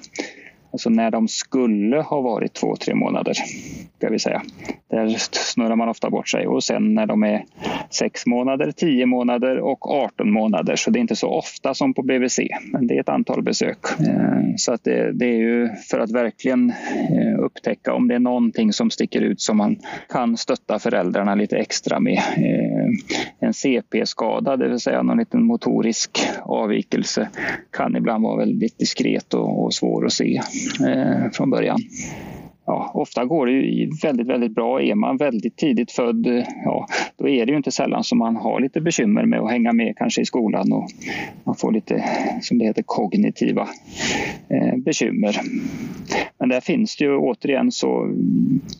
Alltså 0.72 0.90
när 0.90 1.10
de 1.10 1.28
skulle 1.28 1.96
ha 1.96 2.20
varit 2.20 2.54
två, 2.54 2.76
tre 2.76 2.94
månader, 2.94 3.32
ska 3.96 4.08
vi 4.08 4.18
säga. 4.18 4.42
Där 4.90 5.16
snurrar 5.30 5.76
man 5.76 5.88
ofta 5.88 6.10
bort 6.10 6.28
sig. 6.28 6.46
Och 6.46 6.64
sen 6.64 6.94
när 6.94 7.06
de 7.06 7.22
är 7.22 7.44
sex 7.90 8.26
månader, 8.26 8.72
tio 8.72 9.06
månader 9.06 9.58
och 9.58 9.90
18 9.90 10.30
månader. 10.32 10.76
Så 10.76 10.90
det 10.90 10.98
är 10.98 11.00
inte 11.00 11.16
så 11.16 11.28
ofta 11.28 11.74
som 11.74 11.94
på 11.94 12.02
BVC, 12.02 12.38
men 12.72 12.86
det 12.86 12.96
är 12.96 13.00
ett 13.00 13.08
antal 13.08 13.42
besök. 13.42 13.78
Eh, 14.00 14.54
så 14.56 14.72
att 14.72 14.84
det, 14.84 15.12
det 15.12 15.26
är 15.26 15.38
ju 15.38 15.68
för 15.90 15.98
att 15.98 16.10
verkligen 16.10 16.70
eh, 16.70 17.38
upptäcka 17.44 17.94
om 17.94 18.08
det 18.08 18.14
är 18.14 18.18
någonting 18.18 18.72
som 18.72 18.90
sticker 18.90 19.20
ut 19.20 19.40
som 19.40 19.56
man 19.56 19.76
kan 20.08 20.36
stötta 20.36 20.78
föräldrarna 20.78 21.34
lite 21.34 21.56
extra 21.56 22.00
med. 22.00 22.18
Eh, 22.18 23.46
en 23.48 23.54
CP-skada, 23.54 24.56
det 24.56 24.68
vill 24.68 24.80
säga 24.80 25.02
någon 25.02 25.18
liten 25.18 25.44
motorisk 25.44 26.20
avvikelse, 26.42 27.28
kan 27.70 27.96
ibland 27.96 28.24
vara 28.24 28.36
väldigt 28.36 28.78
diskret 28.78 29.34
och, 29.34 29.64
och 29.64 29.74
svår 29.74 30.06
att 30.06 30.12
se 30.12 30.40
eh, 30.88 31.30
från 31.32 31.50
början. 31.50 31.78
Ja, 32.68 32.90
ofta 32.94 33.24
går 33.24 33.46
det 33.46 33.52
ju 33.52 33.90
väldigt, 34.02 34.26
väldigt 34.26 34.54
bra. 34.54 34.82
Är 34.82 34.94
man 34.94 35.16
väldigt 35.16 35.56
tidigt 35.56 35.92
född, 35.92 36.26
eh, 36.26 36.44
ja, 36.64 36.86
då 37.16 37.28
är 37.28 37.46
det 37.46 37.52
ju 37.52 37.56
inte 37.56 37.70
sällan 37.70 38.04
som 38.04 38.18
man 38.18 38.36
har 38.36 38.60
lite 38.60 38.80
bekymmer 38.80 39.24
med 39.24 39.40
att 39.40 39.50
hänga 39.50 39.72
med 39.72 39.96
kanske 39.96 40.22
i 40.22 40.24
skolan 40.24 40.72
och 40.72 40.90
man 41.44 41.54
får 41.54 41.72
lite, 41.72 42.04
som 42.40 42.58
det 42.58 42.64
heter, 42.64 42.82
kognitiva 42.86 43.68
eh, 44.48 44.76
bekymmer. 44.76 45.36
Men 46.38 46.48
där 46.48 46.60
finns 46.60 46.96
det 46.96 47.04
ju 47.04 47.16
återigen 47.16 47.72
så 47.72 48.14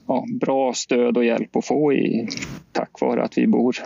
ja, 0.07 0.24
bra 0.41 0.72
stöd 0.72 1.16
och 1.16 1.24
hjälp 1.24 1.57
att 1.57 1.66
få 1.66 1.93
i, 1.93 2.29
tack 2.72 3.01
vare 3.01 3.22
att 3.22 3.39
vi 3.39 3.47
bor 3.47 3.76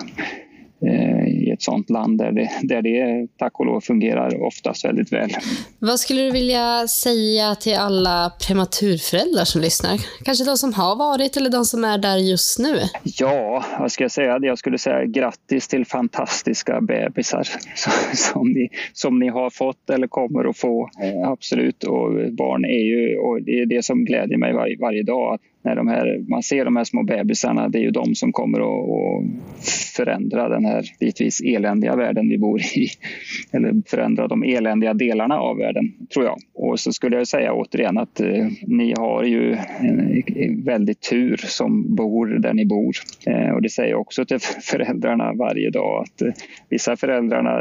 i 1.29 1.51
ett 1.51 1.63
sådant 1.63 1.91
land 1.91 2.19
där 2.19 2.33
det, 2.33 2.51
där 2.63 2.83
det 2.83 3.27
tack 3.39 3.61
och 3.61 3.67
lov 3.67 3.81
fungerar 3.81 4.43
oftast 4.43 4.85
väldigt 4.85 5.13
väl. 5.13 5.31
Vad 5.79 6.01
skulle 6.01 6.23
du 6.23 6.31
vilja 6.31 6.89
säga 6.89 7.55
till 7.55 7.77
alla 7.77 8.33
prematurföräldrar 8.47 9.45
som 9.45 9.61
lyssnar? 9.61 9.99
Kanske 10.25 10.45
de 10.45 10.57
som 10.57 10.73
har 10.73 10.97
varit 10.97 11.37
eller 11.37 11.51
de 11.51 11.65
som 11.65 11.85
är 11.85 11.99
där 11.99 12.17
just 12.17 12.59
nu? 12.59 12.79
Ja, 13.03 13.65
vad 13.79 13.93
ska 13.93 14.05
jag 14.05 14.11
säga? 14.11 14.39
Jag 14.43 14.59
skulle 14.59 14.79
säga 14.79 15.05
grattis 15.05 15.69
till 15.69 15.87
fantastiska 15.87 16.81
bebisar 16.81 17.49
som 18.15 18.53
ni, 18.53 18.69
som 18.93 19.19
ni 19.19 19.29
har 19.29 19.51
fått 19.51 19.91
eller 19.91 20.07
kommer 20.07 20.51
att 20.51 20.57
få. 20.57 20.91
Absolut, 21.27 21.85
och 21.85 22.33
barn 22.33 22.65
är 22.65 22.85
ju, 22.85 23.19
och 23.19 23.43
det 23.43 23.61
är 23.61 23.67
det 23.67 23.85
som 23.85 24.05
gläder 24.05 24.37
mig 24.37 24.53
var, 24.53 24.81
varje 24.81 25.03
dag, 25.03 25.39
när 25.63 25.77
de 25.77 25.89
här, 25.89 26.25
man 26.29 26.43
ser 26.43 26.65
de 26.65 26.77
här 26.77 26.85
små 26.85 27.03
bebisarna, 27.03 27.69
det 27.69 27.79
är 27.79 27.83
ju 27.83 27.91
de 27.91 28.15
som 28.15 28.33
kommer 28.33 28.61
att, 28.61 29.25
förändra 29.97 30.49
den 30.49 30.65
här 30.65 30.85
bitvis 31.01 31.41
eländiga 31.41 31.97
världen 31.97 32.29
vi 32.29 32.39
bor 32.39 32.61
i. 32.61 32.89
Eller 33.53 33.83
förändra 33.87 34.29
de 34.29 34.43
eländiga 34.43 34.95
delarna 34.95 35.39
av 35.39 35.57
världen, 35.57 35.93
tror 36.15 36.25
jag. 36.25 36.39
Och 36.55 36.81
så 36.81 36.93
skulle 36.93 37.17
jag 37.17 37.29
säga 37.29 37.53
återigen 37.53 37.99
att 37.99 38.21
eh, 38.21 38.47
ni 38.67 38.95
har 38.99 39.25
ju 39.25 39.53
en, 39.81 40.23
en 40.27 40.65
väldigt 40.65 41.11
tur 41.11 41.37
som 41.37 41.95
bor 41.95 42.27
där 42.27 42.55
ni 42.55 42.67
bor. 42.67 42.95
Eh, 43.27 43.51
och 43.51 43.63
det 43.63 43.69
säger 43.69 43.91
jag 43.91 44.01
också 44.01 44.25
till 44.25 44.39
föräldrarna 44.63 45.33
varje 45.33 45.71
dag 45.71 46.03
att 46.03 46.23
eh, 46.23 46.33
vissa 46.69 46.97
föräldrarna, 46.97 47.61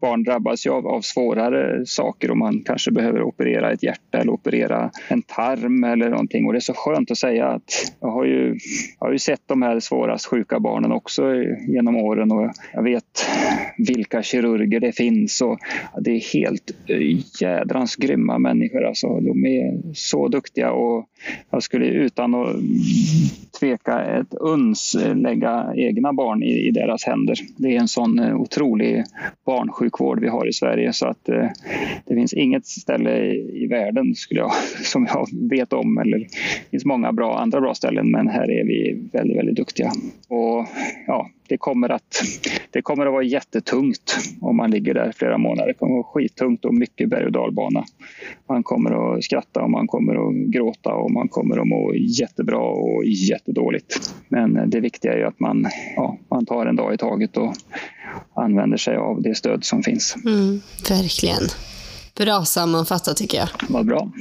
barn 0.00 0.24
drabbas 0.24 0.66
ju 0.66 0.70
av, 0.70 0.86
av 0.86 1.00
svårare 1.00 1.86
saker 1.86 2.30
och 2.30 2.36
man 2.36 2.62
kanske 2.64 2.90
behöver 2.90 3.22
operera 3.22 3.72
ett 3.72 3.82
hjärta 3.82 4.18
eller 4.18 4.32
operera 4.32 4.90
en 5.08 5.22
tarm 5.22 5.84
eller 5.84 6.10
någonting 6.10 6.46
och 6.46 6.52
det 6.52 6.58
är 6.58 6.60
så 6.60 6.74
skönt 6.74 7.10
att 7.10 7.18
säga 7.18 7.37
säga 7.38 7.48
att 7.48 7.92
jag 8.00 8.08
har 8.08 8.24
ju, 8.24 8.58
jag 9.00 9.06
har 9.06 9.12
ju 9.12 9.18
sett 9.18 9.42
de 9.46 9.62
här 9.62 9.80
svårast 9.80 10.26
sjuka 10.26 10.60
barnen 10.60 10.92
också 10.92 11.34
genom 11.68 11.96
åren 11.96 12.32
och 12.32 12.50
jag 12.72 12.82
vet 12.82 13.04
vilka 13.78 14.22
kirurger 14.22 14.80
det 14.80 14.92
finns 14.92 15.40
och 15.40 15.58
det 16.00 16.10
är 16.10 16.32
helt 16.34 16.70
eh, 16.86 17.42
jädrans 17.42 17.96
grymma 17.96 18.38
människor 18.38 18.84
alltså. 18.84 19.20
De 19.20 19.46
är 19.46 19.94
så 19.94 20.28
duktiga 20.28 20.72
och 20.72 21.08
jag 21.50 21.62
skulle 21.62 21.86
utan 21.86 22.34
att 22.34 22.56
tveka 23.60 24.00
ett 24.00 24.34
uns 24.34 24.96
lägga 25.14 25.72
egna 25.76 26.12
barn 26.12 26.42
i, 26.42 26.68
i 26.68 26.70
deras 26.70 27.04
händer. 27.04 27.34
Det 27.56 27.76
är 27.76 27.80
en 27.80 27.88
sån 27.88 28.18
eh, 28.18 28.36
otrolig 28.36 29.04
barnsjukvård 29.46 30.20
vi 30.20 30.28
har 30.28 30.48
i 30.48 30.52
Sverige 30.52 30.92
så 30.92 31.06
att 31.06 31.28
eh, 31.28 31.48
det 32.06 32.14
finns 32.14 32.32
inget 32.32 32.66
ställe 32.66 33.18
i, 33.18 33.64
i 33.64 33.66
världen 33.66 34.14
skulle 34.14 34.40
jag, 34.40 34.52
som 34.84 35.06
jag 35.06 35.26
vet 35.50 35.72
om 35.72 35.98
eller 35.98 36.18
det 36.18 36.70
finns 36.70 36.84
många 36.84 37.12
bra 37.12 37.27
andra 37.34 37.60
bra 37.60 37.74
ställen 37.74 38.10
men 38.10 38.28
här 38.28 38.50
är 38.50 38.64
vi 38.64 39.08
väldigt, 39.12 39.36
väldigt 39.38 39.56
duktiga. 39.56 39.92
Och 40.28 40.66
ja, 41.06 41.30
det 41.48 41.56
kommer, 41.56 41.88
att, 41.88 42.22
det 42.70 42.82
kommer 42.82 43.06
att 43.06 43.12
vara 43.12 43.22
jättetungt 43.22 44.18
om 44.40 44.56
man 44.56 44.70
ligger 44.70 44.94
där 44.94 45.12
flera 45.16 45.38
månader. 45.38 45.68
Det 45.68 45.74
kommer 45.74 45.92
att 45.92 46.04
vara 46.04 46.12
skittungt 46.12 46.64
och 46.64 46.74
mycket 46.74 47.08
berg 47.08 47.24
och 47.24 47.32
dalbana. 47.32 47.84
Man 48.48 48.62
kommer 48.62 49.16
att 49.16 49.24
skratta 49.24 49.62
och 49.62 49.70
man 49.70 49.86
kommer 49.86 50.28
att 50.28 50.34
gråta 50.34 50.94
och 50.94 51.10
man 51.10 51.28
kommer 51.28 51.58
att 51.58 51.66
må 51.66 51.94
jättebra 51.94 52.58
och 52.58 53.04
jättedåligt. 53.04 54.14
Men 54.28 54.70
det 54.70 54.80
viktiga 54.80 55.12
är 55.12 55.24
att 55.24 55.40
man, 55.40 55.66
ja, 55.96 56.18
man 56.30 56.46
tar 56.46 56.66
en 56.66 56.76
dag 56.76 56.94
i 56.94 56.96
taget 56.96 57.36
och 57.36 57.54
använder 58.34 58.76
sig 58.76 58.96
av 58.96 59.22
det 59.22 59.34
stöd 59.34 59.64
som 59.64 59.82
finns. 59.82 60.16
Mm, 60.24 60.60
verkligen. 60.88 61.42
Bra 62.18 62.44
sammanfattat 62.44 63.16
tycker 63.16 63.38
jag. 63.38 63.48
Vad 63.68 63.86
bra. 63.86 64.12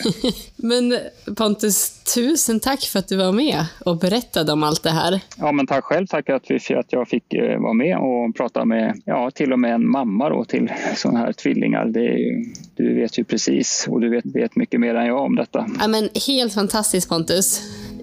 Men 0.56 0.98
Pontus, 1.36 2.04
tusen 2.14 2.60
tack 2.60 2.80
för 2.80 2.98
att 2.98 3.08
du 3.08 3.16
var 3.16 3.32
med 3.32 3.64
och 3.84 3.98
berättade 3.98 4.52
om 4.52 4.62
allt 4.62 4.82
det 4.82 4.90
här. 4.90 5.20
Ja, 5.36 5.52
men 5.52 5.66
tack 5.66 5.84
själv. 5.84 6.06
Tack 6.06 6.30
att, 6.30 6.42
vi, 6.48 6.74
att 6.74 6.92
jag 6.92 7.08
fick 7.08 7.34
eh, 7.34 7.60
vara 7.60 7.72
med 7.72 7.98
och 7.98 8.36
prata 8.36 8.64
med, 8.64 9.02
ja, 9.04 9.30
till 9.30 9.52
och 9.52 9.58
med 9.58 9.74
en 9.74 9.90
mamma 9.90 10.28
då 10.28 10.44
till 10.44 10.72
sådana 10.96 11.18
här 11.18 11.32
tvillingar. 11.32 11.98
Är, 11.98 12.44
du 12.76 12.94
vet 12.94 13.18
ju 13.18 13.24
precis 13.24 13.86
och 13.90 14.00
du 14.00 14.08
vet, 14.08 14.24
vet 14.26 14.56
mycket 14.56 14.80
mer 14.80 14.94
än 14.94 15.06
jag 15.06 15.20
om 15.22 15.36
detta. 15.36 15.66
Ja, 15.80 15.88
men 15.88 16.08
helt 16.26 16.54
fantastiskt 16.54 17.08
Pontus 17.08 17.60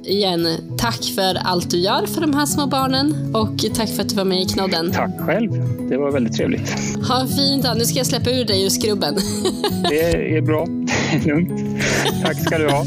igen, 0.07 0.47
tack 0.77 1.03
för 1.15 1.35
allt 1.35 1.71
du 1.71 1.77
gör 1.77 2.05
för 2.05 2.21
de 2.21 2.33
här 2.33 2.45
små 2.45 2.67
barnen 2.67 3.35
och 3.35 3.65
tack 3.75 3.89
för 3.89 4.01
att 4.01 4.09
du 4.09 4.15
var 4.15 4.25
med 4.25 4.41
i 4.41 4.45
Knodden. 4.45 4.91
Tack 4.91 5.11
själv. 5.19 5.51
Det 5.89 5.97
var 5.97 6.11
väldigt 6.11 6.33
trevligt. 6.33 6.69
Ha 7.07 7.21
en 7.21 7.27
fin 7.27 7.61
dag. 7.61 7.77
Nu 7.77 7.85
ska 7.85 7.97
jag 7.97 8.07
släppa 8.07 8.29
ur 8.29 8.45
dig 8.45 8.65
ur 8.65 8.69
skrubben. 8.69 9.15
Det 9.89 10.37
är 10.37 10.41
bra. 10.41 10.67
Lugnt. 11.25 11.81
Tack 12.23 12.43
ska 12.43 12.57
du 12.57 12.69
ha. 12.69 12.85